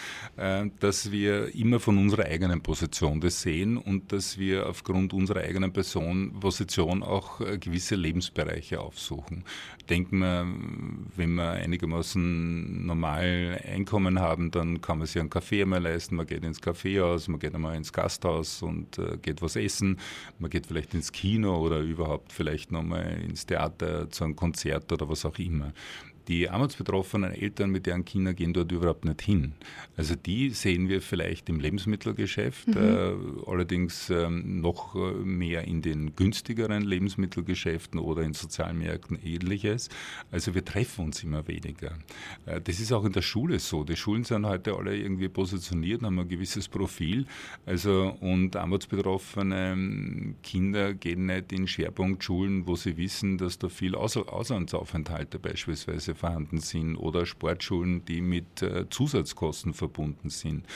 dass 0.81 1.11
wir 1.11 1.55
immer 1.55 1.81
von 1.81 1.99
unserer 1.99 2.27
eigenen 2.27 2.61
Position 2.61 3.21
das 3.21 3.43
sehen 3.43 3.77
und 3.77 4.13
dass 4.13 4.39
wir 4.39 4.69
aufgrund 4.69 5.13
unserer 5.13 5.41
eigenen 5.41 5.73
Person, 5.73 6.39
Position 6.39 7.03
auch 7.03 7.39
gewisse 7.39 7.95
Lebensbereiche 7.95 8.81
aufsuchen. 8.81 9.45
Denken 9.91 10.19
wir, 10.19 10.47
wenn 11.17 11.35
wir 11.35 11.51
einigermaßen 11.51 12.87
normal 12.87 13.61
Einkommen 13.69 14.21
haben, 14.21 14.51
dann 14.53 14.81
kann 14.81 14.99
man 14.99 15.07
sich 15.09 15.21
einen 15.21 15.31
Kaffee 15.31 15.63
einmal 15.63 15.83
leisten, 15.83 16.15
man 16.15 16.27
geht 16.27 16.45
ins 16.45 16.61
Kaffeehaus, 16.61 17.27
man 17.27 17.41
geht 17.41 17.55
einmal 17.55 17.77
ins 17.77 17.93
Gasthaus 17.93 18.63
und 18.63 19.01
geht 19.23 19.43
was 19.43 19.57
essen, 19.57 19.99
man 20.39 20.49
geht 20.49 20.67
vielleicht 20.67 20.95
ins 20.95 21.11
Kino 21.11 21.59
oder 21.59 21.81
überhaupt 21.81 22.33
vielleicht 22.33 22.71
nochmal 22.71 23.21
ins 23.29 23.47
Theater, 23.47 24.09
zu 24.11 24.25
einem 24.25 24.37
Konzert 24.37 24.93
oder 24.93 25.09
was 25.09 25.25
auch 25.25 25.39
immer. 25.39 25.73
Die 26.29 26.49
armutsbetroffenen 26.49 27.33
Eltern 27.33 27.71
mit 27.71 27.87
deren 27.87 28.05
Kindern 28.05 28.37
gehen 28.37 28.53
dort 28.53 28.71
überhaupt 28.73 29.05
nicht 29.05 29.23
hin. 29.23 29.53
Also 29.97 30.15
die 30.15 30.51
sehen 30.51 30.89
wir 30.89 31.03
vielleicht 31.03 31.49
im 31.49 31.61
Lebensmittelgeschäft, 31.61 32.69
mhm. 32.69 32.77
äh, 32.77 33.13
allerdings 33.47 34.11
ähm, 34.11 34.61
noch 34.61 34.95
äh, 34.95 35.13
mehr 35.25 35.65
in 35.65 35.83
den 35.83 36.15
günstigeren 36.17 36.83
Lebensmittelgeschäften 36.83 37.99
oder 37.99 38.23
in 38.23 38.35
Sozialmärkten 38.35 39.19
ähnliches. 39.25 39.89
Also 40.31 40.55
wir 40.55 40.65
treffen 40.65 41.07
uns 41.07 41.23
immer 41.23 41.47
weniger. 41.49 41.99
Äh, 42.47 42.61
das 42.61 42.81
ist 42.81 42.93
auch 42.93 43.05
in 43.05 43.13
der 43.13 43.23
Schule 43.23 43.59
so. 43.59 43.85
Die 43.85 43.97
Schulen 43.97 44.25
sind 44.25 44.47
heute 44.47 44.75
alle 44.77 44.97
irgendwie 44.97 45.29
positioniert, 45.29 46.03
haben 46.03 46.19
ein 46.19 46.29
gewisses 46.29 46.69
Profil. 46.69 47.27
Also 47.67 48.17
und 48.21 48.57
armutsbetroffene 48.57 49.73
ähm, 49.73 50.37
Kinder 50.43 50.95
gehen 50.95 51.27
nicht 51.27 51.53
in 51.53 51.67
Schwerpunktschulen, 51.67 52.67
wo 52.67 52.77
sie 52.77 52.97
wissen, 52.97 53.39
dass 53.39 53.59
da 53.59 53.69
viel 53.69 53.95
Aus 53.95 54.17
Auslandsaufenthalte 54.17 55.39
beispielsweise 55.39 56.15
vorhanden 56.21 56.61
sind 56.61 56.97
oder 56.97 57.27
Sportschulen, 57.27 58.05
die 58.05 58.21
mit 58.21 58.63
äh, 58.63 58.89
Zusatzkosten 58.89 59.75
verbunden 59.75 60.31
sind. 60.31 60.67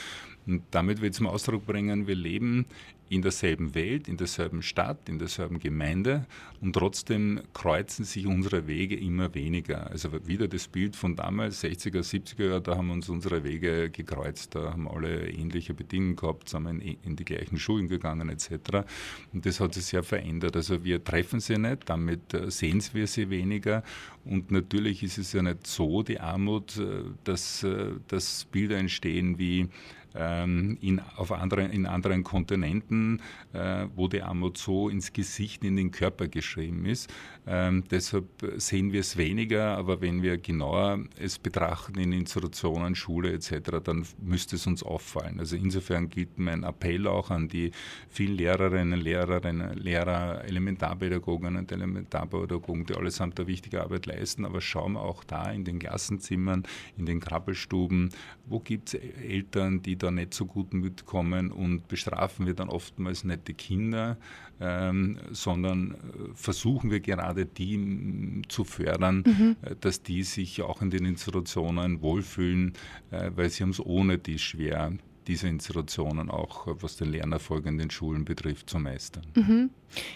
Und 0.47 0.63
damit 0.71 1.01
will 1.01 1.09
ich 1.09 1.15
zum 1.15 1.27
Ausdruck 1.27 1.65
bringen, 1.65 2.07
wir 2.07 2.15
leben 2.15 2.65
in 3.09 3.21
derselben 3.21 3.75
Welt, 3.75 4.07
in 4.07 4.17
derselben 4.17 4.61
Stadt, 4.63 5.07
in 5.07 5.19
derselben 5.19 5.59
Gemeinde 5.59 6.25
und 6.59 6.73
trotzdem 6.73 7.41
kreuzen 7.53 8.03
sich 8.03 8.25
unsere 8.25 8.65
Wege 8.67 8.95
immer 8.95 9.35
weniger. 9.35 9.91
Also 9.91 10.09
wieder 10.27 10.47
das 10.47 10.67
Bild 10.67 10.95
von 10.95 11.15
damals, 11.15 11.63
60er, 11.63 11.99
70er 11.99 12.45
Jahre, 12.45 12.61
da 12.61 12.77
haben 12.77 12.89
uns 12.89 13.07
unsere 13.07 13.43
Wege 13.43 13.91
gekreuzt, 13.91 14.55
da 14.55 14.71
haben 14.71 14.87
alle 14.87 15.29
ähnliche 15.29 15.75
Bedingungen 15.75 16.15
gehabt, 16.15 16.49
sind 16.49 16.65
in, 16.65 16.97
in 17.03 17.15
die 17.15 17.25
gleichen 17.25 17.59
Schulen 17.59 17.87
gegangen 17.87 18.29
etc. 18.29 18.85
Und 19.33 19.45
das 19.45 19.59
hat 19.59 19.75
sich 19.75 19.85
sehr 19.85 20.03
verändert. 20.03 20.55
Also 20.55 20.83
wir 20.83 21.03
treffen 21.03 21.39
sie 21.39 21.59
nicht, 21.59 21.87
damit 21.87 22.33
äh, 22.33 22.49
sehen 22.49 22.81
wir 22.93 23.05
sie 23.05 23.29
weniger 23.29 23.83
und 24.25 24.49
natürlich 24.49 25.03
ist 25.03 25.19
es 25.19 25.31
ja 25.33 25.43
nicht 25.43 25.67
so, 25.67 26.01
die 26.01 26.19
Armut, 26.19 26.77
äh, 26.77 27.03
dass, 27.23 27.63
äh, 27.63 27.91
dass 28.07 28.45
Bilder 28.45 28.77
entstehen 28.77 29.37
wie 29.37 29.69
in, 30.15 31.01
auf 31.17 31.31
anderen, 31.31 31.71
in 31.71 31.85
anderen 31.85 32.23
Kontinenten, 32.23 33.21
äh, 33.53 33.85
wo 33.95 34.07
die 34.07 34.21
Armut 34.21 34.57
so 34.57 34.89
ins 34.89 35.11
Gesicht, 35.13 35.63
in 35.63 35.75
den 35.75 35.91
Körper 35.91 36.27
geschrieben 36.27 36.85
ist. 36.85 37.11
Ähm, 37.47 37.83
deshalb 37.91 38.25
sehen 38.57 38.91
wir 38.91 39.01
es 39.01 39.17
weniger, 39.17 39.77
aber 39.77 40.01
wenn 40.01 40.23
wir 40.23 40.37
genauer 40.37 40.99
es 41.19 41.37
betrachten 41.37 41.99
in 41.99 42.11
Institutionen, 42.11 42.95
Schule 42.95 43.33
etc., 43.33 43.81
dann 43.83 44.05
müsste 44.19 44.55
es 44.55 44.65
uns 44.65 44.81
auffallen. 44.81 45.39
Also 45.39 45.55
insofern 45.55 46.09
gilt 46.09 46.39
mein 46.39 46.63
Appell 46.63 47.07
auch 47.07 47.29
an 47.29 47.47
die 47.47 47.71
vielen 48.09 48.35
Lehrerinnen, 48.35 48.99
Lehrerinnen, 48.99 49.77
Lehrer, 49.77 50.43
Elementarpädagogen 50.45 51.55
und 51.55 51.71
Elementarpädagogen, 51.71 52.87
die 52.87 52.95
allesamt 52.95 53.39
eine 53.39 53.47
wichtige 53.47 53.83
Arbeit 53.83 54.07
leisten, 54.07 54.43
aber 54.43 54.59
schauen 54.59 54.93
wir 54.93 55.01
auch 55.01 55.23
da 55.23 55.51
in 55.51 55.65
den 55.65 55.77
Klassenzimmern, 55.77 56.63
in 56.97 57.05
den 57.05 57.19
Krabbelstuben, 57.19 58.09
wo 58.47 58.59
gibt 58.59 58.93
es 58.93 58.99
Eltern, 59.21 59.83
die 59.83 59.97
da 59.97 60.09
nicht 60.09 60.33
so 60.33 60.45
gut 60.45 60.73
mitkommen 60.73 61.51
und 61.51 61.87
bestrafen 61.87 62.47
wir 62.47 62.55
dann 62.55 62.69
oftmals 62.69 63.23
nicht 63.23 63.47
die 63.47 63.53
Kinder, 63.53 64.17
ähm, 64.59 65.17
sondern 65.31 65.91
äh, 65.91 65.95
versuchen 66.33 66.91
wir 66.91 66.99
gerade 66.99 67.45
die 67.45 68.41
zu 68.47 68.63
fördern, 68.63 69.23
mhm. 69.25 69.55
Äh, 69.61 69.75
dass 69.79 70.01
die 70.01 70.23
sich 70.23 70.61
auch 70.61 70.81
in 70.81 70.89
den 70.89 71.05
Institutionen 71.05 72.01
wohlfühlen, 72.01 72.73
äh, 73.11 73.31
weil 73.35 73.49
sie 73.49 73.63
haben 73.63 73.71
es 73.71 73.85
ohne 73.85 74.17
die 74.17 74.39
schwer 74.39 74.93
diese 75.27 75.47
Institutionen 75.47 76.29
auch, 76.29 76.67
was 76.81 76.97
den 76.97 77.11
Lernerfolg 77.11 77.65
in 77.65 77.77
den 77.77 77.89
Schulen 77.89 78.25
betrifft, 78.25 78.69
zu 78.69 78.79
meistern. 78.79 79.23
Mhm. 79.35 79.69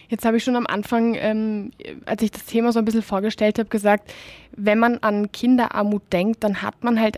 Jetzt 0.07 0.23
habe 0.23 0.37
ich 0.37 0.43
schon 0.43 0.55
am 0.55 0.67
Anfang, 0.67 1.15
ähm, 1.15 1.71
als 2.05 2.21
ich 2.21 2.31
das 2.31 2.45
Thema 2.45 2.71
so 2.71 2.79
ein 2.79 2.85
bisschen 2.85 3.01
vorgestellt 3.01 3.59
habe, 3.59 3.69
gesagt, 3.69 4.13
wenn 4.55 4.77
man 4.77 4.99
an 4.99 5.31
Kinderarmut 5.31 6.03
denkt, 6.13 6.43
dann 6.43 6.61
hat 6.61 6.83
man 6.83 6.99
halt 6.99 7.17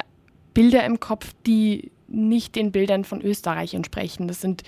Bilder 0.53 0.85
im 0.85 0.99
Kopf, 0.99 1.33
die 1.45 1.91
nicht 2.07 2.55
den 2.55 2.71
Bildern 2.71 3.05
von 3.05 3.21
Österreich 3.21 3.73
entsprechen. 3.73 4.27
Das 4.27 4.41
sind 4.41 4.63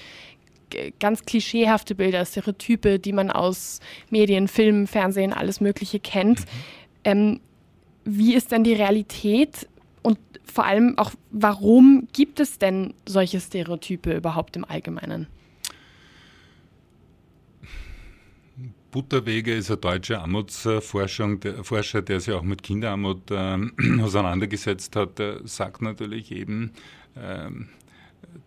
ganz 1.00 1.24
klischeehafte 1.24 1.96
Bilder, 1.96 2.26
Stereotype, 2.26 3.00
die 3.00 3.14
man 3.14 3.32
aus 3.32 3.80
Medien, 4.10 4.48
Filmen, 4.48 4.88
Fernsehen, 4.88 5.34
alles 5.34 5.62
Mögliche 5.62 6.00
kennt. 6.00 6.40
Mhm. 6.40 6.46
Ähm, 7.06 7.40
wie 8.06 8.34
ist 8.34 8.52
denn 8.52 8.64
die 8.64 8.74
Realität 8.74 9.68
und 10.02 10.20
vor 10.44 10.66
allem 10.66 10.98
auch, 10.98 11.12
warum 11.32 12.08
gibt 12.14 12.40
es 12.40 12.60
denn 12.60 12.94
solche 13.08 13.40
Stereotype 13.40 14.14
überhaupt 14.14 14.56
im 14.56 14.66
Allgemeinen? 14.66 15.28
Butterwege 18.94 19.56
ist 19.56 19.72
ein 19.72 19.82
deutscher 19.82 20.22
Armutsforscher, 20.22 21.36
der, 21.38 21.64
Forscher, 21.64 22.04
der 22.04 22.20
sich 22.20 22.32
auch 22.32 22.44
mit 22.44 22.62
Kinderarmut 22.62 23.32
äh, 23.32 23.58
auseinandergesetzt 24.02 24.96
hat, 24.96 25.18
der 25.18 25.40
sagt 25.48 25.82
natürlich 25.82 26.32
eben, 26.32 26.72
äh, 27.16 27.50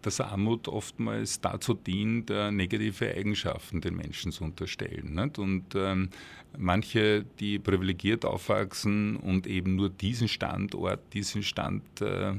dass 0.03 0.21
Armut 0.21 0.69
oftmals 0.69 1.41
dazu 1.41 1.75
dient, 1.75 2.31
äh, 2.31 2.51
negative 2.51 3.15
Eigenschaften 3.15 3.81
den 3.81 3.97
Menschen 3.97 4.33
zu 4.33 4.45
unterstellen. 4.45 5.19
Und 5.37 5.75
ähm, 5.75 6.11
manche, 6.57 7.25
die 7.41 7.59
privilegiert 7.59 8.25
aufwachsen 8.25 9.17
und 9.17 9.47
eben 9.47 9.77
nur 9.77 9.89
diesen 9.89 10.29
Standort, 10.29 11.01
diesen 11.13 11.43
Stand 11.43 11.83
äh, 12.01 12.35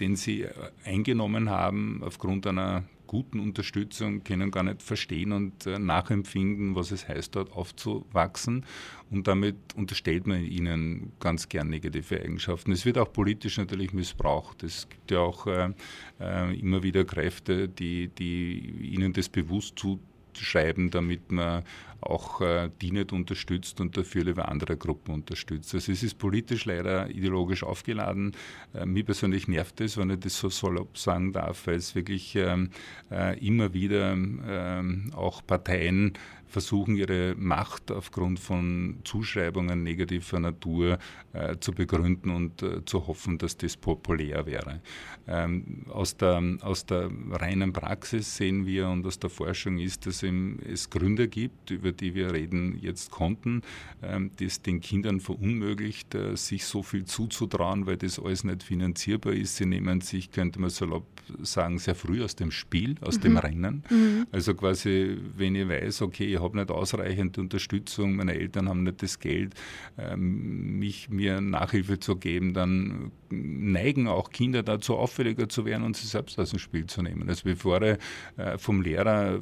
den 0.00 0.16
sie 0.16 0.46
eingenommen 0.84 1.50
haben 1.50 2.00
aufgrund 2.04 2.46
einer 2.46 2.84
guten 3.12 3.40
Unterstützung, 3.40 4.24
können 4.24 4.50
gar 4.50 4.62
nicht 4.62 4.82
verstehen 4.82 5.32
und 5.32 5.66
äh, 5.66 5.78
nachempfinden, 5.78 6.74
was 6.74 6.92
es 6.92 7.06
heißt, 7.06 7.36
dort 7.36 7.52
aufzuwachsen. 7.52 8.64
Und 9.10 9.28
damit 9.28 9.56
unterstellt 9.76 10.26
man 10.26 10.42
ihnen 10.42 11.12
ganz 11.20 11.50
gern 11.50 11.68
negative 11.68 12.22
Eigenschaften. 12.22 12.72
Es 12.72 12.86
wird 12.86 12.96
auch 12.96 13.12
politisch 13.12 13.58
natürlich 13.58 13.92
missbraucht. 13.92 14.62
Es 14.62 14.88
gibt 14.88 15.10
ja 15.10 15.18
auch 15.18 15.46
äh, 15.46 15.74
äh 16.20 16.58
immer 16.58 16.82
wieder 16.82 17.04
Kräfte, 17.04 17.68
die, 17.68 18.08
die 18.08 18.94
ihnen 18.94 19.12
das 19.12 19.28
bewusst 19.28 19.78
zu 19.78 20.00
schreiben, 20.38 20.90
damit 20.90 21.30
man 21.32 21.62
auch 22.02 22.40
äh, 22.40 22.70
die 22.80 22.90
nicht 22.90 23.12
unterstützt 23.12 23.80
und 23.80 23.96
dafür 23.96 24.24
lieber 24.24 24.48
andere 24.48 24.76
Gruppen 24.76 25.14
unterstützt. 25.14 25.74
Also 25.74 25.92
es 25.92 26.02
ist 26.02 26.18
politisch 26.18 26.64
leider 26.64 27.08
ideologisch 27.08 27.62
aufgeladen. 27.62 28.32
Äh, 28.74 28.86
mir 28.86 29.04
persönlich 29.04 29.48
nervt 29.48 29.80
es, 29.80 29.96
wenn 29.96 30.10
ich 30.10 30.20
das 30.20 30.38
so 30.38 30.48
salopp 30.48 30.98
sagen 30.98 31.32
darf, 31.32 31.66
weil 31.66 31.76
es 31.76 31.94
wirklich 31.94 32.34
ähm, 32.36 32.70
äh, 33.10 33.38
immer 33.44 33.72
wieder 33.72 34.12
ähm, 34.12 35.12
auch 35.14 35.46
Parteien 35.46 36.14
versuchen, 36.52 36.96
ihre 36.96 37.34
Macht 37.36 37.90
aufgrund 37.90 38.38
von 38.38 38.98
Zuschreibungen 39.04 39.82
negativer 39.82 40.38
Natur 40.38 40.98
äh, 41.32 41.56
zu 41.58 41.72
begründen 41.72 42.30
und 42.30 42.62
äh, 42.62 42.84
zu 42.84 43.06
hoffen, 43.06 43.38
dass 43.38 43.56
das 43.56 43.76
populär 43.76 44.44
wäre. 44.46 44.80
Ähm, 45.26 45.86
aus, 45.88 46.16
der, 46.16 46.42
aus 46.60 46.84
der 46.84 47.10
reinen 47.30 47.72
Praxis 47.72 48.36
sehen 48.36 48.66
wir 48.66 48.88
und 48.88 49.06
aus 49.06 49.18
der 49.18 49.30
Forschung 49.30 49.78
ist, 49.78 50.06
dass 50.06 50.22
es 50.22 50.90
Gründe 50.90 51.28
gibt, 51.28 51.70
über 51.70 51.92
die 51.92 52.14
wir 52.14 52.32
reden 52.32 52.78
jetzt 52.80 53.10
konnten, 53.10 53.62
ähm, 54.02 54.30
das 54.38 54.60
den 54.60 54.80
Kindern 54.80 55.20
verunmöglicht, 55.20 56.14
äh, 56.14 56.36
sich 56.36 56.66
so 56.66 56.82
viel 56.82 57.06
zuzutrauen, 57.06 57.86
weil 57.86 57.96
das 57.96 58.18
alles 58.18 58.44
nicht 58.44 58.62
finanzierbar 58.62 59.32
ist. 59.32 59.56
Sie 59.56 59.66
nehmen 59.66 60.02
sich, 60.02 60.30
könnte 60.30 60.60
man 60.60 60.70
salopp 60.70 61.06
sagen, 61.40 61.78
sehr 61.78 61.94
früh 61.94 62.22
aus 62.22 62.36
dem 62.36 62.50
Spiel, 62.50 62.96
aus 63.00 63.16
mhm. 63.18 63.22
dem 63.22 63.36
Rennen. 63.38 63.84
Mhm. 63.88 64.26
Also 64.32 64.54
quasi, 64.54 65.16
wenn 65.36 65.54
ich 65.54 65.68
weiß, 65.68 66.02
okay, 66.02 66.34
ich 66.34 66.38
habe 66.42 66.58
nicht 66.58 66.70
ausreichend 66.70 67.38
Unterstützung, 67.38 68.16
meine 68.16 68.34
Eltern 68.34 68.68
haben 68.68 68.82
nicht 68.82 69.02
das 69.02 69.18
Geld, 69.18 69.54
ähm, 69.98 70.78
mich, 70.78 71.08
mir 71.08 71.40
Nachhilfe 71.40 71.98
zu 71.98 72.16
geben, 72.16 72.54
dann 72.54 73.12
neigen 73.30 74.08
auch 74.08 74.30
Kinder 74.30 74.62
dazu, 74.62 74.96
auffälliger 74.96 75.48
zu 75.48 75.64
werden 75.64 75.84
und 75.84 75.96
sie 75.96 76.06
selbst 76.06 76.38
aus 76.38 76.50
dem 76.50 76.58
Spiel 76.58 76.86
zu 76.86 77.02
nehmen. 77.02 77.28
Also 77.28 77.42
bevor 77.44 77.82
ich 77.82 77.98
äh, 78.36 78.58
vom 78.58 78.82
Lehrer 78.82 79.40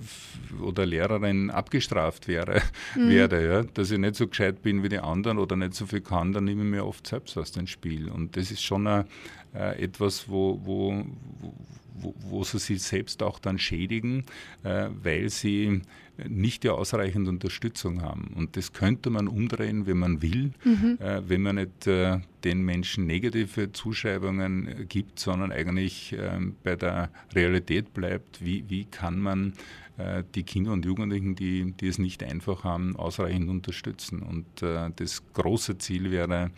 oder 0.62 0.86
Lehrerin 0.86 1.50
abgestraft 1.50 2.28
wäre, 2.28 2.62
mhm. 2.96 3.08
werde, 3.08 3.46
ja, 3.46 3.62
dass 3.62 3.90
ich 3.90 3.98
nicht 3.98 4.14
so 4.14 4.28
gescheit 4.28 4.62
bin 4.62 4.82
wie 4.82 4.88
die 4.88 4.98
anderen 4.98 5.38
oder 5.38 5.56
nicht 5.56 5.74
so 5.74 5.86
viel 5.86 6.00
kann, 6.00 6.32
dann 6.32 6.44
nehme 6.44 6.62
ich 6.62 6.70
mir 6.70 6.86
oft 6.86 7.06
selbst 7.06 7.36
aus 7.36 7.52
dem 7.52 7.66
Spiel. 7.66 8.08
Und 8.08 8.36
das 8.36 8.50
ist 8.50 8.62
schon 8.62 8.86
ein, 8.86 9.04
äh, 9.54 9.82
etwas, 9.82 10.28
wo, 10.28 10.60
wo, 10.62 11.04
wo, 11.94 12.14
wo, 12.18 12.44
sie 12.44 12.58
sich 12.58 12.82
selbst 12.82 13.22
auch 13.22 13.38
dann 13.38 13.58
schädigen, 13.58 14.24
äh, 14.62 14.88
weil 15.02 15.28
sie 15.28 15.82
nicht 16.28 16.62
die 16.64 16.70
ausreichende 16.70 17.30
Unterstützung 17.30 18.02
haben. 18.02 18.32
Und 18.36 18.56
das 18.56 18.72
könnte 18.72 19.10
man 19.10 19.28
umdrehen, 19.28 19.86
wenn 19.86 19.98
man 19.98 20.22
will, 20.22 20.52
mhm. 20.64 20.98
äh, 21.00 21.28
wenn 21.28 21.42
man 21.42 21.56
nicht 21.56 21.86
äh, 21.86 22.18
den 22.44 22.62
Menschen 22.62 23.06
negative 23.06 23.72
Zuschreibungen 23.72 24.66
äh, 24.66 24.84
gibt, 24.88 25.18
sondern 25.18 25.52
eigentlich 25.52 26.14
ähm, 26.18 26.56
bei 26.62 26.76
der 26.76 27.10
Realität 27.34 27.92
bleibt. 27.94 28.44
Wie, 28.44 28.64
wie 28.68 28.84
kann 28.84 29.20
man 29.20 29.54
äh, 29.98 30.24
die 30.34 30.42
Kinder 30.42 30.72
und 30.72 30.84
Jugendlichen, 30.84 31.34
die, 31.34 31.72
die 31.72 31.88
es 31.88 31.98
nicht 31.98 32.22
einfach 32.22 32.64
haben, 32.64 32.96
ausreichend 32.96 33.48
unterstützen? 33.48 34.22
Und 34.22 34.62
äh, 34.62 34.90
das 34.96 35.22
große 35.32 35.78
Ziel 35.78 36.10
wäre, 36.10 36.50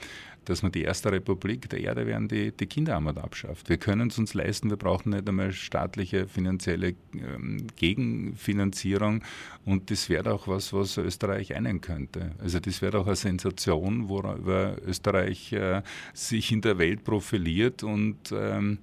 dass 0.45 0.62
wir 0.62 0.70
die 0.70 0.82
erste 0.82 1.12
Republik 1.12 1.68
der 1.70 1.80
Erde 1.80 2.07
werden, 2.07 2.28
die 2.28 2.53
die 2.53 2.66
Kinderarmut 2.66 3.18
abschafft. 3.18 3.68
Wir 3.68 3.76
können 3.76 4.09
es 4.09 4.18
uns 4.18 4.34
leisten, 4.34 4.70
wir 4.70 4.76
brauchen 4.76 5.11
nicht 5.11 5.28
einmal 5.28 5.53
staatliche 5.53 6.26
finanzielle 6.26 6.95
ähm, 7.14 7.66
Gegenfinanzierung 7.76 9.22
und 9.64 9.90
das 9.90 10.09
wäre 10.09 10.32
auch 10.32 10.49
was, 10.49 10.72
was 10.72 10.97
Österreich 10.99 11.55
einen 11.55 11.80
könnte. 11.80 12.32
Also 12.38 12.61
das 12.61 12.82
wäre 12.82 12.99
auch 12.99 13.07
eine 13.07 13.16
Sensation, 13.16 14.09
worüber 14.09 14.76
Österreich 14.86 15.53
äh, 15.53 15.82
sich 16.14 16.53
in 16.53 16.61
der 16.61 16.78
Welt 16.78 17.05
profiliert 17.05 17.82
und 17.82 18.32
ähm, 18.32 18.78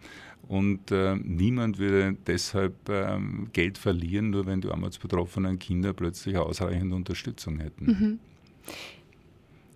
und 0.49 0.89
äh, 0.89 1.16
niemand 1.16 1.78
würde 1.78 2.18
deshalb 2.26 2.89
ähm, 2.89 3.49
Geld 3.53 3.78
verlieren, 3.78 4.32
nur 4.32 4.47
wenn 4.47 4.62
die 4.62 4.68
armutsbetroffenen 4.68 5.60
Kinder 5.60 5.93
plötzlich 5.93 6.38
ausreichend 6.38 6.91
Unterstützung 6.91 7.60
hätten. 7.60 7.86
Mhm. 7.86 8.20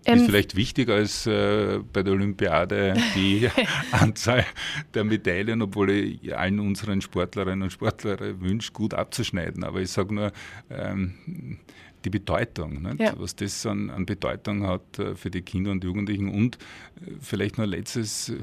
Ähm, 0.05 0.19
ist 0.19 0.25
vielleicht 0.25 0.55
wichtiger 0.55 0.95
als 0.95 1.25
äh, 1.27 1.79
bei 1.91 2.03
der 2.03 2.13
Olympiade 2.13 2.95
die 3.15 3.49
Anzahl 3.91 4.45
der 4.93 5.03
Medaillen, 5.03 5.61
obwohl 5.61 5.89
ich 5.91 6.37
allen 6.37 6.59
unseren 6.59 7.01
Sportlerinnen 7.01 7.63
und 7.63 7.71
Sportlern 7.71 8.41
wünsche, 8.41 8.71
gut 8.71 8.93
abzuschneiden. 8.93 9.63
Aber 9.63 9.81
ich 9.81 9.91
sage 9.91 10.13
nur, 10.13 10.31
ähm, 10.69 11.59
die 12.03 12.09
Bedeutung, 12.09 12.97
ja. 12.99 13.13
was 13.17 13.35
das 13.35 13.65
an, 13.65 13.89
an, 13.89 14.05
Bedeutung 14.05 14.67
hat 14.67 14.99
äh, 14.99 15.15
für 15.15 15.29
die 15.29 15.41
Kinder 15.41 15.71
und 15.71 15.83
Jugendlichen. 15.83 16.29
Und 16.29 16.57
äh, 16.97 17.11
vielleicht 17.19 17.57
noch 17.57 17.65
letztes, 17.65 18.33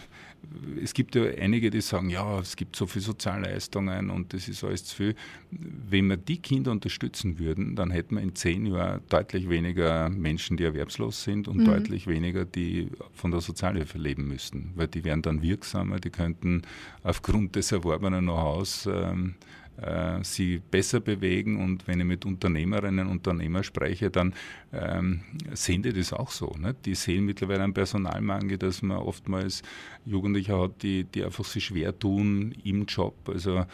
es 0.82 0.94
gibt 0.94 1.14
ja 1.14 1.24
einige, 1.24 1.70
die 1.70 1.80
sagen, 1.80 2.10
ja, 2.10 2.38
es 2.40 2.56
gibt 2.56 2.76
so 2.76 2.86
viele 2.86 3.04
Sozialleistungen 3.04 4.10
und 4.10 4.32
das 4.32 4.48
ist 4.48 4.64
alles 4.64 4.84
zu 4.84 4.96
viel. 4.96 5.14
Wenn 5.50 6.08
wir 6.08 6.16
die 6.16 6.38
Kinder 6.38 6.70
unterstützen 6.70 7.38
würden, 7.38 7.76
dann 7.76 7.90
hätten 7.90 8.16
wir 8.16 8.22
in 8.22 8.34
zehn 8.34 8.66
Jahren 8.66 9.02
deutlich 9.08 9.48
weniger 9.48 10.08
Menschen, 10.08 10.56
die 10.56 10.64
erwerbslos 10.64 11.22
sind 11.22 11.48
und 11.48 11.58
mhm. 11.58 11.64
deutlich 11.66 12.06
weniger, 12.06 12.44
die 12.44 12.88
von 13.12 13.30
der 13.30 13.40
Sozialhilfe 13.40 13.98
leben 13.98 14.28
müssten, 14.28 14.72
weil 14.74 14.88
die 14.88 15.04
wären 15.04 15.22
dann 15.22 15.42
wirksamer, 15.42 16.00
die 16.00 16.10
könnten 16.10 16.62
aufgrund 17.02 17.56
des 17.56 17.72
erworbenen 17.72 18.24
Know-hows 18.24 18.88
ähm, 18.90 19.34
äh, 19.82 20.22
sie 20.22 20.60
besser 20.70 21.00
bewegen. 21.00 21.62
Und 21.62 21.86
wenn 21.86 22.00
ich 22.00 22.06
mit 22.06 22.24
Unternehmerinnen 22.24 23.06
und 23.06 23.18
Unternehmern 23.18 23.64
spreche, 23.64 24.10
dann 24.10 24.34
ähm, 24.72 25.20
sehen 25.52 25.82
die 25.82 25.92
das 25.92 26.12
auch 26.12 26.30
so. 26.30 26.54
Ne? 26.58 26.74
Die 26.84 26.94
sehen 26.94 27.24
mittlerweile 27.24 27.64
einen 27.64 27.74
Personalmangel, 27.74 28.58
dass 28.58 28.82
man 28.82 28.98
oftmals 28.98 29.62
Jugendliche 30.04 30.58
hat, 30.58 30.82
die, 30.82 31.04
die 31.04 31.24
einfach 31.24 31.44
sich 31.44 31.64
schwer 31.64 31.98
tun 31.98 32.54
im 32.64 32.86
Job. 32.86 33.14
Also 33.28 33.64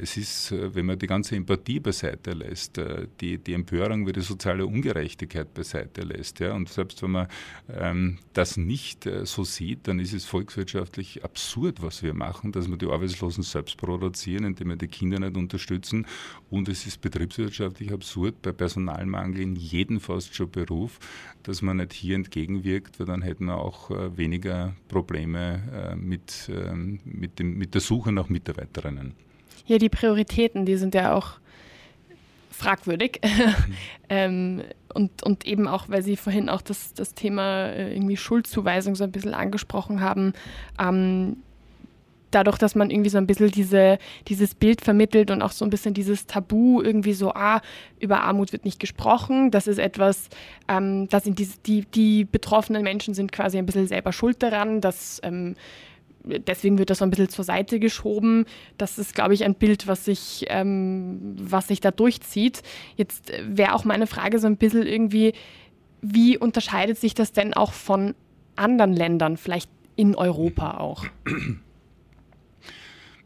es 0.00 0.16
ist, 0.16 0.52
äh, 0.52 0.74
wenn 0.74 0.86
man 0.86 0.98
die 0.98 1.06
ganze 1.06 1.36
Empathie 1.36 1.80
beiseite 1.80 2.32
lässt, 2.32 2.78
äh, 2.78 3.06
die, 3.20 3.38
die 3.38 3.54
Empörung 3.54 4.02
über 4.02 4.12
die 4.12 4.20
soziale 4.20 4.66
Ungerechtigkeit 4.66 5.52
beiseite 5.54 6.02
lässt. 6.02 6.40
Ja? 6.40 6.54
Und 6.54 6.68
selbst 6.68 7.02
wenn 7.02 7.12
man 7.12 7.28
ähm, 7.68 8.18
das 8.32 8.56
nicht 8.56 9.06
äh, 9.06 9.24
so 9.24 9.44
sieht, 9.44 9.86
dann 9.88 9.98
ist 9.98 10.12
es 10.12 10.24
volkswirtschaftlich 10.24 11.24
absurd, 11.24 11.82
was 11.82 12.02
wir 12.02 12.14
machen, 12.14 12.52
dass 12.52 12.68
wir 12.68 12.76
die 12.76 12.86
Arbeitslosen 12.86 13.42
selbst 13.42 13.76
produzieren, 13.76 14.44
indem 14.44 14.68
wir 14.70 14.76
die 14.76 14.88
Kinder 14.88 15.20
nicht 15.20 15.36
unterstützen. 15.36 16.06
Und 16.50 16.68
es 16.68 16.86
ist 16.86 17.00
betriebswirtschaftlich 17.00 17.92
absurd, 17.92 18.42
bei 18.42 18.52
Personalmangel 18.52 19.40
in 19.40 19.56
jedem 19.56 20.00
fast 20.00 20.34
schon 20.34 20.50
Beruf, 20.50 20.98
dass 21.42 21.62
man 21.62 21.76
nicht 21.76 21.92
hier 21.92 22.16
entgegenwirkt, 22.16 22.98
weil 22.98 23.06
dann 23.06 23.22
hätten 23.22 23.46
wir 23.46 23.58
auch 23.58 23.90
äh, 23.90 24.16
weniger 24.16 24.74
Probleme 24.88 25.62
äh, 25.72 25.96
mit, 25.96 26.50
ähm, 26.52 27.00
mit, 27.04 27.38
dem, 27.38 27.56
mit 27.58 27.74
der 27.74 27.80
Suche 27.80 28.12
nach 28.12 28.28
Mitarbeiterinnen. 28.28 29.27
Ja, 29.68 29.78
die 29.78 29.88
Prioritäten, 29.88 30.64
die 30.64 30.76
sind 30.76 30.94
ja 30.94 31.14
auch 31.14 31.34
fragwürdig. 32.50 33.20
Ähm, 34.10 34.62
und, 34.94 35.22
und 35.22 35.46
eben 35.46 35.68
auch, 35.68 35.90
weil 35.90 36.00
Sie 36.02 36.16
vorhin 36.16 36.48
auch 36.48 36.62
das, 36.62 36.94
das 36.94 37.12
Thema 37.12 37.66
äh, 37.66 37.92
irgendwie 37.92 38.16
Schuldzuweisung 38.16 38.94
so 38.94 39.04
ein 39.04 39.12
bisschen 39.12 39.34
angesprochen 39.34 40.00
haben, 40.00 40.32
ähm, 40.80 41.36
dadurch, 42.30 42.56
dass 42.56 42.74
man 42.74 42.90
irgendwie 42.90 43.10
so 43.10 43.18
ein 43.18 43.26
bisschen 43.26 43.50
diese, 43.50 43.98
dieses 44.28 44.54
Bild 44.54 44.80
vermittelt 44.80 45.30
und 45.30 45.42
auch 45.42 45.52
so 45.52 45.66
ein 45.66 45.70
bisschen 45.70 45.92
dieses 45.92 46.26
Tabu 46.26 46.80
irgendwie 46.80 47.12
so, 47.12 47.32
ah, 47.34 47.60
über 48.00 48.22
Armut 48.22 48.52
wird 48.52 48.64
nicht 48.64 48.80
gesprochen, 48.80 49.50
das 49.50 49.66
ist 49.66 49.78
etwas, 49.78 50.28
ähm, 50.68 51.06
da 51.10 51.20
sind 51.20 51.38
die, 51.38 51.48
die, 51.66 51.84
die 51.84 52.24
betroffenen 52.24 52.82
Menschen 52.82 53.12
sind 53.14 53.30
quasi 53.30 53.58
ein 53.58 53.66
bisschen 53.66 53.88
selber 53.88 54.12
schuld 54.12 54.42
daran, 54.42 54.80
dass 54.80 55.20
ähm, 55.22 55.54
deswegen 56.24 56.78
wird 56.78 56.90
das 56.90 56.98
so 56.98 57.04
ein 57.04 57.10
bisschen 57.10 57.28
zur 57.28 57.44
Seite 57.44 57.80
geschoben. 57.80 58.44
Das 58.76 58.98
ist, 58.98 59.14
glaube 59.14 59.34
ich, 59.34 59.44
ein 59.44 59.54
Bild, 59.54 59.86
was 59.86 60.04
sich, 60.04 60.46
ähm, 60.48 61.36
was 61.38 61.68
sich 61.68 61.80
da 61.80 61.90
durchzieht. 61.90 62.62
Jetzt 62.96 63.32
wäre 63.42 63.74
auch 63.74 63.84
meine 63.84 64.06
Frage 64.06 64.38
so 64.38 64.46
ein 64.46 64.56
bisschen 64.56 64.86
irgendwie, 64.86 65.32
wie 66.00 66.38
unterscheidet 66.38 66.98
sich 66.98 67.14
das 67.14 67.32
denn 67.32 67.54
auch 67.54 67.72
von 67.72 68.14
anderen 68.56 68.92
Ländern, 68.92 69.36
vielleicht 69.36 69.70
in 69.96 70.14
Europa 70.14 70.78
auch? 70.78 71.04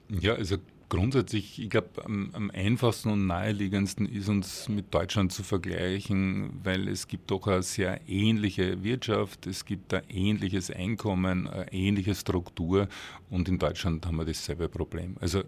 Ja, 0.09 0.35
also 0.35 0.57
grundsätzlich, 0.93 1.59
ich 1.59 1.71
glaube, 1.71 2.05
am, 2.05 2.29
am, 2.35 2.51
einfachsten 2.51 3.09
und 3.09 3.27
naheliegendsten 3.27 4.05
ist 4.05 4.29
uns 4.29 4.69
mit 4.69 4.93
Deutschland 4.93 5.33
zu 5.33 5.43
vergleichen, 5.43 6.61
weil 6.63 6.87
es 6.87 7.09
gibt 7.09 7.31
doch 7.31 7.47
eine 7.47 7.63
sehr 7.63 7.99
ähnliche 8.07 8.85
Wirtschaft, 8.85 9.47
es 9.47 9.65
gibt 9.65 9.95
ein 9.95 10.03
ähnliches 10.11 10.71
Einkommen, 10.71 11.49
eine 11.49 11.73
ähnliche 11.73 12.15
Struktur 12.15 12.89
und 13.31 13.49
in 13.49 13.59
Deutschland 13.59 14.05
haben 14.05 14.17
wir 14.17 14.27
dasselbe 14.27 14.69
Problem. 14.69 15.17
Also 15.19 15.45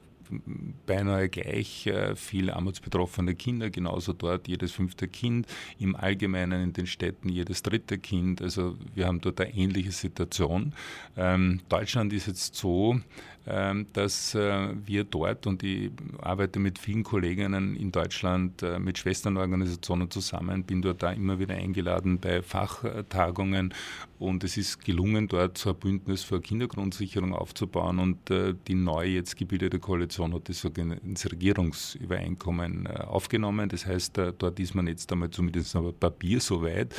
beinahe 0.86 1.28
gleich 1.28 1.86
äh, 1.86 2.16
viel 2.16 2.50
armutsbetroffene 2.50 3.34
Kinder, 3.34 3.70
genauso 3.70 4.12
dort 4.12 4.48
jedes 4.48 4.72
fünfte 4.72 5.08
Kind, 5.08 5.46
im 5.78 5.96
Allgemeinen 5.96 6.62
in 6.62 6.72
den 6.72 6.86
Städten 6.86 7.28
jedes 7.28 7.62
dritte 7.62 7.98
Kind. 7.98 8.42
Also 8.42 8.76
wir 8.94 9.06
haben 9.06 9.20
dort 9.20 9.40
eine 9.40 9.54
ähnliche 9.54 9.92
Situation. 9.92 10.72
Ähm, 11.16 11.60
Deutschland 11.68 12.12
ist 12.12 12.26
jetzt 12.26 12.54
so, 12.56 13.00
ähm, 13.46 13.86
dass 13.92 14.34
äh, 14.34 14.68
wir 14.86 15.04
dort, 15.04 15.46
und 15.46 15.62
ich 15.62 15.90
arbeite 16.22 16.58
mit 16.58 16.78
vielen 16.78 17.02
Kolleginnen 17.02 17.76
in 17.76 17.92
Deutschland, 17.92 18.62
äh, 18.62 18.78
mit 18.78 18.96
Schwesternorganisationen 18.96 20.10
zusammen, 20.10 20.64
bin 20.64 20.80
dort 20.80 21.02
da 21.02 21.12
immer 21.12 21.38
wieder 21.38 21.54
eingeladen 21.54 22.18
bei 22.18 22.40
Fachtagungen 22.40 23.74
und 24.18 24.44
es 24.44 24.56
ist 24.56 24.84
gelungen, 24.84 25.28
dort 25.28 25.58
so 25.58 25.70
ein 25.70 25.76
Bündnis 25.76 26.22
für 26.22 26.40
Kindergrundsicherung 26.40 27.34
aufzubauen 27.34 27.98
und 27.98 28.30
äh, 28.30 28.54
die 28.66 28.74
neu 28.74 29.06
jetzt 29.06 29.36
gebildete 29.36 29.78
Koalition 29.78 30.34
hat 30.34 30.48
das 30.48 30.64
ins 30.64 31.30
Regierungsübereinkommen 31.30 32.86
aufgenommen. 32.86 33.68
Das 33.68 33.86
heißt, 33.86 34.18
dort 34.38 34.60
ist 34.60 34.74
man 34.74 34.86
jetzt 34.86 35.10
einmal 35.12 35.30
zumindest 35.30 35.74
auf 35.76 35.98
Papier 35.98 36.40
so 36.40 36.62
weit, 36.62 36.94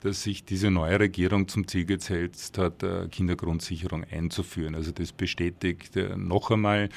dass 0.00 0.22
sich 0.22 0.44
diese 0.44 0.70
neue 0.70 1.00
Regierung 1.00 1.48
zum 1.48 1.66
Ziel 1.66 1.84
gesetzt 1.84 2.58
hat, 2.58 2.84
Kindergrundsicherung 3.10 4.04
einzuführen. 4.04 4.74
Also 4.74 4.92
das 4.92 5.12
bestätigt 5.12 5.96
äh, 5.96 6.16
noch 6.16 6.50
einmal, 6.50 6.88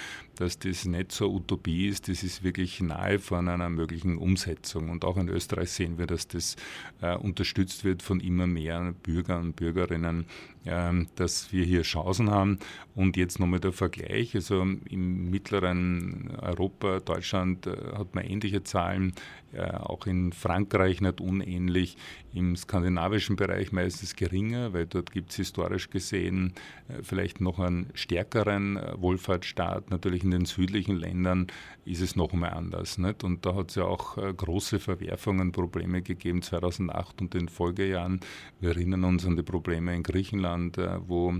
dass 0.42 0.58
das 0.58 0.86
nicht 0.86 1.12
so 1.12 1.32
Utopie 1.32 1.88
ist, 1.88 2.08
das 2.08 2.24
ist 2.24 2.44
wirklich 2.44 2.82
nahe 2.82 3.20
von 3.20 3.48
einer 3.48 3.70
möglichen 3.70 4.18
Umsetzung. 4.18 4.89
Und 4.89 5.06
auch 5.06 5.18
in 5.18 5.30
Österreich 5.30 5.70
sehen 5.70 6.00
wir, 6.00 6.08
dass 6.08 6.28
das 6.28 6.56
äh, 7.02 7.16
unterstützt 7.16 7.84
wird 7.84 8.02
von 8.02 8.20
immer 8.20 8.48
mehr 8.48 8.94
Bürgern 9.04 9.42
und 9.42 9.56
Bürgerinnen, 9.56 10.26
dass 10.64 11.51
wir 11.51 11.66
hier 11.66 11.82
Chancen 11.82 12.30
haben. 12.30 12.59
Und 12.93 13.16
jetzt 13.16 13.39
nochmal 13.39 13.59
der 13.59 13.72
Vergleich, 13.72 14.36
also 14.36 14.62
im 14.62 15.30
mittleren 15.30 16.30
Europa, 16.41 16.99
Deutschland 16.99 17.66
äh, 17.66 17.76
hat 17.97 18.14
man 18.16 18.26
ähnliche 18.26 18.64
Zahlen, 18.64 19.14
äh, 19.53 19.72
auch 19.72 20.07
in 20.07 20.34
Frankreich 20.34 20.99
nicht 20.99 21.22
unähnlich, 21.22 21.95
im 22.34 22.55
skandinavischen 22.55 23.38
Bereich 23.38 23.72
meistens 23.72 24.16
geringer, 24.16 24.74
weil 24.74 24.88
dort 24.88 25.12
gibt 25.12 25.32
es 25.32 25.38
historisch 25.38 25.89
gesehen 25.89 26.53
äh, 26.89 27.01
vielleicht 27.01 27.39
noch 27.39 27.59
einen 27.59 27.89
stärkeren 27.93 28.80
Wohlfahrtsstaat, 28.97 29.89
natürlich 29.89 30.24
in 30.24 30.32
den 30.32 30.45
südlichen 30.45 30.97
Ländern 30.97 31.47
ist 31.86 32.01
es 32.01 32.16
noch 32.16 32.32
einmal 32.34 32.51
anders. 32.51 32.97
Nicht? 32.97 33.24
Und 33.24 33.45
da 33.45 33.55
hat 33.55 33.70
es 33.70 33.76
ja 33.76 33.86
auch 33.86 34.16
große 34.16 34.80
Verwerfungen, 34.80 35.51
Probleme 35.51 36.01
gegeben 36.03 36.41
2008 36.41 37.22
und 37.22 37.34
den 37.34 37.49
Folgejahren. 37.49 38.20
Wir 38.59 38.70
erinnern 38.70 39.03
uns 39.03 39.26
an 39.26 39.36
die 39.36 39.43
Probleme 39.43 39.95
in 39.95 40.03
Griechenland, 40.03 40.51
äh, 40.78 40.99
wo, 41.08 41.34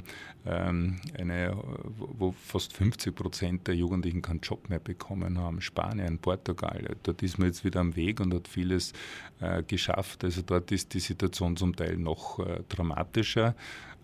ähm, 0.46 1.00
eine, 1.18 1.56
wo 1.96 2.32
fast 2.32 2.74
50 2.74 3.16
Prozent 3.16 3.68
der 3.68 3.76
Jugendlichen 3.76 4.22
keinen 4.22 4.42
Job 4.42 4.70
mehr 4.70 4.80
bekommen 4.80 5.38
haben. 5.38 5.62
Spanien, 5.62 6.18
Portugal, 6.18 6.96
dort 7.04 7.22
ist 7.24 7.38
man 7.38 7.48
jetzt 7.48 7.64
wieder 7.64 7.80
am 7.80 7.96
Weg 7.96 8.20
und 8.20 8.34
hat 8.34 8.48
vieles 8.48 8.94
äh, 9.40 9.64
geschafft. 9.64 10.24
Also 10.24 10.42
dort 10.42 10.72
ist 10.72 10.94
die 10.94 11.00
Situation 11.00 11.58
zum 11.58 11.76
Teil 11.76 11.98
noch 11.98 12.40
äh, 12.40 12.64
dramatischer. 12.70 13.56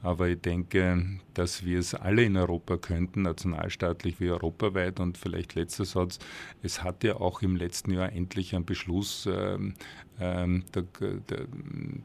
Aber 0.04 0.28
ich 0.28 0.42
denke, 0.42 1.20
dass 1.34 1.66
wir 1.66 1.80
es 1.80 1.96
alle 1.96 2.24
in 2.24 2.38
Europa 2.38 2.78
könnten, 2.78 3.24
nationalstaatlich 3.24 4.20
wie 4.20 4.30
europaweit. 4.30 5.00
Und 5.00 5.18
vielleicht 5.18 5.56
letzter 5.56 5.86
Satz, 5.86 6.20
es 6.62 6.84
hat 6.84 7.04
ja 7.04 7.16
auch 7.16 7.42
im 7.42 7.56
letzten 7.56 7.92
Jahr 7.92 8.14
endlich 8.14 8.56
einen 8.56 8.66
Beschluss 8.66 9.28
ähm, 10.20 10.64
der, 10.74 10.84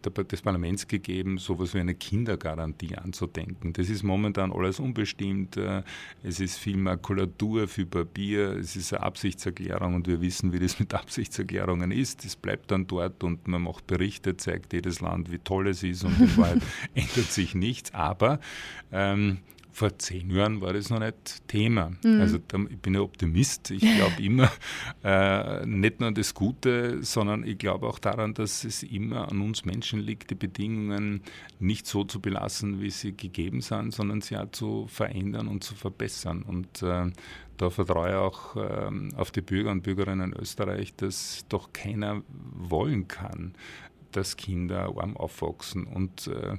der, 0.04 0.24
des 0.24 0.42
Parlaments 0.42 0.86
gegeben, 0.86 1.38
so 1.38 1.54
etwas 1.54 1.74
wie 1.74 1.80
eine 1.80 1.94
Kindergarantie 1.94 2.96
anzudenken. 2.96 3.72
Das 3.72 3.88
ist 3.88 4.02
momentan 4.02 4.52
alles 4.52 4.80
unbestimmt. 4.80 5.56
Äh, 5.56 5.82
es 6.22 6.40
ist 6.40 6.58
viel 6.58 6.76
Makulatur, 6.76 7.68
viel 7.68 7.86
Papier, 7.86 8.56
es 8.56 8.76
ist 8.76 8.92
eine 8.92 9.02
Absichtserklärung 9.02 9.94
und 9.94 10.06
wir 10.06 10.20
wissen, 10.20 10.52
wie 10.52 10.58
das 10.58 10.78
mit 10.80 10.92
Absichtserklärungen 10.94 11.90
ist. 11.90 12.24
Es 12.24 12.36
bleibt 12.36 12.70
dann 12.70 12.86
dort 12.86 13.24
und 13.24 13.48
man 13.48 13.62
macht 13.62 13.86
Berichte, 13.86 14.36
zeigt 14.36 14.72
jedes 14.72 15.00
Land, 15.00 15.32
wie 15.32 15.38
toll 15.38 15.68
es 15.68 15.82
ist 15.82 16.04
und 16.04 16.18
in 16.20 16.36
Wahrheit 16.36 16.62
ändert 16.94 17.32
sich 17.32 17.54
nichts. 17.54 17.94
Aber 17.94 18.40
ähm, 18.90 19.38
vor 19.73 19.99
zehn 19.99 20.31
Jahren 20.31 20.61
war 20.61 20.75
das 20.75 20.91
noch 20.91 21.01
nicht 21.01 21.49
Thema. 21.49 21.93
Mhm. 22.05 22.20
Also 22.20 22.39
da, 22.47 22.59
ich 22.68 22.79
bin 22.79 22.95
ein 22.95 23.01
Optimist. 23.01 23.70
Ich 23.70 23.81
glaube 23.81 24.14
immer 24.23 24.51
äh, 25.03 25.64
nicht 25.66 25.99
nur 25.99 26.09
an 26.09 26.14
das 26.14 26.35
Gute, 26.35 27.03
sondern 27.03 27.45
ich 27.45 27.59
glaube 27.59 27.87
auch 27.87 27.99
daran, 27.99 28.35
dass 28.35 28.64
es 28.64 28.83
immer 28.83 29.31
an 29.31 29.41
uns 29.41 29.64
Menschen 29.64 30.01
liegt, 30.01 30.31
die 30.31 30.35
Bedingungen 30.35 31.23
nicht 31.59 31.87
so 31.87 32.05
zu 32.05 32.20
belassen, 32.20 32.81
wie 32.81 32.91
sie 32.91 33.16
gegeben 33.16 33.62
sind, 33.62 33.93
sondern 33.93 34.20
sie 34.20 34.37
auch 34.37 34.51
zu 34.51 34.87
verändern 34.89 35.49
und 35.49 35.64
zu 35.64 35.75
verbessern. 35.75 36.43
Und 36.43 36.83
äh, 36.83 37.11
da 37.57 37.70
vertraue 37.70 38.09
ich 38.11 38.14
auch 38.14 38.57
äh, 38.57 39.16
auf 39.16 39.31
die 39.31 39.41
Bürger 39.41 39.70
und 39.70 39.83
Bürgerinnen 39.83 40.33
in 40.33 40.39
Österreich, 40.39 40.95
dass 40.97 41.45
doch 41.49 41.73
keiner 41.73 42.23
wollen 42.29 43.09
kann, 43.09 43.55
dass 44.12 44.36
Kinder 44.36 44.92
arm 44.96 45.16
aufwachsen. 45.16 45.84
Und 45.84 46.28
äh, 46.28 46.56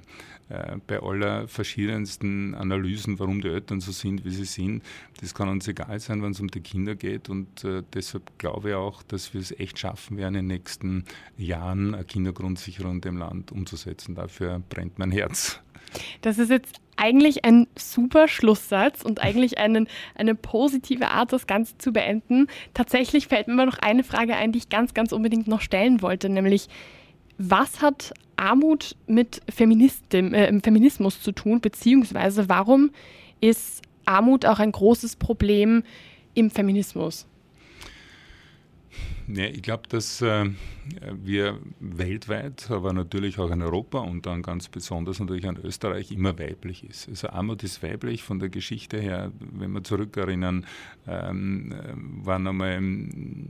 äh, 0.49 0.77
bei 0.85 1.01
aller 1.01 1.47
verschiedensten 1.47 2.55
Analysen, 2.55 3.19
warum 3.19 3.41
die 3.41 3.49
Eltern 3.49 3.79
so 3.79 3.91
sind, 3.91 4.25
wie 4.25 4.31
sie 4.31 4.45
sind, 4.45 4.83
das 5.21 5.33
kann 5.33 5.49
uns 5.49 5.67
egal 5.67 5.99
sein, 5.99 6.21
wenn 6.21 6.31
es 6.31 6.39
um 6.39 6.49
die 6.49 6.61
Kinder 6.61 6.95
geht. 6.95 7.29
Und 7.29 7.63
äh, 7.63 7.83
deshalb 7.93 8.37
glaube 8.37 8.69
ich 8.69 8.75
auch, 8.75 9.03
dass 9.03 9.33
wir 9.33 9.41
es 9.41 9.51
echt 9.51 9.79
schaffen 9.79 10.17
werden, 10.17 10.35
in 10.35 10.47
den 10.47 10.57
nächsten 10.57 11.05
Jahren 11.37 11.95
eine 11.95 12.03
Kindergrundsicherung 12.03 12.95
in 12.95 13.01
dem 13.01 13.17
Land 13.17 13.51
umzusetzen. 13.51 14.15
Dafür 14.15 14.61
brennt 14.69 14.99
mein 14.99 15.11
Herz. 15.11 15.59
Das 16.21 16.39
ist 16.39 16.49
jetzt 16.49 16.81
eigentlich 16.95 17.45
ein 17.45 17.67
super 17.77 18.27
Schlusssatz 18.27 19.03
und 19.03 19.21
eigentlich 19.21 19.57
einen, 19.57 19.87
eine 20.15 20.35
positive 20.35 21.09
Art, 21.09 21.33
das 21.33 21.47
Ganze 21.47 21.77
zu 21.77 21.91
beenden. 21.91 22.47
Tatsächlich 22.73 23.27
fällt 23.27 23.47
mir 23.47 23.65
noch 23.65 23.79
eine 23.79 24.03
Frage 24.03 24.35
ein, 24.35 24.51
die 24.51 24.59
ich 24.59 24.69
ganz, 24.69 24.93
ganz 24.93 25.11
unbedingt 25.11 25.47
noch 25.47 25.61
stellen 25.61 26.01
wollte, 26.01 26.29
nämlich 26.29 26.67
was 27.37 27.81
hat 27.81 28.13
Armut 28.35 28.95
mit 29.07 29.41
äh, 29.47 29.51
Feminismus 29.51 31.21
zu 31.21 31.31
tun, 31.31 31.61
beziehungsweise 31.61 32.49
warum 32.49 32.91
ist 33.41 33.81
Armut 34.05 34.45
auch 34.45 34.59
ein 34.59 34.71
großes 34.71 35.15
Problem 35.15 35.83
im 36.33 36.49
Feminismus? 36.49 37.27
Ja, 39.27 39.45
ich 39.45 39.61
glaube, 39.61 39.83
dass 39.87 40.21
äh, 40.21 40.49
wir 41.13 41.59
weltweit, 41.79 42.69
aber 42.69 42.91
natürlich 42.91 43.39
auch 43.39 43.51
in 43.51 43.61
Europa 43.61 43.99
und 43.99 44.25
dann 44.25 44.41
ganz 44.41 44.67
besonders 44.67 45.19
natürlich 45.19 45.45
in 45.45 45.57
Österreich 45.57 46.11
immer 46.11 46.37
weiblich 46.37 46.83
ist. 46.83 47.07
Also 47.07 47.29
Armut 47.29 47.63
ist 47.63 47.81
weiblich 47.81 48.21
von 48.21 48.39
der 48.39 48.49
Geschichte 48.49 48.99
her, 48.99 49.31
wenn 49.39 49.71
wir 49.71 49.83
zurückerinnern, 49.83 50.65
ähm, 51.07 51.73
waren 52.21 52.47
einmal 52.47 52.81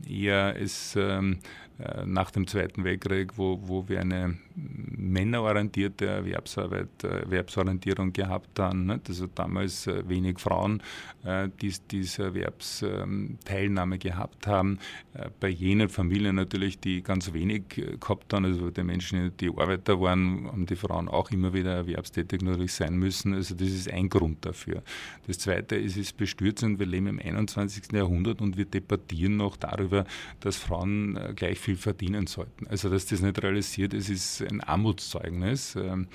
eher 0.07 0.55
es 0.61 0.95
ähm, 0.95 1.39
äh, 1.72 1.72
nach 2.05 2.31
dem 2.31 2.47
Zweiten 2.47 2.83
Weltkrieg, 2.83 3.37
wo, 3.37 3.59
wo 3.63 3.87
wir 3.89 3.99
eine 3.99 4.37
männerorientierte 4.55 6.05
Erwerbsarbeit, 6.05 7.03
äh, 7.03 7.21
Erwerbsorientierung 7.23 8.13
gehabt 8.13 8.59
haben. 8.59 8.85
Nicht? 8.85 9.09
Also 9.09 9.27
damals 9.27 9.87
äh, 9.87 10.07
wenig 10.07 10.39
Frauen, 10.39 10.81
die 11.61 11.73
diese 11.89 12.23
Erwerbsteilnahme 12.23 13.97
gehabt 13.97 14.45
haben. 14.45 14.79
Bei 15.39 15.47
jenen 15.47 15.87
Familien 15.87 16.35
natürlich, 16.35 16.79
die 16.79 17.01
ganz 17.01 17.31
wenig 17.31 17.63
gehabt 17.69 18.33
haben, 18.33 18.43
also 18.43 18.69
die 18.69 18.83
Menschen, 18.83 19.31
die 19.37 19.47
Arbeiter 19.47 20.01
waren, 20.01 20.47
haben 20.47 20.65
die 20.65 20.75
Frauen 20.75 21.07
auch 21.07 21.31
immer 21.31 21.53
wieder 21.53 21.75
erwerbstätig 21.75 22.41
natürlich 22.41 22.73
sein 22.73 22.97
müssen. 22.97 23.33
Also 23.33 23.55
das 23.55 23.69
ist 23.69 23.89
ein 23.89 24.09
Grund 24.09 24.45
dafür. 24.45 24.83
Das 25.25 25.39
Zweite 25.39 25.77
ist, 25.77 25.93
es 25.93 26.07
ist 26.09 26.17
bestürzend, 26.17 26.77
wir 26.77 26.87
leben 26.87 27.07
im 27.07 27.19
21. 27.19 27.93
Jahrhundert 27.93 28.41
und 28.41 28.57
wir 28.57 28.65
debattieren 28.65 29.37
noch 29.37 29.55
darüber, 29.55 30.03
dass 30.41 30.57
Frauen 30.57 31.17
gleich 31.37 31.57
viel 31.63 31.77
verdienen 31.77 32.27
sollten. 32.27 32.67
Also 32.67 32.89
dass 32.89 33.05
das 33.05 33.21
nicht 33.21 33.41
realisiert 33.41 33.93
ist, 33.93 34.09
ist 34.09 34.41
ein 34.41 34.61
Armut 34.61 34.83
Armutszeugnis. 34.83 35.75
Ähm, 35.75 36.07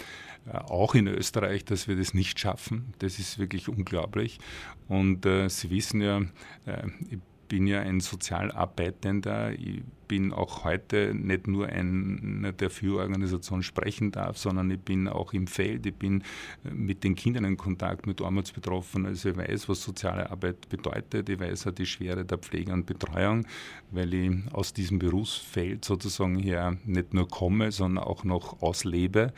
äh, 0.46 0.58
auch 0.58 0.94
in 0.94 1.06
Österreich, 1.06 1.64
dass 1.64 1.88
wir 1.88 1.96
das 1.96 2.14
nicht 2.14 2.38
schaffen. 2.38 2.94
Das 2.98 3.18
ist 3.18 3.38
wirklich 3.38 3.68
unglaublich. 3.68 4.38
Und 4.88 5.26
äh, 5.26 5.48
Sie 5.48 5.70
wissen 5.70 6.00
ja, 6.00 6.20
äh, 6.66 6.86
ich 7.10 7.18
bin 7.48 7.66
ja 7.66 7.80
ein 7.80 8.00
Sozialarbeitender. 8.00 9.52
Ich 9.52 9.82
bin 10.08 10.32
auch 10.32 10.64
heute 10.64 11.14
nicht 11.14 11.46
nur 11.46 11.66
einer, 11.68 12.52
der 12.52 12.70
für 12.70 12.98
Organisation 12.98 13.62
sprechen 13.62 14.10
darf, 14.10 14.38
sondern 14.38 14.70
ich 14.70 14.80
bin 14.80 15.06
auch 15.06 15.32
im 15.34 15.46
Feld. 15.46 15.84
Ich 15.86 15.94
bin 15.94 16.22
äh, 16.64 16.70
mit 16.70 17.04
den 17.04 17.14
Kindern 17.14 17.44
in 17.44 17.56
Kontakt, 17.56 18.06
mit 18.06 18.20
Armutsbetroffenen. 18.20 19.06
Also 19.06 19.28
ich 19.30 19.36
weiß, 19.36 19.68
was 19.68 19.82
soziale 19.82 20.30
Arbeit 20.30 20.68
bedeutet. 20.68 21.28
Ich 21.28 21.38
weiß 21.38 21.66
auch 21.66 21.72
die 21.72 21.86
Schwere 21.86 22.24
der 22.24 22.38
Pflege 22.38 22.72
und 22.72 22.86
Betreuung, 22.86 23.46
weil 23.90 24.14
ich 24.14 24.30
aus 24.52 24.72
diesem 24.72 24.98
Berufsfeld 24.98 25.84
sozusagen 25.84 26.38
her 26.38 26.76
nicht 26.84 27.12
nur 27.12 27.28
komme, 27.28 27.70
sondern 27.70 28.04
auch 28.04 28.24
noch 28.24 28.62
auslebe. 28.62 29.32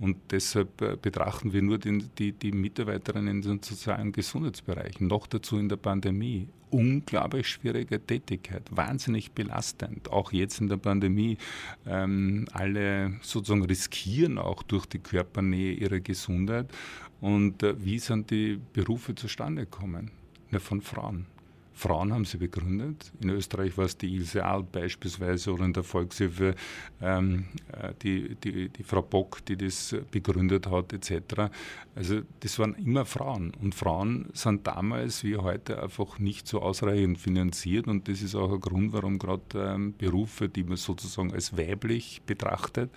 Und 0.00 0.16
deshalb 0.30 0.80
äh, 0.82 0.96
betrachten 1.00 1.52
wir 1.52 1.62
nur 1.62 1.78
den, 1.78 2.10
die, 2.18 2.32
die 2.32 2.52
Mitarbeiterinnen 2.52 3.36
in 3.36 3.42
den 3.42 3.62
sozialen 3.62 4.12
Gesundheitsbereichen, 4.12 5.06
noch 5.06 5.26
dazu 5.26 5.58
in 5.58 5.68
der 5.68 5.76
Pandemie. 5.76 6.48
Unglaublich 6.70 7.48
schwierige 7.48 8.04
Tätigkeit, 8.04 8.62
wahnsinnig 8.70 9.30
belastend 9.30 10.10
auch 10.10 10.32
jetzt 10.32 10.60
in 10.60 10.68
der 10.68 10.78
Pandemie, 10.78 11.38
ähm, 11.86 12.46
alle 12.52 13.14
sozusagen 13.22 13.64
riskieren 13.64 14.38
auch 14.38 14.64
durch 14.64 14.86
die 14.86 14.98
Körpernähe 14.98 15.72
ihre 15.72 16.00
Gesundheit. 16.00 16.66
Und 17.20 17.62
äh, 17.62 17.74
wie 17.84 18.00
sind 18.00 18.30
die 18.32 18.58
Berufe 18.72 19.14
zustande 19.14 19.66
gekommen? 19.66 20.10
Ja, 20.50 20.58
von 20.58 20.80
Frauen. 20.80 21.26
Frauen 21.74 22.12
haben 22.12 22.24
sie 22.24 22.38
begründet. 22.38 23.12
In 23.20 23.30
Österreich 23.30 23.76
war 23.76 23.84
es 23.84 23.98
die 23.98 24.14
Ilse 24.14 24.44
Alt 24.44 24.70
beispielsweise 24.70 25.52
oder 25.52 25.64
in 25.64 25.72
der 25.72 25.82
Volkshilfe 25.82 26.54
ähm, 27.02 27.46
äh, 27.72 27.92
die, 28.02 28.36
die, 28.36 28.68
die 28.68 28.82
Frau 28.84 29.02
Bock, 29.02 29.44
die 29.44 29.56
das 29.56 29.94
begründet 30.10 30.68
hat 30.68 30.92
etc. 30.92 31.50
Also 31.96 32.22
das 32.40 32.58
waren 32.58 32.74
immer 32.74 33.04
Frauen 33.04 33.52
und 33.60 33.74
Frauen 33.74 34.30
sind 34.32 34.66
damals 34.66 35.24
wie 35.24 35.36
heute 35.36 35.82
einfach 35.82 36.18
nicht 36.18 36.46
so 36.46 36.62
ausreichend 36.62 37.18
finanziert 37.18 37.88
und 37.88 38.08
das 38.08 38.22
ist 38.22 38.34
auch 38.36 38.52
ein 38.52 38.60
Grund, 38.60 38.92
warum 38.92 39.18
gerade 39.18 39.42
ähm, 39.54 39.94
Berufe, 39.98 40.48
die 40.48 40.62
man 40.62 40.76
sozusagen 40.76 41.32
als 41.32 41.56
weiblich 41.56 42.22
betrachtet, 42.24 42.90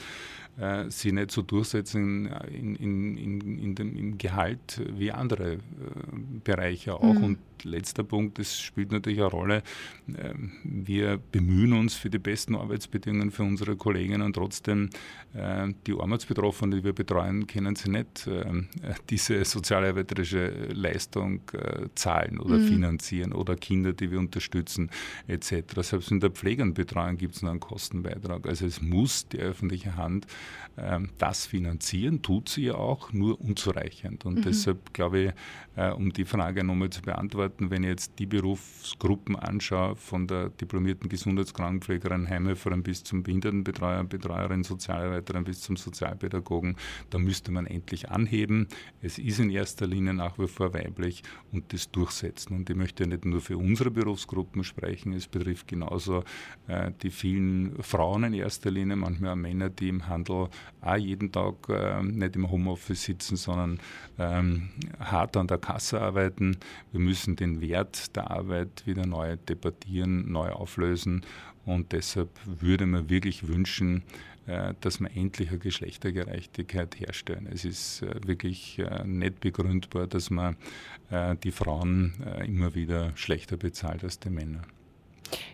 äh, 0.60 0.90
sie 0.90 1.12
nicht 1.12 1.32
so 1.32 1.42
durchsetzen 1.42 2.28
in, 2.52 2.76
in, 2.76 3.18
in, 3.18 3.60
in 3.60 3.76
dem, 3.76 3.96
im 3.96 4.18
Gehalt 4.18 4.82
wie 4.98 5.12
andere 5.12 5.54
äh, 5.54 5.60
Bereiche 6.44 6.96
auch. 6.96 7.14
Mhm. 7.14 7.24
Und 7.24 7.38
letzter 7.64 8.04
Punkt, 8.04 8.40
das 8.40 8.60
spielt 8.60 8.92
natürlich 8.92 9.20
eine 9.20 9.30
Rolle. 9.30 9.64
Äh, 10.08 10.34
wir 10.64 11.18
bemühen 11.32 11.74
uns 11.74 11.96
für 11.96 12.10
die 12.10 12.20
besten 12.20 12.56
Arbeitsbedingungen 12.56 13.32
für 13.32 13.44
unsere 13.44 13.76
Kolleginnen 13.76 14.24
und 14.24 14.34
trotzdem 14.34 14.90
äh, 15.34 15.68
die 15.86 15.94
Armutsbetroffenen, 15.94 16.80
die 16.80 16.84
wir 16.84 16.94
betreuen, 16.94 17.46
können 17.46 17.76
sie 17.76 17.90
nicht 17.90 18.28
äh, 18.28 18.64
diese 19.10 19.44
sozialarbeiterische 19.46 20.70
Leistung 20.74 21.42
äh, 21.54 21.88
zahlen 21.96 22.40
oder 22.40 22.58
mhm. 22.58 22.68
finanzieren 22.68 23.34
oder 23.34 23.56
Kinder, 23.56 23.94
die 23.94 24.12
wir 24.12 24.20
unterstützen 24.20 24.90
etc. 25.28 25.82
Selbst 25.82 26.12
in 26.12 26.20
der 26.20 26.32
Pflegenbetreuung 26.32 27.18
gibt 27.18 27.36
es 27.36 27.42
noch 27.42 27.52
einen 27.52 27.60
Kostenbeitrag. 27.60 28.48
Also 28.48 28.66
es 28.66 28.82
muss 28.82 29.28
die 29.28 29.40
öffentliche 29.40 29.96
Hand 29.96 30.26
ähm, 30.26 30.38
das 31.18 31.48
finanzieren, 31.48 32.22
tut 32.22 32.50
sie 32.50 32.66
ja 32.66 32.76
auch, 32.76 33.12
nur 33.12 33.42
unzureichend. 33.42 34.26
Und 34.26 34.40
mhm. 34.40 34.42
deshalb 34.44 34.94
glaube 34.94 35.20
ich, 35.20 35.34
äh, 35.76 35.92
um 35.92 36.12
die 36.14 36.26
Frage 36.26 36.64
nochmal 36.64 36.90
zu 36.90 37.02
beantworten, 37.02 37.70
wenn 37.70 37.84
ich 37.84 37.90
jetzt 37.90 38.20
die 38.20 38.26
Berufsgruppen 38.26 39.36
anschaue, 39.36 39.96
von 39.96 40.28
der 40.28 40.50
diplomierten 40.50 41.10
Gesundheitskrankenpflegerin, 41.10 42.30
Heimhelferin 42.30 42.84
bis 42.84 43.04
zum 43.04 43.24
Behindertenbetreuer, 43.24 44.04
Betreuerin, 44.04 44.64
Sozialarbeiterin 44.64 45.44
bis 45.44 45.62
zum 45.62 45.78
Sozialpädagogen, 45.78 46.76
da 47.10 47.18
müsste 47.18 47.52
man 47.52 47.66
endlich 47.66 48.10
anheben. 48.10 48.68
Es 49.02 49.18
ist 49.18 49.40
in 49.40 49.50
erster 49.50 49.88
Linie 49.88 50.14
nach 50.14 50.38
wie 50.38 50.48
vor 50.48 50.74
weiblich 50.74 51.24
und 51.52 51.74
das 51.74 51.92
durchsetzen. 51.92 52.56
Und 52.56 52.70
ich 52.70 52.76
möchte 52.76 53.08
nicht 53.08 53.26
nur 53.26 53.42
für 53.42 53.58
unsere 53.58 53.92
Berufsgruppen 53.92 54.64
sprechen, 54.64 55.14
es 55.14 55.28
betrifft 55.28 55.68
genauso 55.68 56.24
äh, 56.68 56.92
die 57.02 57.10
vielen 57.10 57.82
Frauen 57.82 58.24
in 58.26 58.34
erster 58.34 58.72
Linie, 58.72 58.96
manchmal 58.96 59.32
auch 59.32 59.36
Männer, 59.36 59.70
die 59.70 59.90
im 59.90 60.08
Handel 60.08 60.27
auch 60.30 60.50
jeden 60.98 61.32
Tag 61.32 61.70
äh, 61.70 62.02
nicht 62.02 62.36
im 62.36 62.50
Homeoffice 62.50 63.04
sitzen, 63.04 63.36
sondern 63.36 63.80
ähm, 64.18 64.70
hart 65.00 65.38
an 65.38 65.48
der 65.48 65.58
Kasse 65.58 66.02
arbeiten. 66.02 66.58
Wir 66.92 67.00
müssen 67.00 67.36
den 67.36 67.62
Wert 67.62 68.16
der 68.16 68.32
Arbeit 68.32 68.84
wieder 68.86 69.06
neu 69.06 69.38
debattieren, 69.38 70.32
neu 70.32 70.50
auflösen 70.50 71.26
und 71.66 71.92
deshalb 71.92 72.30
würde 72.46 72.86
man 72.86 73.10
wirklich 73.10 73.48
wünschen, 73.48 74.04
äh, 74.48 74.74
dass 74.80 75.02
wir 75.02 75.10
endlich 75.14 75.50
eine 75.50 75.60
Geschlechtergerechtigkeit 75.60 76.98
herstellen. 76.98 77.50
Es 77.52 77.66
ist 77.66 78.02
äh, 78.02 78.16
wirklich 78.26 78.80
äh, 78.80 79.04
nicht 79.04 79.42
begründbar, 79.42 80.08
dass 80.08 80.30
man 80.30 80.56
die 81.42 81.52
Frauen 81.52 82.16
immer 82.46 82.76
wieder 82.76 83.16
schlechter 83.16 83.56
bezahlt 83.56 84.04
als 84.04 84.20
die 84.20 84.30
Männer. 84.30 84.64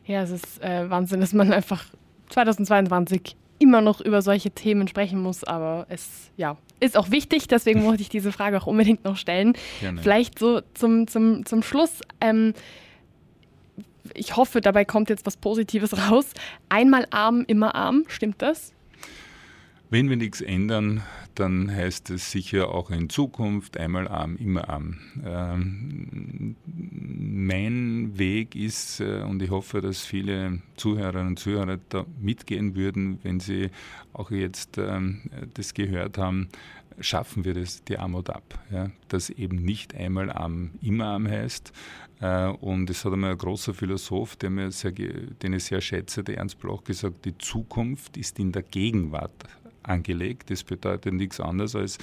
Ja, 0.03 0.23
es 0.23 0.31
ist 0.31 0.59
Wahnsinn, 0.59 1.21
dass 1.21 1.31
man 1.31 1.53
einfach 1.53 1.85
2022 2.29 3.35
immer 3.63 3.79
noch 3.79 4.01
über 4.01 4.21
solche 4.21 4.51
Themen 4.51 4.89
sprechen 4.89 5.19
muss, 5.21 5.45
aber 5.45 5.85
es 5.87 6.29
ja, 6.35 6.57
ist 6.81 6.97
auch 6.97 7.11
wichtig, 7.11 7.47
deswegen 7.47 7.83
wollte 7.85 8.01
ich 8.01 8.09
diese 8.09 8.31
Frage 8.33 8.61
auch 8.61 8.67
unbedingt 8.67 9.05
noch 9.05 9.15
stellen. 9.15 9.53
Gerne. 9.79 10.01
Vielleicht 10.01 10.37
so 10.37 10.61
zum, 10.73 11.07
zum, 11.07 11.45
zum 11.45 11.63
Schluss. 11.63 12.01
Ähm, 12.19 12.53
ich 14.13 14.35
hoffe, 14.35 14.59
dabei 14.59 14.83
kommt 14.83 15.09
jetzt 15.09 15.25
was 15.25 15.37
Positives 15.37 15.97
raus. 16.09 16.31
Einmal 16.67 17.07
arm, 17.09 17.45
immer 17.47 17.73
arm, 17.73 18.03
stimmt 18.09 18.41
das? 18.41 18.73
Wenn 19.89 20.09
wir 20.09 20.17
nichts 20.17 20.41
ändern, 20.41 21.01
dann 21.35 21.73
heißt 21.73 22.09
es 22.11 22.31
sicher 22.31 22.69
auch 22.69 22.89
in 22.89 23.09
Zukunft 23.09 23.77
einmal 23.77 24.07
arm, 24.07 24.35
immer 24.37 24.69
arm. 24.69 24.99
Ähm, 25.25 26.55
mein 26.65 28.17
Weg 28.17 28.55
ist, 28.55 28.99
äh, 28.99 29.21
und 29.21 29.41
ich 29.41 29.49
hoffe, 29.49 29.81
dass 29.81 30.01
viele 30.01 30.59
Zuhörerinnen 30.77 31.29
und 31.29 31.39
Zuhörer 31.39 31.79
da 31.89 32.05
mitgehen 32.19 32.75
würden, 32.75 33.19
wenn 33.23 33.39
sie 33.39 33.69
auch 34.13 34.31
jetzt 34.31 34.77
ähm, 34.77 35.21
das 35.53 35.73
gehört 35.73 36.17
haben, 36.17 36.49
schaffen 36.99 37.43
wir 37.45 37.53
das, 37.53 37.83
die 37.83 37.97
Armut 37.97 38.29
ab. 38.29 38.59
Ja? 38.71 38.91
Dass 39.07 39.29
eben 39.29 39.57
nicht 39.57 39.95
einmal 39.95 40.31
arm, 40.31 40.71
immer 40.81 41.05
arm 41.05 41.27
heißt. 41.27 41.71
Äh, 42.21 42.47
und 42.47 42.89
es 42.89 43.03
hat 43.05 43.13
einmal 43.13 43.31
ein 43.31 43.37
großer 43.37 43.73
Philosoph, 43.73 44.37
mir 44.49 44.71
sehr, 44.71 44.91
den 44.91 45.53
ich 45.53 45.63
sehr 45.63 45.81
schätze, 45.81 46.23
der 46.23 46.37
Ernst 46.37 46.59
Bloch, 46.59 46.83
gesagt, 46.83 47.25
die 47.25 47.37
Zukunft 47.37 48.17
ist 48.17 48.39
in 48.39 48.51
der 48.51 48.63
Gegenwart 48.63 49.31
angelegt. 49.83 50.49
Das 50.49 50.63
bedeutet 50.63 51.13
nichts 51.13 51.39
anderes 51.39 51.75
als, 51.75 51.97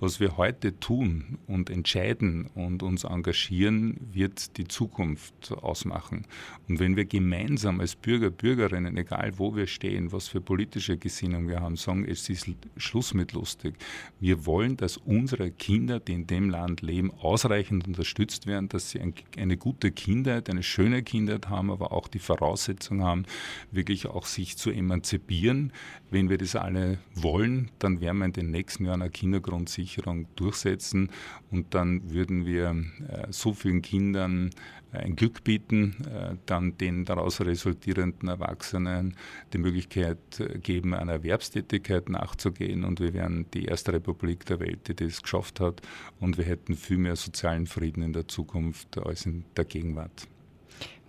was 0.00 0.20
wir 0.20 0.36
heute 0.36 0.78
tun 0.78 1.38
und 1.46 1.70
entscheiden 1.70 2.50
und 2.54 2.82
uns 2.82 3.04
engagieren, 3.04 3.98
wird 4.12 4.56
die 4.56 4.66
Zukunft 4.66 5.52
ausmachen. 5.52 6.26
Und 6.68 6.80
wenn 6.80 6.96
wir 6.96 7.04
gemeinsam 7.04 7.80
als 7.80 7.94
Bürger, 7.94 8.30
Bürgerinnen, 8.30 8.96
egal 8.96 9.38
wo 9.38 9.54
wir 9.54 9.66
stehen, 9.66 10.12
was 10.12 10.28
für 10.28 10.40
politische 10.40 10.96
Gesinnung 10.96 11.48
wir 11.48 11.60
haben, 11.60 11.76
sagen, 11.76 12.04
es 12.04 12.28
ist 12.28 12.50
Schluss 12.76 13.14
mit 13.14 13.32
lustig. 13.32 13.74
Wir 14.20 14.46
wollen, 14.46 14.76
dass 14.76 14.96
unsere 14.96 15.50
Kinder, 15.50 16.00
die 16.00 16.14
in 16.14 16.26
dem 16.26 16.50
Land 16.50 16.82
leben, 16.82 17.12
ausreichend 17.20 17.86
unterstützt 17.86 18.46
werden, 18.46 18.68
dass 18.68 18.90
sie 18.90 19.00
eine 19.36 19.56
gute 19.56 19.92
Kindheit, 19.92 20.50
eine 20.50 20.62
schöne 20.62 21.02
Kindheit 21.02 21.48
haben, 21.48 21.70
aber 21.70 21.92
auch 21.92 22.08
die 22.08 22.18
Voraussetzung 22.18 23.02
haben, 23.02 23.24
wirklich 23.70 24.06
auch 24.06 24.26
sich 24.26 24.56
zu 24.56 24.70
emanzipieren. 24.70 25.72
Wenn 26.10 26.28
wir 26.28 26.38
das 26.38 26.56
alle 26.56 26.98
wollen, 27.22 27.70
dann 27.78 28.00
werden 28.00 28.18
wir 28.18 28.26
in 28.26 28.32
den 28.32 28.50
nächsten 28.50 28.84
Jahren 28.84 29.02
eine 29.02 29.10
Kindergrundsicherung 29.10 30.26
durchsetzen 30.36 31.10
und 31.50 31.74
dann 31.74 32.10
würden 32.10 32.46
wir 32.46 32.70
äh, 33.08 33.26
so 33.30 33.52
vielen 33.52 33.82
Kindern 33.82 34.50
äh, 34.92 34.98
ein 34.98 35.16
Glück 35.16 35.44
bieten, 35.44 35.96
äh, 36.06 36.36
dann 36.46 36.76
den 36.78 37.04
daraus 37.04 37.40
resultierenden 37.40 38.28
Erwachsenen 38.28 39.16
die 39.52 39.58
Möglichkeit 39.58 40.18
geben, 40.62 40.94
einer 40.94 41.12
Erwerbstätigkeit 41.12 42.08
nachzugehen 42.08 42.84
und 42.84 43.00
wir 43.00 43.12
wären 43.14 43.46
die 43.54 43.66
erste 43.66 43.92
Republik 43.92 44.46
der 44.46 44.60
Welt, 44.60 44.88
die 44.88 44.94
das 44.94 45.22
geschafft 45.22 45.60
hat 45.60 45.82
und 46.20 46.38
wir 46.38 46.44
hätten 46.44 46.76
viel 46.76 46.98
mehr 46.98 47.16
sozialen 47.16 47.66
Frieden 47.66 48.02
in 48.02 48.12
der 48.12 48.28
Zukunft 48.28 48.98
als 48.98 49.26
in 49.26 49.44
der 49.56 49.64
Gegenwart. 49.64 50.28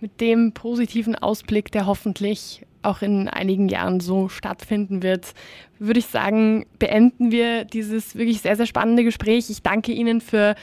Mit 0.00 0.20
dem 0.20 0.52
positiven 0.52 1.14
Ausblick, 1.14 1.72
der 1.72 1.86
hoffentlich 1.86 2.66
auch 2.84 3.02
in 3.02 3.28
einigen 3.28 3.68
Jahren 3.68 4.00
so 4.00 4.28
stattfinden 4.28 5.02
wird, 5.02 5.34
würde 5.78 6.00
ich 6.00 6.06
sagen, 6.06 6.66
beenden 6.78 7.30
wir 7.30 7.64
dieses 7.64 8.16
wirklich 8.16 8.40
sehr, 8.40 8.56
sehr 8.56 8.66
spannende 8.66 9.04
Gespräch. 9.04 9.50
Ich 9.50 9.62
danke 9.62 9.92
Ihnen 9.92 10.20
für 10.20 10.54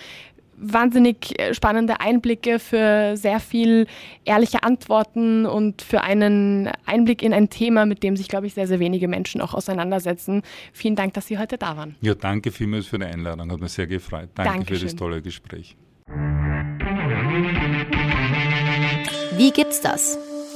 wahnsinnig 0.62 1.40
äh, 1.40 1.54
spannende 1.54 2.00
Einblicke, 2.00 2.60
für 2.60 3.18
sehr 3.18 3.40
viel 3.40 3.88
ehrliche 4.26 4.64
Antworten 4.64 5.46
und 5.46 5.82
für 5.82 6.02
einen 6.02 6.70
Einblick 6.86 7.24
in 7.24 7.34
ein 7.34 7.50
Thema, 7.50 7.86
mit 7.86 8.04
dem 8.04 8.16
sich, 8.16 8.28
glaube 8.28 8.48
ich, 8.48 8.54
sehr, 8.54 8.68
sehr 8.68 8.80
wenige 8.80 9.08
Menschen 9.08 9.42
auch 9.42 9.54
auseinandersetzen. 9.54 10.44
Vielen 10.72 10.96
Dank, 10.96 11.14
dass 11.16 11.28
Sie 11.28 11.38
heute 11.38 11.58
da 11.58 11.76
waren. 11.78 11.96
Ja, 12.02 12.14
danke 12.14 12.52
vielmals 12.52 12.88
für 12.88 13.00
die 13.00 13.06
Einladung. 13.06 13.52
Hat 13.52 13.60
mich 13.60 13.72
sehr 13.72 13.88
gefreut. 13.88 14.30
Danke 14.36 14.52
Dankeschön. 14.52 14.78
für 14.78 14.86
das 14.86 14.96
tolle 14.96 15.22
Gespräch. 15.22 15.76
Wie 19.38 19.52
gibt's 19.52 19.82
das? 19.82 20.20